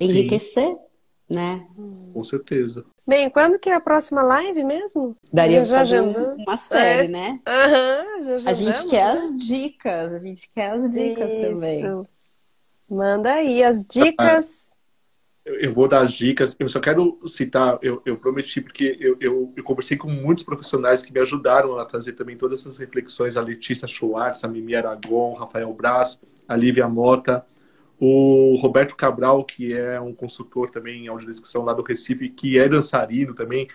enriquecer, 0.00 0.68
Sim. 0.68 0.78
Né? 1.28 1.66
Com 2.12 2.24
certeza. 2.24 2.84
Bem, 3.06 3.28
quando 3.30 3.58
que 3.58 3.70
é 3.70 3.74
a 3.74 3.80
próxima 3.80 4.22
live 4.22 4.64
mesmo? 4.64 5.16
Daria 5.32 5.62
para 5.62 5.78
fazer 5.78 6.00
uma 6.00 6.56
série, 6.56 7.06
é. 7.06 7.08
né? 7.08 7.40
Uhum, 7.46 8.22
já, 8.22 8.38
já 8.38 8.50
a 8.50 8.52
gente 8.52 8.76
vamos, 8.76 8.90
quer 8.90 9.04
né? 9.04 9.12
as 9.12 9.36
dicas, 9.36 10.14
a 10.14 10.18
gente 10.18 10.50
quer 10.50 10.70
as 10.70 10.92
dicas 10.92 11.32
Isso. 11.32 11.40
também. 11.40 12.06
Manda 12.90 13.32
aí 13.32 13.62
as 13.62 13.84
dicas 13.84 14.74
eu 15.44 15.74
vou 15.74 15.86
dar 15.86 16.02
as 16.02 16.12
dicas. 16.12 16.56
Eu 16.58 16.68
só 16.68 16.80
quero 16.80 17.20
citar, 17.26 17.78
eu, 17.82 18.00
eu 18.06 18.16
prometi, 18.16 18.60
porque 18.60 18.96
eu, 18.98 19.16
eu, 19.20 19.52
eu, 19.54 19.62
conversei 19.62 19.96
com 19.96 20.08
muitos 20.08 20.42
profissionais 20.42 21.02
que 21.02 21.12
me 21.12 21.20
ajudaram 21.20 21.78
a 21.78 21.84
trazer 21.84 22.14
também 22.14 22.36
todas 22.36 22.60
essas 22.60 22.78
reflexões. 22.78 23.36
A 23.36 23.42
Letícia 23.42 23.86
Schwartz, 23.86 24.42
a 24.42 24.48
Mimi 24.48 24.74
Aragon, 24.74 25.34
Rafael 25.34 25.72
Braz, 25.74 26.18
a 26.48 26.56
Lívia 26.56 26.88
Mota, 26.88 27.44
o 28.06 28.56
Roberto 28.56 28.94
Cabral, 28.94 29.42
que 29.44 29.72
é 29.72 29.98
um 29.98 30.14
consultor 30.14 30.68
também 30.68 31.04
em 31.04 31.08
audiodescrição 31.08 31.64
lá 31.64 31.72
do 31.72 31.82
Recife, 31.82 32.28
que 32.28 32.58
é 32.58 32.68
dançarino 32.68 33.34
também. 33.34 33.66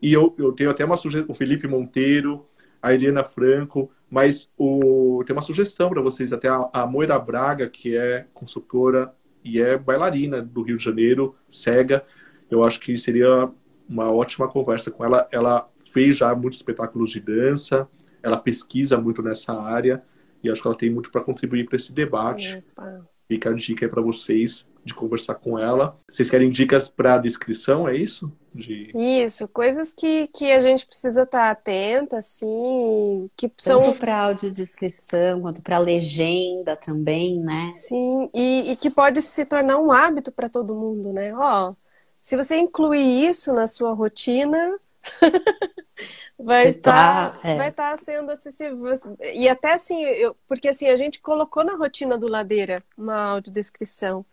E 0.00 0.10
eu, 0.10 0.34
eu 0.38 0.52
tenho 0.52 0.70
até 0.70 0.82
uma 0.84 0.96
sugestão, 0.96 1.30
o 1.30 1.34
Felipe 1.34 1.68
Monteiro, 1.68 2.46
a 2.80 2.94
Helena 2.94 3.22
Franco, 3.24 3.90
mas 4.08 4.50
o, 4.56 5.22
tem 5.26 5.36
uma 5.36 5.42
sugestão 5.42 5.90
para 5.90 6.00
vocês, 6.00 6.32
até 6.32 6.48
a, 6.48 6.66
a 6.72 6.86
Moira 6.86 7.18
Braga, 7.18 7.68
que 7.68 7.94
é 7.94 8.26
consultora 8.32 9.12
e 9.44 9.60
é 9.60 9.76
bailarina 9.76 10.40
do 10.40 10.62
Rio 10.62 10.78
de 10.78 10.84
Janeiro, 10.84 11.36
cega. 11.46 12.02
Eu 12.50 12.64
acho 12.64 12.80
que 12.80 12.96
seria 12.96 13.50
uma 13.86 14.10
ótima 14.10 14.48
conversa 14.48 14.90
com 14.90 15.04
ela. 15.04 15.28
Ela 15.30 15.68
fez 15.92 16.16
já 16.16 16.34
muitos 16.34 16.58
espetáculos 16.58 17.10
de 17.10 17.20
dança, 17.20 17.86
ela 18.22 18.38
pesquisa 18.38 18.96
muito 18.96 19.22
nessa 19.22 19.52
área 19.52 20.02
e 20.42 20.50
acho 20.50 20.62
que 20.62 20.68
ela 20.68 20.76
tem 20.76 20.90
muito 20.90 21.10
para 21.10 21.20
contribuir 21.20 21.66
para 21.66 21.76
esse 21.76 21.92
debate. 21.92 22.64
Opa. 22.76 23.13
Fica 23.26 23.50
a 23.50 23.54
dica 23.54 23.86
aí 23.86 23.90
para 23.90 24.02
vocês 24.02 24.66
de 24.84 24.94
conversar 24.94 25.36
com 25.36 25.58
ela. 25.58 25.98
Vocês 26.08 26.30
querem 26.30 26.50
dicas 26.50 26.88
para 26.88 27.14
a 27.14 27.18
descrição, 27.18 27.88
é 27.88 27.96
isso? 27.96 28.30
De... 28.54 28.92
Isso, 28.94 29.48
coisas 29.48 29.92
que, 29.92 30.28
que 30.28 30.52
a 30.52 30.60
gente 30.60 30.86
precisa 30.86 31.22
estar 31.22 31.38
tá 31.38 31.50
atenta, 31.50 32.18
assim, 32.18 33.28
que 33.36 33.50
são... 33.56 33.80
Tanto 33.80 33.98
para 33.98 34.24
audiodescrição, 34.24 35.40
quanto 35.40 35.62
para 35.62 35.78
legenda 35.78 36.76
também, 36.76 37.40
né? 37.40 37.70
Sim, 37.72 38.28
e, 38.34 38.72
e 38.72 38.76
que 38.76 38.90
pode 38.90 39.22
se 39.22 39.44
tornar 39.46 39.78
um 39.78 39.90
hábito 39.90 40.30
para 40.30 40.48
todo 40.48 40.74
mundo, 40.74 41.12
né? 41.12 41.34
Ó, 41.34 41.72
se 42.20 42.36
você 42.36 42.56
incluir 42.56 43.28
isso 43.28 43.52
na 43.52 43.66
sua 43.66 43.92
rotina... 43.92 44.78
vai 46.38 46.68
estar 46.68 47.32
tá, 47.40 47.48
é. 47.48 47.56
vai 47.56 47.68
estar 47.68 47.96
sendo 47.98 48.30
acessível 48.30 48.94
e 49.34 49.48
até 49.48 49.74
assim 49.74 50.02
eu, 50.02 50.36
porque 50.48 50.68
assim 50.68 50.88
a 50.88 50.96
gente 50.96 51.20
colocou 51.20 51.64
na 51.64 51.76
rotina 51.76 52.18
do 52.18 52.28
ladeira 52.28 52.82
uma 52.96 53.32
audiodescrição 53.32 54.24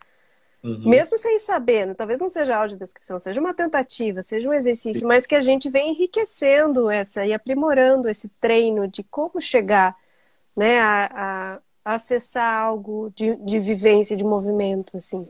uhum. 0.64 0.90
mesmo 0.90 1.18
sem 1.18 1.40
saber 1.40 1.88
né? 1.88 1.94
talvez 1.94 2.20
não 2.20 2.30
seja 2.30 2.58
audiodescrição 2.58 3.20
seja 3.20 3.40
uma 3.40 3.54
tentativa 3.54 4.24
seja 4.24 4.50
um 4.50 4.54
exercício 4.54 5.02
Sim. 5.02 5.08
mas 5.08 5.26
que 5.26 5.36
a 5.36 5.42
gente 5.42 5.70
vem 5.70 5.92
enriquecendo 5.92 6.90
essa 6.90 7.26
e 7.26 7.34
aprimorando 7.34 8.10
esse 8.10 8.28
treino 8.40 8.88
de 8.88 9.04
como 9.04 9.40
chegar 9.40 9.96
né 10.56 10.80
a, 10.80 11.60
a 11.86 11.94
acessar 11.94 12.64
algo 12.64 13.12
de, 13.16 13.36
de 13.38 13.60
vivência 13.60 14.18
de 14.18 14.24
movimento 14.24 14.98
assim 14.98 15.28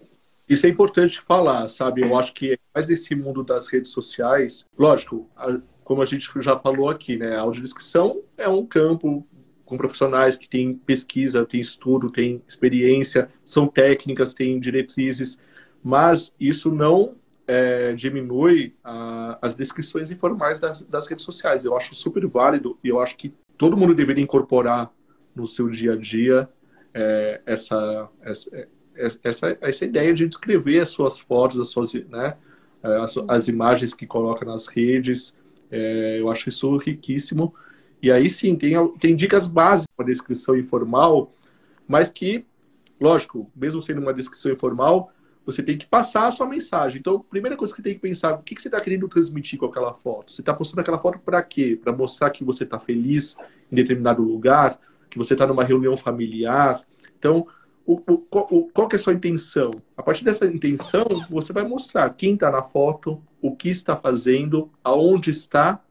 isso 0.50 0.66
é 0.66 0.70
importante 0.70 1.22
falar, 1.22 1.68
sabe? 1.70 2.02
Eu 2.02 2.18
acho 2.18 2.34
que 2.34 2.58
mais 2.74 2.88
nesse 2.88 3.16
mundo 3.16 3.44
das 3.44 3.68
redes 3.68 3.92
sociais, 3.92 4.68
lógico, 4.78 5.30
como 5.84 6.02
a 6.02 6.06
gente 6.06 6.30
já 6.38 6.58
falou 6.58 6.90
aqui, 6.90 7.18
né? 7.18 7.36
A 7.36 7.42
audiodescrição 7.42 8.22
é 8.38 8.48
um 8.48 8.66
campo 8.66 9.26
com 9.66 9.78
profissionais 9.78 10.36
que 10.36 10.50
têm 10.50 10.74
pesquisa, 10.74 11.46
têm 11.46 11.62
estudo, 11.62 12.12
têm 12.12 12.42
experiência, 12.48 13.30
são 13.46 13.68
técnicas, 13.68 14.34
têm 14.34 14.60
diretrizes, 14.60 15.40
mas 15.82 16.36
isso 16.40 16.70
não 16.70 17.16
é, 17.48 17.94
diminui 17.94 18.76
a, 18.84 19.40
as 19.42 19.56
descrições 19.56 20.12
informais 20.12 20.60
das, 20.60 20.82
das, 20.82 21.08
redes 21.08 21.24
sociais. 21.24 21.64
Eu 21.64 21.76
acho 21.76 21.96
super 21.96 22.26
válido 22.28 22.78
e 22.84 22.90
eu 22.90 23.00
acho 23.00 23.16
que 23.16 23.34
todo 23.58 23.78
mundo 23.78 23.96
deveria 23.96 24.24
incorporar 24.24 24.92
no 25.36 25.48
seu 25.48 25.70
dia 25.70 25.94
a 25.94 25.96
dia 25.96 26.50
é, 26.94 27.42
essa, 27.46 28.10
essa 28.22 28.68
essa, 29.24 29.58
essa 29.62 29.86
ideia 29.86 30.14
de 30.14 30.28
descrever 30.28 30.80
as 30.80 30.90
suas 30.90 31.20
fotos, 31.20 31.60
as 31.60 31.70
suas, 31.70 31.94
né, 31.94 32.36
as, 32.84 33.16
as 33.28 33.48
imagens 33.48 33.94
que 33.94 34.06
coloca 34.06 34.46
nas 34.46 34.68
redes. 34.68 35.34
É, 35.70 36.20
eu 36.20 36.30
acho 36.30 36.50
isso 36.50 36.76
riquíssimo. 36.78 37.54
E 38.02 38.12
aí 38.12 38.30
sim, 38.30 38.56
tem, 38.56 38.74
tem 39.00 39.16
dicas 39.16 39.48
básicas 39.48 39.88
para 39.96 40.06
descrição 40.06 40.58
informal, 40.58 41.34
mas 41.88 42.10
que, 42.10 42.46
lógico, 43.00 43.52
mesmo 43.56 43.82
sendo 43.82 44.02
uma 44.02 44.14
descrição 44.14 44.52
informal, 44.52 45.12
você 45.46 45.62
tem 45.62 45.78
que 45.78 45.86
passar 45.86 46.28
a 46.28 46.32
sua 46.32 46.48
mensagem. 46.48 47.00
Então, 47.00 47.16
a 47.16 47.20
primeira 47.20 47.58
coisa 47.58 47.76
que 47.76 47.82
tem 47.82 47.94
que 47.94 48.00
pensar, 48.00 48.34
o 48.34 48.44
que, 48.44 48.56
que 48.56 48.62
você 48.62 48.68
está 48.68 48.80
querendo 48.80 49.08
transmitir 49.08 49.60
com 49.60 49.66
aquela 49.66 49.94
foto? 49.94 50.32
Você 50.32 50.42
está 50.42 50.54
postando 50.54 50.82
aquela 50.82 51.00
foto 51.00 51.20
para 51.20 51.42
quê? 51.42 51.80
Para 51.82 51.92
mostrar 51.94 52.30
que 52.30 52.44
você 52.44 52.64
está 52.64 52.80
feliz 52.80 53.36
em 53.72 53.76
determinado 53.76 54.22
lugar, 54.24 54.80
que 55.10 55.18
você 55.18 55.34
está 55.34 55.46
numa 55.48 55.64
reunião 55.64 55.98
familiar. 55.98 56.82
Então, 57.18 57.48
o, 57.94 58.02
o, 58.14 58.58
o, 58.58 58.70
qual 58.70 58.88
que 58.88 58.96
é 58.96 59.00
a 59.00 59.02
sua 59.02 59.14
intenção? 59.14 59.72
A 59.98 60.04
partir 60.04 60.24
dessa 60.24 60.46
intenção, 60.46 61.06
você 61.30 61.52
vai 61.52 61.68
mostrar 61.68 62.10
quem 62.12 62.36
está 62.36 62.50
na 62.50 62.62
foto, 62.62 63.22
o 63.42 63.56
que 63.56 63.70
está 63.70 63.98
fazendo, 63.98 64.72
aonde 64.84 65.30
está 65.30 65.84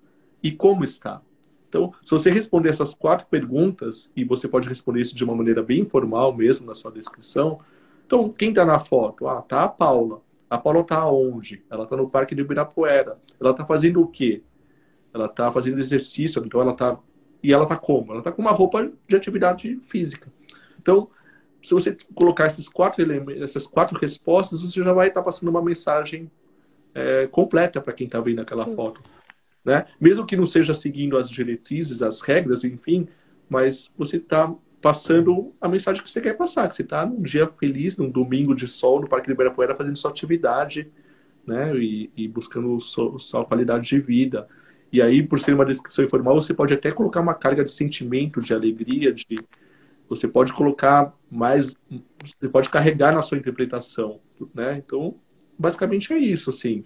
e 0.42 0.50
como 0.50 0.82
está. 0.82 1.20
Então, 1.68 1.92
se 2.02 2.10
você 2.10 2.30
responder 2.30 2.70
essas 2.70 2.94
quatro 2.94 3.26
perguntas, 3.26 4.10
e 4.16 4.24
você 4.24 4.48
pode 4.48 4.68
responder 4.68 5.02
isso 5.02 5.14
de 5.14 5.22
uma 5.22 5.36
maneira 5.36 5.62
bem 5.62 5.80
informal 5.80 6.34
mesmo 6.34 6.66
na 6.66 6.74
sua 6.74 6.90
descrição, 6.90 7.60
então, 8.06 8.28
quem 8.28 8.48
está 8.48 8.64
na 8.64 8.80
foto? 8.80 9.28
Ah, 9.28 9.40
tá 9.42 9.62
a 9.62 9.68
Paula. 9.68 10.20
A 10.48 10.58
Paula 10.58 10.80
está 10.80 11.06
onde? 11.06 11.62
Ela 11.70 11.84
está 11.84 11.96
no 11.96 12.10
Parque 12.10 12.34
do 12.34 12.40
Ibirapuera. 12.40 13.18
Ela 13.40 13.52
está 13.52 13.64
fazendo 13.64 14.02
o 14.02 14.08
quê? 14.08 14.42
Ela 15.14 15.26
está 15.26 15.52
fazendo 15.52 15.78
exercício, 15.78 16.42
então 16.44 16.60
ela 16.60 16.72
está... 16.72 16.98
E 17.42 17.52
ela 17.52 17.62
está 17.62 17.76
como? 17.76 18.10
Ela 18.10 18.20
está 18.20 18.32
com 18.32 18.42
uma 18.42 18.50
roupa 18.50 18.90
de 19.06 19.14
atividade 19.14 19.76
física. 19.86 20.28
Então, 20.80 21.08
se 21.62 21.74
você 21.74 21.96
colocar 22.14 22.46
esses 22.46 22.68
quatro 22.68 23.02
elementos, 23.02 23.42
essas 23.42 23.66
quatro 23.66 23.98
respostas, 23.98 24.60
você 24.60 24.82
já 24.82 24.92
vai 24.92 25.08
estar 25.08 25.20
tá 25.20 25.24
passando 25.24 25.48
uma 25.48 25.62
mensagem 25.62 26.30
é, 26.94 27.26
completa 27.26 27.80
para 27.80 27.92
quem 27.92 28.06
está 28.06 28.20
vendo 28.20 28.40
aquela 28.40 28.66
foto. 28.66 29.02
Né? 29.64 29.84
Mesmo 30.00 30.26
que 30.26 30.36
não 30.36 30.46
seja 30.46 30.72
seguindo 30.72 31.18
as 31.18 31.28
diretrizes, 31.28 32.02
as 32.02 32.20
regras, 32.20 32.64
enfim, 32.64 33.06
mas 33.48 33.90
você 33.96 34.16
está 34.16 34.52
passando 34.80 35.52
a 35.60 35.68
mensagem 35.68 36.02
que 36.02 36.10
você 36.10 36.20
quer 36.20 36.36
passar, 36.36 36.68
que 36.68 36.74
você 36.74 36.82
está 36.82 37.04
num 37.04 37.20
dia 37.20 37.46
feliz, 37.46 37.98
num 37.98 38.10
domingo 38.10 38.54
de 38.54 38.66
sol 38.66 39.00
no 39.00 39.08
Parque 39.08 39.26
de 39.26 39.32
Ibirapuera 39.32 39.74
fazendo 39.74 39.96
sua 39.96 40.10
atividade, 40.10 40.90
né, 41.46 41.76
e, 41.76 42.10
e 42.16 42.28
buscando 42.28 42.80
sua, 42.80 43.18
sua, 43.18 43.44
qualidade 43.44 43.86
de 43.86 43.98
vida. 43.98 44.48
E 44.92 45.02
aí, 45.02 45.22
por 45.22 45.38
ser 45.38 45.54
uma 45.54 45.66
descrição 45.66 46.04
informal, 46.04 46.40
você 46.40 46.54
pode 46.54 46.72
até 46.72 46.90
colocar 46.90 47.20
uma 47.20 47.34
carga 47.34 47.64
de 47.64 47.72
sentimento, 47.72 48.40
de 48.40 48.54
alegria, 48.54 49.12
de 49.12 49.38
você 50.10 50.28
pode 50.28 50.52
colocar 50.52 51.14
mais, 51.30 51.74
você 52.38 52.48
pode 52.48 52.68
carregar 52.68 53.14
na 53.14 53.22
sua 53.22 53.38
interpretação, 53.38 54.20
né? 54.54 54.82
Então, 54.84 55.14
basicamente 55.58 56.12
é 56.12 56.18
isso, 56.18 56.50
assim, 56.50 56.84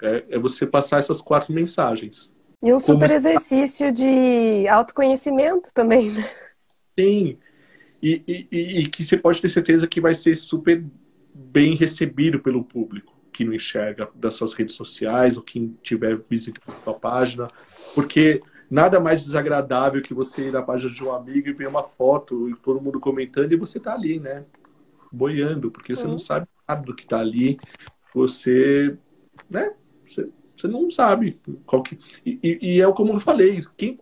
é, 0.00 0.24
é 0.30 0.38
você 0.38 0.64
passar 0.64 0.98
essas 0.98 1.20
quatro 1.20 1.52
mensagens. 1.52 2.32
E 2.62 2.72
um 2.72 2.78
super 2.78 3.08
Como... 3.08 3.16
exercício 3.16 3.90
de 3.90 4.68
autoconhecimento 4.68 5.74
também, 5.74 6.12
né? 6.12 6.30
tem. 6.94 7.38
E, 8.02 8.22
e, 8.26 8.80
e, 8.80 8.86
que 8.86 9.04
você 9.04 9.16
pode 9.16 9.42
ter 9.42 9.48
certeza 9.48 9.86
que 9.86 10.00
vai 10.00 10.14
ser 10.14 10.36
super 10.36 10.82
bem 11.34 11.74
recebido 11.74 12.40
pelo 12.40 12.64
público 12.64 13.14
que 13.32 13.44
não 13.44 13.52
enxerga 13.52 14.08
das 14.14 14.34
suas 14.34 14.52
redes 14.52 14.74
sociais 14.74 15.36
ou 15.36 15.42
quem 15.42 15.76
tiver 15.82 16.18
visitando 16.28 16.64
a 16.68 16.84
sua 16.84 16.94
página, 16.94 17.48
porque 17.94 18.42
nada 18.70 19.00
mais 19.00 19.22
desagradável 19.22 20.00
que 20.00 20.14
você 20.14 20.48
ir 20.48 20.52
na 20.52 20.62
página 20.62 20.92
de 20.92 21.04
um 21.04 21.12
amigo 21.12 21.48
e 21.48 21.52
ver 21.52 21.68
uma 21.68 21.82
foto 21.82 22.48
e 22.48 22.56
todo 22.56 22.80
mundo 22.80 23.00
comentando 23.00 23.52
e 23.52 23.56
você 23.56 23.80
tá 23.80 23.94
ali, 23.94 24.20
né? 24.20 24.44
Boiando, 25.12 25.70
porque 25.70 25.94
você 25.94 26.06
não 26.06 26.18
sabe 26.18 26.46
nada 26.68 26.82
do 26.82 26.94
que 26.94 27.04
tá 27.04 27.18
ali. 27.18 27.58
Você, 28.14 28.96
né? 29.48 29.74
Você, 30.06 30.32
você 30.56 30.68
não 30.68 30.88
sabe 30.90 31.40
qual 31.66 31.82
que. 31.82 31.98
E, 32.24 32.38
e, 32.42 32.76
e 32.76 32.80
é 32.80 32.92
como 32.92 33.12
eu 33.12 33.20
falei, 33.20 33.64
quem 33.76 33.98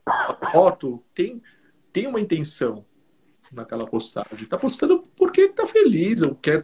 foto 0.53 1.03
tem 1.15 1.41
tem 1.93 2.07
uma 2.07 2.21
intenção 2.21 2.85
naquela 3.53 3.87
postagem. 3.87 4.43
Está 4.43 4.59
postando 4.59 5.03
porque 5.17 5.43
está 5.43 5.67
feliz, 5.67 6.23
ou, 6.23 6.35
quer, 6.35 6.61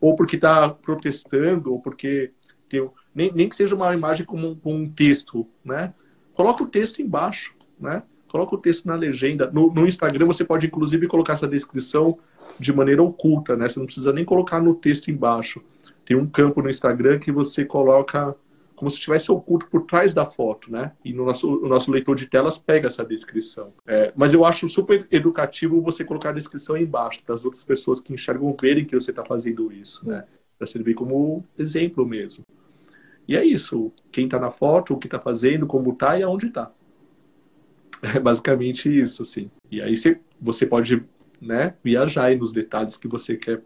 ou 0.00 0.14
porque 0.14 0.36
está 0.36 0.70
protestando, 0.70 1.72
ou 1.72 1.80
porque 1.80 2.32
tem, 2.68 2.88
nem, 3.14 3.32
nem 3.32 3.48
que 3.48 3.56
seja 3.56 3.74
uma 3.74 3.92
imagem 3.92 4.24
com 4.24 4.38
um, 4.38 4.54
com 4.54 4.74
um 4.74 4.90
texto, 4.90 5.46
né? 5.64 5.92
Coloca 6.38 6.62
o 6.62 6.68
texto 6.68 7.02
embaixo, 7.02 7.52
né? 7.80 8.00
Coloca 8.28 8.54
o 8.54 8.58
texto 8.58 8.86
na 8.86 8.94
legenda. 8.94 9.50
No, 9.50 9.74
no, 9.74 9.88
Instagram 9.88 10.24
você 10.24 10.44
pode 10.44 10.68
inclusive 10.68 11.08
colocar 11.08 11.32
essa 11.32 11.48
descrição 11.48 12.16
de 12.60 12.72
maneira 12.72 13.02
oculta, 13.02 13.56
né? 13.56 13.68
Você 13.68 13.80
não 13.80 13.86
precisa 13.86 14.12
nem 14.12 14.24
colocar 14.24 14.62
no 14.62 14.72
texto 14.72 15.10
embaixo. 15.10 15.60
Tem 16.04 16.16
um 16.16 16.28
campo 16.28 16.62
no 16.62 16.70
Instagram 16.70 17.18
que 17.18 17.32
você 17.32 17.64
coloca 17.64 18.36
como 18.76 18.88
se 18.88 18.98
estivesse 18.98 19.32
oculto 19.32 19.66
por 19.66 19.82
trás 19.82 20.14
da 20.14 20.26
foto, 20.26 20.70
né? 20.70 20.92
E 21.04 21.12
no 21.12 21.24
nosso, 21.24 21.52
o 21.52 21.66
nosso 21.66 21.90
leitor 21.90 22.14
de 22.14 22.26
telas 22.26 22.56
pega 22.56 22.86
essa 22.86 23.04
descrição. 23.04 23.72
É, 23.84 24.12
mas 24.14 24.32
eu 24.32 24.44
acho 24.44 24.68
super 24.68 25.08
educativo 25.10 25.80
você 25.80 26.04
colocar 26.04 26.28
a 26.28 26.34
descrição 26.34 26.76
embaixo, 26.76 27.20
para 27.24 27.34
as 27.34 27.44
outras 27.44 27.64
pessoas 27.64 27.98
que 27.98 28.14
enxergam 28.14 28.54
verem 28.60 28.84
que 28.84 28.94
você 28.94 29.10
está 29.10 29.24
fazendo 29.24 29.72
isso, 29.72 30.08
né? 30.08 30.24
Para 30.56 30.68
servir 30.68 30.94
como 30.94 31.44
exemplo 31.58 32.06
mesmo. 32.06 32.44
E 33.28 33.36
é 33.36 33.44
isso. 33.44 33.92
Quem 34.10 34.24
está 34.24 34.38
na 34.38 34.50
foto, 34.50 34.94
o 34.94 34.98
que 34.98 35.06
está 35.06 35.20
fazendo, 35.20 35.66
como 35.66 35.92
está 35.92 36.18
e 36.18 36.22
aonde 36.22 36.46
está. 36.46 36.72
É 38.02 38.18
basicamente 38.18 38.88
isso, 38.88 39.22
assim. 39.22 39.50
E 39.70 39.82
aí 39.82 39.96
você, 39.96 40.18
você 40.40 40.66
pode 40.66 41.04
né, 41.40 41.74
viajar 41.84 42.24
aí 42.24 42.36
nos 42.36 42.52
detalhes 42.52 42.96
que 42.96 43.06
você 43.06 43.36
quer 43.36 43.60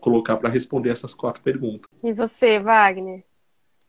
colocar 0.00 0.36
para 0.36 0.48
responder 0.48 0.90
essas 0.90 1.12
quatro 1.12 1.42
perguntas. 1.42 1.90
E 2.02 2.12
você, 2.12 2.58
Wagner? 2.58 3.24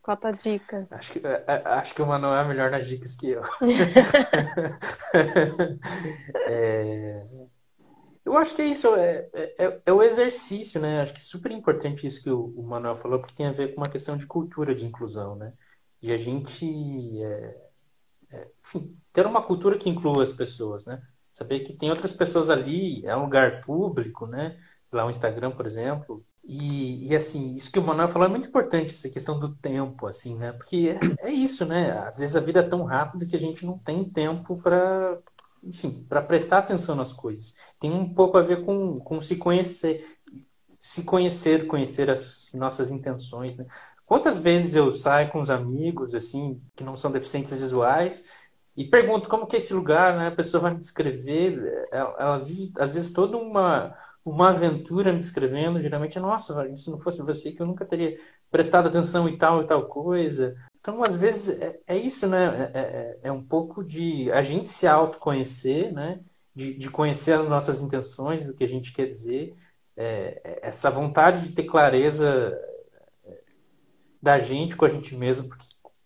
Qual 0.01 0.15
a 0.15 0.17
tua 0.17 0.31
dica? 0.31 0.87
Acho 0.89 1.13
que, 1.13 1.27
é, 1.27 1.43
é, 1.47 1.61
acho 1.65 1.93
que 1.93 2.01
o 2.01 2.07
Manuel 2.07 2.39
é 2.39 2.47
melhor 2.47 2.71
nas 2.71 2.87
dicas 2.87 3.15
que 3.15 3.29
eu. 3.29 3.43
é, 6.47 7.23
eu 8.27 8.37
acho 8.37 8.53
que 8.53 8.61
é 8.61 8.65
isso, 8.65 8.93
é, 8.95 9.29
é, 9.33 9.81
é, 9.85 9.93
o 9.93 10.03
exercício, 10.03 10.81
né? 10.81 11.01
Acho 11.01 11.13
que 11.13 11.19
é 11.19 11.23
super 11.23 11.49
importante 11.51 12.05
isso 12.05 12.21
que 12.21 12.29
o, 12.29 12.53
o, 12.57 12.63
Manuel 12.63 12.97
falou, 12.97 13.19
porque 13.19 13.35
tem 13.35 13.45
a 13.47 13.53
ver 13.53 13.73
com 13.73 13.81
uma 13.81 13.89
questão 13.89 14.17
de 14.17 14.27
cultura 14.27 14.75
de 14.75 14.85
inclusão, 14.85 15.35
né? 15.35 15.53
De 16.01 16.11
a 16.11 16.17
gente, 16.17 16.65
é, 17.23 17.57
é, 18.31 18.47
enfim, 18.63 18.97
ter 19.13 19.25
uma 19.25 19.41
cultura 19.41 19.77
que 19.77 19.89
inclua 19.89 20.21
as 20.21 20.33
pessoas, 20.33 20.85
né? 20.85 21.01
Saber 21.31 21.61
que 21.61 21.73
tem 21.73 21.89
outras 21.89 22.11
pessoas 22.11 22.49
ali, 22.49 23.05
é 23.05 23.15
um 23.15 23.23
lugar 23.23 23.63
público, 23.63 24.27
né? 24.27 24.59
Lá 24.91 25.05
o 25.05 25.09
Instagram, 25.09 25.51
por 25.51 25.65
exemplo, 25.65 26.25
e, 26.43 27.07
e, 27.09 27.15
assim, 27.15 27.55
isso 27.55 27.71
que 27.71 27.79
o 27.79 27.83
Manuel 27.83 28.07
falou 28.07 28.27
é 28.27 28.31
muito 28.31 28.47
importante, 28.47 28.93
essa 28.93 29.09
questão 29.09 29.37
do 29.37 29.53
tempo, 29.55 30.07
assim, 30.07 30.35
né? 30.35 30.51
Porque 30.53 30.97
é, 31.21 31.29
é 31.29 31.31
isso, 31.31 31.65
né? 31.65 31.91
Às 31.99 32.17
vezes 32.17 32.35
a 32.35 32.41
vida 32.41 32.61
é 32.61 32.63
tão 32.63 32.83
rápida 32.83 33.25
que 33.25 33.35
a 33.35 33.39
gente 33.39 33.65
não 33.65 33.77
tem 33.77 34.03
tempo 34.03 34.61
para, 34.61 35.17
enfim, 35.67 36.05
para 36.07 36.21
prestar 36.21 36.59
atenção 36.59 36.95
nas 36.95 37.13
coisas. 37.13 37.53
Tem 37.79 37.91
um 37.91 38.13
pouco 38.13 38.37
a 38.37 38.41
ver 38.41 38.65
com, 38.65 38.99
com 38.99 39.21
se 39.21 39.35
conhecer, 39.35 40.17
se 40.79 41.03
conhecer, 41.03 41.67
conhecer 41.67 42.09
as 42.09 42.51
nossas 42.53 42.91
intenções, 42.91 43.55
né? 43.55 43.65
Quantas 44.05 44.39
vezes 44.39 44.73
eu 44.73 44.93
saio 44.93 45.29
com 45.31 45.41
os 45.41 45.49
amigos, 45.49 46.15
assim, 46.15 46.61
que 46.75 46.83
não 46.83 46.95
são 46.95 47.11
deficientes 47.11 47.53
visuais, 47.53 48.23
e 48.75 48.85
pergunto 48.85 49.27
como 49.27 49.45
que 49.45 49.57
é 49.57 49.59
esse 49.59 49.73
lugar, 49.73 50.17
né? 50.17 50.27
A 50.27 50.35
pessoa 50.35 50.61
vai 50.61 50.73
me 50.73 50.79
descrever, 50.79 51.83
ela, 51.91 52.15
ela 52.17 52.37
vive, 52.37 52.71
às 52.77 52.91
vezes, 52.91 53.11
toda 53.11 53.37
uma 53.37 53.95
uma 54.27 54.49
aventura 54.49 55.13
me 55.13 55.19
descrevendo, 55.19 55.81
geralmente, 55.81 56.19
nossa, 56.19 56.75
se 56.75 56.91
não 56.91 56.99
fosse 56.99 57.21
você 57.21 57.51
que 57.51 57.61
eu 57.61 57.65
nunca 57.65 57.85
teria 57.85 58.19
prestado 58.51 58.89
atenção 58.89 59.27
em 59.27 59.37
tal 59.37 59.61
e 59.61 59.67
tal 59.67 59.87
coisa. 59.87 60.53
Então, 60.87 61.03
às 61.03 61.17
vezes, 61.17 61.49
é, 61.49 61.77
é 61.85 61.97
isso, 61.97 62.25
né? 62.29 62.71
É, 62.73 62.79
é, 62.79 63.19
é, 63.23 63.31
um 63.31 63.43
pouco 63.43 63.83
de 63.83 64.31
a 64.31 64.41
gente 64.41 64.69
se 64.69 64.87
autoconhecer, 64.87 65.91
né? 65.91 66.21
De, 66.55 66.73
de 66.75 66.89
conhecer 66.89 67.33
as 67.33 67.45
nossas 67.45 67.81
intenções, 67.81 68.47
do 68.47 68.53
que 68.53 68.63
a 68.63 68.67
gente 68.67 68.93
quer 68.93 69.05
dizer. 69.05 69.53
É, 69.97 70.41
é, 70.45 70.59
essa 70.61 70.89
vontade 70.89 71.43
de 71.43 71.51
ter 71.51 71.65
clareza 71.65 72.57
é, 73.25 73.37
da 74.21 74.39
gente 74.39 74.77
com 74.77 74.85
a 74.85 74.87
gente 74.87 75.13
mesmo, 75.13 75.49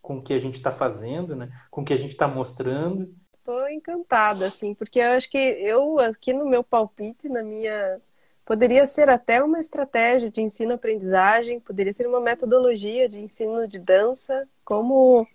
com 0.02 0.18
o 0.18 0.22
que 0.24 0.34
a 0.34 0.40
gente 0.40 0.56
está 0.56 0.72
fazendo, 0.72 1.36
né? 1.36 1.52
Com 1.70 1.82
o 1.82 1.86
que 1.86 1.94
a 1.94 1.98
gente 1.98 2.14
está 2.14 2.28
mostrando. 2.28 3.14
Estou 3.38 3.70
encantada, 3.70 4.48
assim, 4.48 4.74
porque 4.74 4.98
eu 4.98 5.12
acho 5.12 5.30
que 5.30 5.38
eu, 5.38 6.00
aqui 6.00 6.34
no 6.34 6.50
meu 6.50 6.64
palpite, 6.64 7.30
na 7.30 7.44
minha 7.44 8.02
Poderia 8.46 8.86
ser 8.88 9.10
até 9.10 9.44
uma 9.44 9.60
estratégia 9.60 10.32
de 10.32 10.42
ensino-aprendizagem, 10.42 11.60
poderia 11.60 11.94
ser 11.94 12.08
uma 12.08 12.20
metodologia 12.20 13.08
de 13.08 13.20
ensino 13.20 13.68
de 13.68 13.80
dança, 13.80 14.48
como 14.66 15.26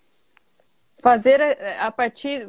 fazer 0.99 1.41
a, 1.79 1.91
partir 1.91 2.47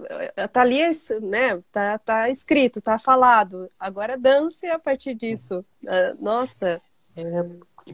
tá 0.52 0.62
ali 0.62 0.80
né 1.20 1.62
tá, 1.70 1.98
tá 1.98 2.30
escrito 2.30 2.80
tá 2.80 2.98
falado. 2.98 3.70
Agora 3.78 4.16
dance 4.16 4.66
a 4.66 4.78
partir 4.78 5.14
disso. 5.14 5.64
Ah, 5.86 6.14
nossa. 6.18 6.80
É, 7.16 7.44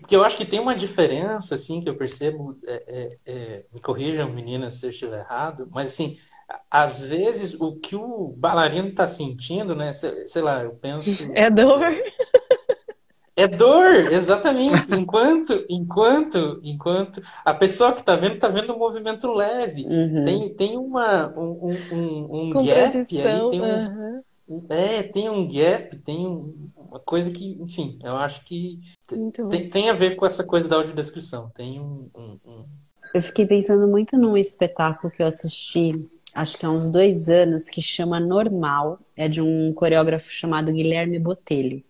porque 0.00 0.14
eu 0.14 0.24
acho 0.24 0.36
que 0.36 0.44
tem 0.44 0.60
uma 0.60 0.74
diferença 0.74 1.54
assim 1.54 1.80
que 1.80 1.88
eu 1.88 1.96
percebo 1.96 2.58
é, 2.66 2.82
é, 2.86 3.18
é, 3.26 3.64
me 3.72 3.80
corrijam 3.80 4.30
meninas 4.30 4.74
se 4.74 4.86
eu 4.86 4.90
estiver 4.90 5.20
errado 5.20 5.68
mas 5.70 5.88
assim 5.88 6.18
às 6.70 7.00
vezes 7.00 7.58
o 7.58 7.76
que 7.76 7.96
o 7.96 8.34
bailarino 8.36 8.88
está 8.88 9.06
sentindo 9.06 9.74
né 9.74 9.92
sei, 9.92 10.26
sei 10.26 10.42
lá 10.42 10.62
eu 10.62 10.72
penso 10.72 11.30
é 11.34 11.48
dor 11.48 11.80
É 13.36 13.48
dor, 13.48 14.12
exatamente. 14.12 14.94
Enquanto, 14.94 15.64
enquanto, 15.68 16.60
enquanto 16.62 17.20
a 17.44 17.52
pessoa 17.52 17.92
que 17.92 18.00
está 18.00 18.14
vendo 18.14 18.34
está 18.36 18.48
vendo 18.48 18.72
um 18.72 18.78
movimento 18.78 19.32
leve. 19.32 19.84
Uhum. 19.86 20.24
Tem, 20.24 20.54
tem 20.54 20.76
uma 20.78 21.28
um, 21.36 21.74
um, 21.92 22.40
um 22.42 22.50
gap 22.64 22.96
aí, 22.96 23.50
tem 23.50 23.60
um, 23.60 23.64
aham. 23.64 24.22
é, 24.70 25.02
tem 25.02 25.28
um 25.28 25.48
gap, 25.48 25.96
tem 25.98 26.26
um- 26.26 26.70
uma 26.76 27.00
coisa 27.00 27.30
que, 27.32 27.58
enfim, 27.60 27.98
eu 28.04 28.16
acho 28.16 28.44
que 28.44 28.78
tem, 29.50 29.68
tem 29.68 29.90
a 29.90 29.92
ver 29.92 30.14
com 30.14 30.24
essa 30.24 30.44
coisa 30.44 30.68
da 30.68 30.76
audiodescrição. 30.76 31.50
Tem 31.56 31.80
um, 31.80 32.08
um- 32.16 32.38
um- 32.46 32.64
Eu 33.12 33.20
fiquei 33.22 33.46
pensando 33.46 33.88
muito 33.88 34.16
num 34.16 34.36
espetáculo 34.36 35.12
que 35.12 35.20
eu 35.22 35.26
assisti, 35.26 36.08
acho 36.32 36.56
que 36.56 36.64
há 36.64 36.70
uns 36.70 36.88
dois 36.88 37.28
anos, 37.28 37.68
que 37.68 37.82
chama 37.82 38.20
Normal. 38.20 39.00
É 39.16 39.28
de 39.28 39.40
um 39.40 39.72
coreógrafo 39.72 40.30
chamado 40.30 40.72
Guilherme 40.72 41.18
Botelho. 41.18 41.82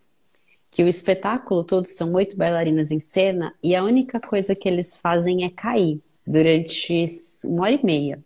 Que 0.75 0.83
o 0.83 0.89
espetáculo 0.89 1.62
todo 1.62 1.85
são 1.85 2.12
oito 2.14 2.37
bailarinas 2.37 2.91
em 2.91 2.99
cena 2.99 3.55
e 3.62 3.77
a 3.77 3.85
única 3.85 4.18
coisa 4.18 4.57
que 4.57 4.68
eles 4.68 4.97
fazem 4.97 5.45
é 5.45 5.49
cair 5.49 6.03
durante 6.27 7.05
uma 7.45 7.62
hora 7.62 7.75
e 7.75 7.87
meia. 7.87 8.18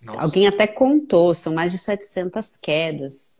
Nossa. 0.00 0.20
Alguém 0.20 0.46
até 0.46 0.64
contou, 0.64 1.34
são 1.34 1.52
mais 1.52 1.72
de 1.72 1.78
700 1.78 2.56
quedas. 2.56 3.32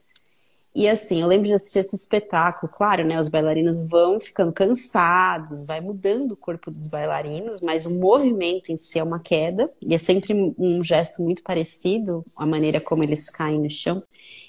E 0.75 0.89
assim, 0.89 1.21
eu 1.21 1.29
lembro 1.29 1.47
de 1.47 1.53
assistir 1.53 1.79
esse 1.79 1.95
espetáculo, 1.95 2.73
claro, 2.73 3.05
né? 3.07 3.21
Os 3.21 3.29
bailarinos 3.29 3.81
vão 3.89 4.19
ficando 4.19 4.51
cansados, 4.51 5.63
vai 5.65 5.81
mudando 5.81 6.33
o 6.33 6.37
corpo 6.37 6.69
dos 6.69 6.89
bailarinos, 6.89 7.61
mas 7.61 7.87
o 7.87 7.91
movimento 7.91 8.73
em 8.73 8.77
si 8.77 8.99
é 8.99 9.05
uma 9.05 9.21
queda, 9.21 9.71
e 9.81 9.95
é 9.95 9.99
sempre 9.99 10.35
um 10.59 10.83
gesto 10.83 11.23
muito 11.23 11.45
parecido, 11.45 12.25
a 12.37 12.45
maneira 12.45 12.81
como 12.81 13.05
eles 13.05 13.31
caem 13.31 13.61
no 13.61 13.71
chão. 13.71 14.03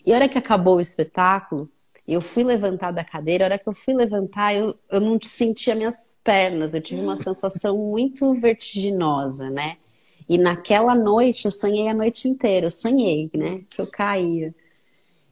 E 0.04 0.12
a 0.12 0.16
hora 0.16 0.28
que 0.28 0.38
acabou 0.39 0.78
o 0.78 0.82
espetáculo, 0.82 1.70
eu 2.08 2.22
fui 2.22 2.43
levantar 2.43 2.91
da 2.91 3.04
cadeira, 3.04 3.45
a 3.45 3.47
hora 3.47 3.60
que 3.60 3.68
eu 3.68 3.74
fui 3.74 3.93
levantar, 3.93 4.54
eu, 4.54 4.76
eu 4.91 4.99
não 4.99 5.18
sentia 5.22 5.74
minhas 5.74 6.20
pernas, 6.24 6.74
eu 6.74 6.82
tive 6.82 7.01
uma 7.01 7.16
sensação 7.16 7.78
muito 7.78 8.34
vertiginosa, 8.36 9.49
né? 9.49 9.78
E 10.28 10.38
naquela 10.38 10.95
noite, 10.95 11.45
eu 11.45 11.51
sonhei 11.51 11.88
a 11.88 11.93
noite 11.93 12.28
inteira, 12.28 12.66
eu 12.68 12.70
sonhei, 12.70 13.30
né, 13.34 13.60
que 13.70 13.80
eu 13.82 13.88
caía. 13.88 14.54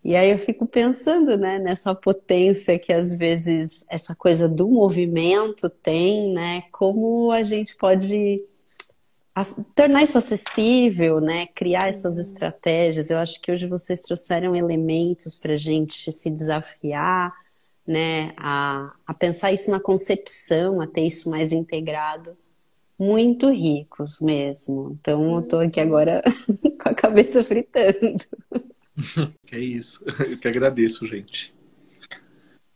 E 0.03 0.15
aí 0.15 0.31
eu 0.31 0.39
fico 0.39 0.65
pensando, 0.65 1.37
né, 1.37 1.59
nessa 1.59 1.93
potência 1.93 2.79
que 2.79 2.91
às 2.91 3.15
vezes 3.15 3.85
essa 3.87 4.15
coisa 4.15 4.49
do 4.49 4.67
movimento 4.67 5.69
tem, 5.69 6.33
né, 6.33 6.63
como 6.71 7.31
a 7.31 7.43
gente 7.43 7.75
pode 7.75 8.41
tornar 9.75 10.03
isso 10.03 10.17
acessível, 10.17 11.21
né, 11.21 11.47
criar 11.47 11.87
essas 11.89 12.17
estratégias. 12.17 13.09
Eu 13.09 13.17
acho 13.17 13.41
que 13.41 13.51
hoje 13.51 13.67
vocês 13.67 14.01
trouxeram 14.01 14.55
elementos 14.55 15.39
para 15.39 15.53
a 15.53 15.57
gente 15.57 16.11
se 16.11 16.29
desafiar, 16.29 17.33
né, 17.87 18.33
a, 18.37 18.93
a 19.07 19.13
pensar 19.13 19.51
isso 19.51 19.71
na 19.71 19.79
concepção, 19.79 20.81
a 20.81 20.87
ter 20.87 21.05
isso 21.05 21.29
mais 21.29 21.51
integrado 21.51 22.37
muito 23.01 23.49
ricos 23.49 24.19
mesmo. 24.21 24.95
Então 24.99 25.35
eu 25.35 25.41
tô 25.41 25.57
aqui 25.57 25.79
agora 25.79 26.21
com 26.79 26.89
a 26.89 26.93
cabeça 26.93 27.43
fritando. 27.43 28.23
É 29.51 29.57
isso. 29.57 30.03
Eu 30.29 30.37
que 30.37 30.47
agradeço, 30.47 31.07
gente. 31.07 31.51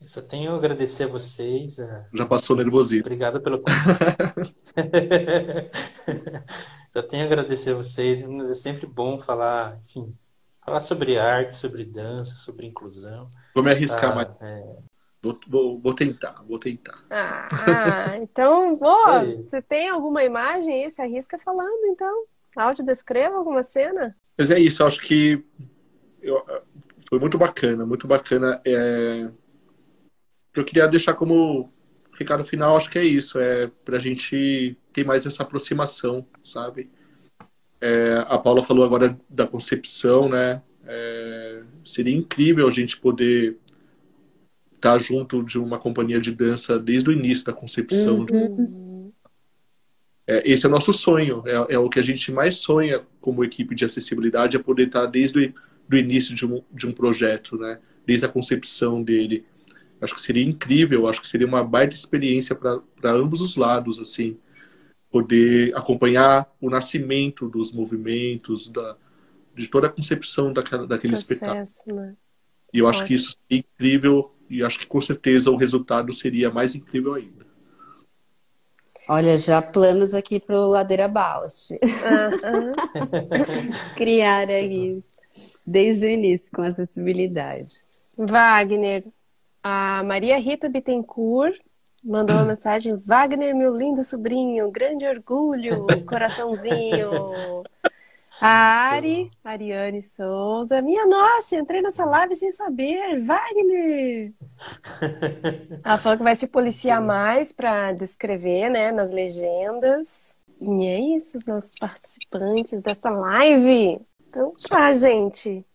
Eu 0.06 0.10
só 0.10 0.22
tenho 0.22 0.52
a 0.52 0.56
agradecer 0.56 1.06
a 1.06 1.08
vocês. 1.08 1.80
a- 1.80 2.06
Já 2.14 2.28
passou 2.28 2.56
nervosismo. 2.56 3.08
Obrigado 3.08 3.42
pelo 3.42 3.64
Só 6.94 7.02
tenho 7.10 7.24
a 7.24 7.26
agradecer 7.26 7.72
a 7.72 7.76
vocês, 7.76 8.22
meninas. 8.22 8.52
É 8.52 8.54
sempre 8.54 8.86
bom 8.86 9.20
falar, 9.20 9.80
enfim, 9.86 10.16
falar 10.64 10.82
sobre 10.82 11.18
arte, 11.18 11.56
sobre 11.56 11.84
dança, 11.86 12.36
sobre 12.36 12.68
inclusão. 12.68 13.32
Vou 13.56 13.64
me 13.64 13.72
arriscar 13.72 14.12
Ah, 14.12 14.16
mais. 14.16 14.28
é, 14.42 14.76
Vou, 15.24 15.40
vou, 15.48 15.80
vou 15.80 15.96
tentar, 15.96 16.36
vou 16.48 16.60
tentar. 16.60 17.04
Ah, 17.10 18.16
então, 18.18 18.78
pô, 18.78 18.96
Sei. 19.22 19.42
você 19.50 19.60
tem 19.60 19.90
alguma 19.90 20.24
imagem 20.24 20.84
aí? 20.84 20.92
Se 20.92 21.02
arrisca 21.02 21.40
falando, 21.40 21.88
então. 21.88 22.26
Áudio 22.56 22.86
descreva 22.86 23.36
alguma 23.36 23.64
cena? 23.64 24.16
Mas 24.38 24.52
é 24.52 24.60
isso, 24.60 24.84
eu 24.84 24.88
acho 24.88 25.02
que 25.02 25.44
eu- 26.22 26.46
foi 27.10 27.18
muito 27.18 27.40
bacana, 27.40 27.88
muito 27.88 28.08
bacana. 28.08 28.62
É... 28.64 29.28
Eu 30.56 30.64
queria 30.64 30.88
deixar 30.88 31.14
como 31.14 31.70
recado 32.14 32.46
final, 32.46 32.78
acho 32.78 32.90
que 32.90 32.98
é 32.98 33.04
isso, 33.04 33.40
é 33.40 33.70
pra 33.84 34.00
gente 34.00 34.78
ter 34.94 35.06
mais 35.06 35.26
essa 35.26 35.44
aproximação, 35.44 36.26
sabe? 36.44 36.90
É, 37.82 38.24
a 38.28 38.38
Paula 38.38 38.64
falou 38.64 38.86
agora 38.86 39.18
da 39.30 39.46
concepção, 39.46 40.30
né? 40.30 40.62
É, 40.88 41.62
seria 41.84 42.16
incrível 42.16 42.68
a 42.68 42.72
gente 42.72 42.98
poder 42.98 43.58
estar 44.76 44.98
junto 44.98 45.44
de 45.44 45.60
uma 45.60 45.78
companhia 45.78 46.22
de 46.22 46.32
dança 46.32 46.80
desde 46.80 47.10
o 47.10 47.14
início 47.14 47.44
da 47.46 47.54
concepção, 47.54 48.26
Uhum. 48.32 49.12
é, 50.28 50.50
esse 50.50 50.66
é 50.66 50.70
o 50.70 50.72
nosso 50.72 50.94
sonho, 50.94 51.44
é, 51.46 51.74
é 51.74 51.80
o 51.80 51.90
que 51.90 52.00
a 52.00 52.04
gente 52.04 52.32
mais 52.32 52.58
sonha 52.58 53.04
como 53.20 53.44
equipe 53.44 53.76
de 53.76 53.84
acessibilidade, 53.84 54.56
é 54.56 54.60
poder 54.60 54.88
estar 54.88 55.06
desde 55.08 55.48
o 55.48 55.54
do 55.88 55.98
início 55.98 56.36
de 56.36 56.46
um, 56.46 56.64
de 56.72 56.88
um 56.88 56.92
projeto, 56.92 57.58
né? 57.58 57.80
Desde 58.06 58.26
a 58.26 58.30
concepção 58.30 59.04
dele. 59.04 59.46
Acho 60.02 60.16
que 60.16 60.22
seria 60.22 60.44
incrível, 60.44 61.08
acho 61.08 61.22
que 61.22 61.30
seria 61.30 61.48
uma 61.48 61.64
baita 61.64 61.96
experiência 61.96 62.56
para 62.56 63.12
ambos 63.12 63.42
os 63.42 63.56
lados, 63.56 64.00
assim, 64.00 64.38
poder 65.10 65.76
acompanhar 65.76 66.52
o 66.60 66.70
nascimento 66.70 67.50
dos 67.50 67.72
movimentos, 67.72 68.68
da, 68.68 68.98
de 69.54 69.68
toda 69.68 69.88
a 69.88 69.90
concepção 69.90 70.52
daquela, 70.52 70.86
daquele 70.86 71.14
espetáculo. 71.14 71.56
Processo, 71.56 71.94
né? 71.94 72.16
E 72.74 72.80
eu 72.80 72.88
acho 72.88 73.00
Ótimo. 73.00 73.08
que 73.08 73.14
isso 73.14 73.32
seria 73.32 73.64
incrível 73.64 74.36
e 74.50 74.64
acho 74.64 74.80
que 74.80 74.86
com 74.86 75.00
certeza 75.00 75.50
o 75.50 75.56
resultado 75.56 76.12
seria 76.12 76.52
mais 76.52 76.76
incrível 76.76 77.14
ainda. 77.14 77.46
Olha, 79.08 79.38
já 79.38 79.62
planos 79.62 80.14
aqui 80.14 80.40
pro 80.40 80.68
Ladeira 80.68 81.08
Bausch. 81.08 81.70
Criar 83.96 84.50
aí 84.50 85.02
desde 85.66 86.08
o 86.08 86.10
início 86.10 86.52
com 86.52 86.64
acessibilidade. 86.64 87.86
Wagner, 88.18 89.06
a 89.68 90.04
Maria 90.04 90.38
Rita 90.38 90.70
Bittencourt 90.70 91.60
mandou 92.04 92.36
uma 92.36 92.46
mensagem: 92.54 92.96
Wagner, 93.04 93.56
meu 93.56 93.76
lindo 93.76 94.04
sobrinho, 94.04 94.70
grande 94.70 95.08
orgulho, 95.08 95.88
coraçãozinho. 96.06 97.64
A 98.40 98.92
Ari, 98.92 99.32
Ariane 99.44 100.04
Souza, 100.04 100.82
minha 100.84 101.08
nossa, 101.08 101.56
entrei 101.56 101.82
nessa 101.82 102.06
live 102.06 102.36
sem 102.36 102.52
saber, 102.52 103.24
Wagner. 103.24 104.34
Ela 105.84 105.98
falou 105.98 106.18
que 106.18 106.24
vai 106.24 106.36
se 106.36 106.46
policiar 106.46 107.02
mais 107.02 107.52
para 107.52 107.92
descrever, 107.94 108.70
né, 108.70 108.92
nas 108.92 109.10
legendas. 109.10 110.36
E 110.62 110.86
é 110.86 111.00
isso, 111.16 111.38
os 111.38 111.48
nossos 111.48 111.74
participantes 111.80 112.84
desta 112.84 113.10
live. 113.10 114.00
Então, 114.28 114.54
tá, 114.70 114.94
gente. 114.94 115.66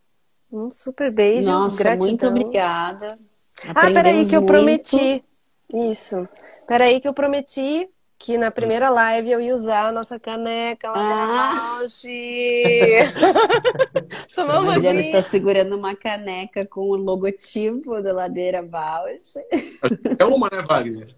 Um 0.52 0.70
super 0.70 1.10
beijo, 1.10 1.48
Nossa, 1.48 1.82
gratidão. 1.82 2.08
muito 2.08 2.26
obrigada. 2.26 3.18
Ah, 3.68 3.90
peraí, 3.92 4.26
que 4.28 4.34
eu 4.36 4.40
muito. 4.40 4.52
prometi. 4.52 5.24
Isso. 5.72 6.28
Peraí, 6.66 7.00
que 7.00 7.08
eu 7.08 7.14
prometi 7.14 7.88
que 8.18 8.36
na 8.36 8.50
primeira 8.50 8.90
live 8.90 9.30
eu 9.30 9.40
ia 9.40 9.54
usar 9.54 9.86
a 9.86 9.92
nossa 9.92 10.20
caneca 10.20 10.90
lá 10.90 10.98
Ah. 10.98 11.54
da 11.54 11.78
Bausch. 11.80 12.04
Tomar 14.34 14.56
A 14.56 14.60
uma 14.60 14.74
Juliana 14.74 15.00
está 15.00 15.22
segurando 15.22 15.74
uma 15.76 15.94
caneca 15.96 16.66
com 16.66 16.80
o 16.82 16.96
logotipo 16.96 18.02
do 18.02 18.12
Ladeira 18.12 18.62
Bausch. 18.62 19.34
Quer 20.18 20.24
uma, 20.26 20.48
né, 20.52 20.62
Wagner? 20.68 21.14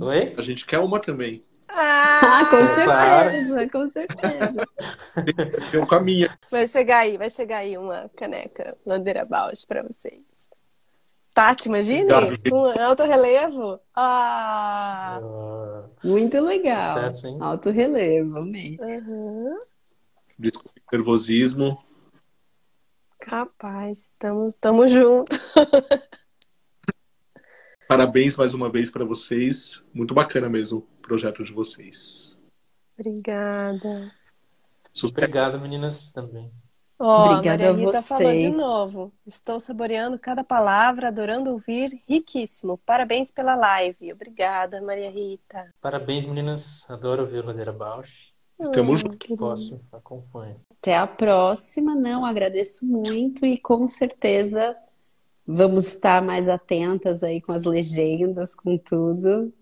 Oi? 0.00 0.34
A 0.36 0.40
gente 0.42 0.64
quer 0.66 0.78
uma 0.78 1.00
também. 1.00 1.42
Ah, 1.68 2.46
com 2.48 2.56
Claro. 2.84 3.30
certeza, 3.30 3.68
com 3.70 3.88
certeza. 3.88 4.54
Eu 5.72 5.86
com 5.86 5.94
a 5.96 6.00
minha. 6.00 6.38
Vai 6.50 6.68
chegar 6.68 6.98
aí, 6.98 7.16
vai 7.18 7.30
chegar 7.30 7.58
aí 7.58 7.76
uma 7.76 8.08
caneca 8.16 8.76
Landeira 8.86 9.24
Bausch 9.24 9.66
pra 9.66 9.82
vocês. 9.82 10.20
Tati, 11.34 11.68
imagine? 11.68 12.06
Com 12.48 12.64
alto 12.80 13.02
relevo. 13.02 13.80
Ah! 13.92 15.18
Ah, 15.20 15.84
Muito 16.04 16.40
legal. 16.40 16.94
Sucesso, 16.94 17.26
hein? 17.26 17.38
Alto 17.40 17.70
relevo, 17.70 18.38
amei. 18.38 18.78
Uhum. 18.80 19.58
Desculpe 20.38 20.80
o 20.80 20.96
nervosismo. 20.96 21.84
Capaz, 23.18 24.12
tamo, 24.16 24.52
tamo 24.60 24.86
junto. 24.86 25.34
Parabéns 27.88 28.36
mais 28.36 28.54
uma 28.54 28.70
vez 28.70 28.88
para 28.88 29.04
vocês. 29.04 29.82
Muito 29.92 30.14
bacana 30.14 30.48
mesmo 30.48 30.78
o 30.78 30.82
projeto 31.02 31.42
de 31.42 31.52
vocês. 31.52 32.38
Obrigada. 32.96 34.12
Obrigado, 35.02 35.60
meninas, 35.60 36.12
também. 36.12 36.52
Ó, 36.98 37.32
Obrigada 37.32 37.66
a 37.66 37.70
a 37.70 37.72
Maria 37.72 37.86
Rita 37.86 38.02
falou 38.02 38.34
de 38.34 38.50
vocês. 38.50 38.56
novo. 38.56 39.12
Estou 39.26 39.58
saboreando 39.60 40.18
cada 40.18 40.44
palavra, 40.44 41.08
adorando 41.08 41.50
ouvir. 41.50 42.02
Riquíssimo. 42.08 42.78
Parabéns 42.78 43.30
pela 43.30 43.54
live. 43.54 44.12
Obrigada, 44.12 44.80
Maria 44.80 45.10
Rita. 45.10 45.74
Parabéns, 45.80 46.24
meninas. 46.26 46.88
Adoro 46.88 47.22
ouvir 47.22 47.42
o 47.42 47.46
Ladeira 47.46 47.72
Bausch. 47.72 48.32
Tamo 48.72 48.92
Hum, 48.92 48.96
junto. 48.96 49.36
Posso, 49.36 49.80
acompanho. 49.92 50.60
Até 50.80 50.96
a 50.96 51.06
próxima. 51.06 51.94
Não, 51.94 52.24
agradeço 52.24 52.86
muito 52.86 53.44
e 53.44 53.58
com 53.58 53.86
certeza 53.88 54.76
Vamos 55.46 55.86
estar 55.86 56.22
mais 56.22 56.48
atentas 56.48 57.22
aí 57.22 57.38
com 57.40 57.52
as 57.52 57.64
legendas, 57.64 58.54
com 58.54 58.78
tudo. 58.78 59.52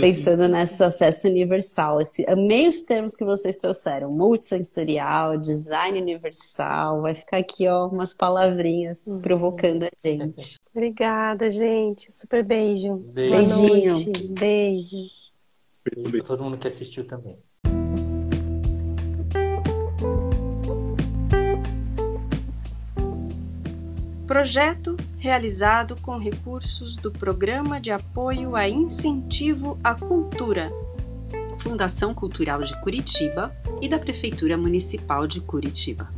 Pensando 0.00 0.48
nesse 0.48 0.82
acesso 0.82 1.28
universal. 1.28 2.00
Esse, 2.00 2.24
amei 2.28 2.66
os 2.66 2.82
termos 2.82 3.14
que 3.14 3.24
vocês 3.24 3.58
trouxeram: 3.58 4.10
multissensorial, 4.10 5.38
design 5.38 6.00
universal. 6.00 7.02
Vai 7.02 7.14
ficar 7.14 7.38
aqui, 7.38 7.68
ó, 7.68 7.88
umas 7.88 8.14
palavrinhas 8.14 9.06
uhum. 9.06 9.20
provocando 9.20 9.84
a 9.84 9.90
gente. 10.04 10.58
Obrigada, 10.74 11.50
gente. 11.50 12.14
Super 12.14 12.44
beijo. 12.44 12.96
beijo. 12.96 13.32
Beijinho. 13.32 14.12
Beijo. 14.38 14.96
Beijo 15.84 16.10
para 16.10 16.22
todo 16.24 16.44
mundo 16.44 16.58
que 16.58 16.68
assistiu 16.68 17.06
também. 17.06 17.38
Projeto 24.26 24.96
realizado 25.18 25.96
com 25.96 26.16
recursos 26.16 26.96
do 26.96 27.10
Programa 27.10 27.80
de 27.80 27.90
Apoio 27.90 28.54
a 28.54 28.68
Incentivo 28.68 29.78
à 29.82 29.94
Cultura, 29.94 30.70
Fundação 31.58 32.14
Cultural 32.14 32.62
de 32.62 32.80
Curitiba 32.80 33.54
e 33.80 33.88
da 33.88 33.98
Prefeitura 33.98 34.56
Municipal 34.56 35.26
de 35.26 35.40
Curitiba. 35.40 36.08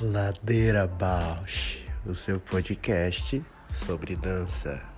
Ladeira 0.00 0.86
Bausch, 0.86 1.78
o 2.04 2.14
seu 2.14 2.38
podcast 2.38 3.42
sobre 3.72 4.14
dança. 4.14 4.93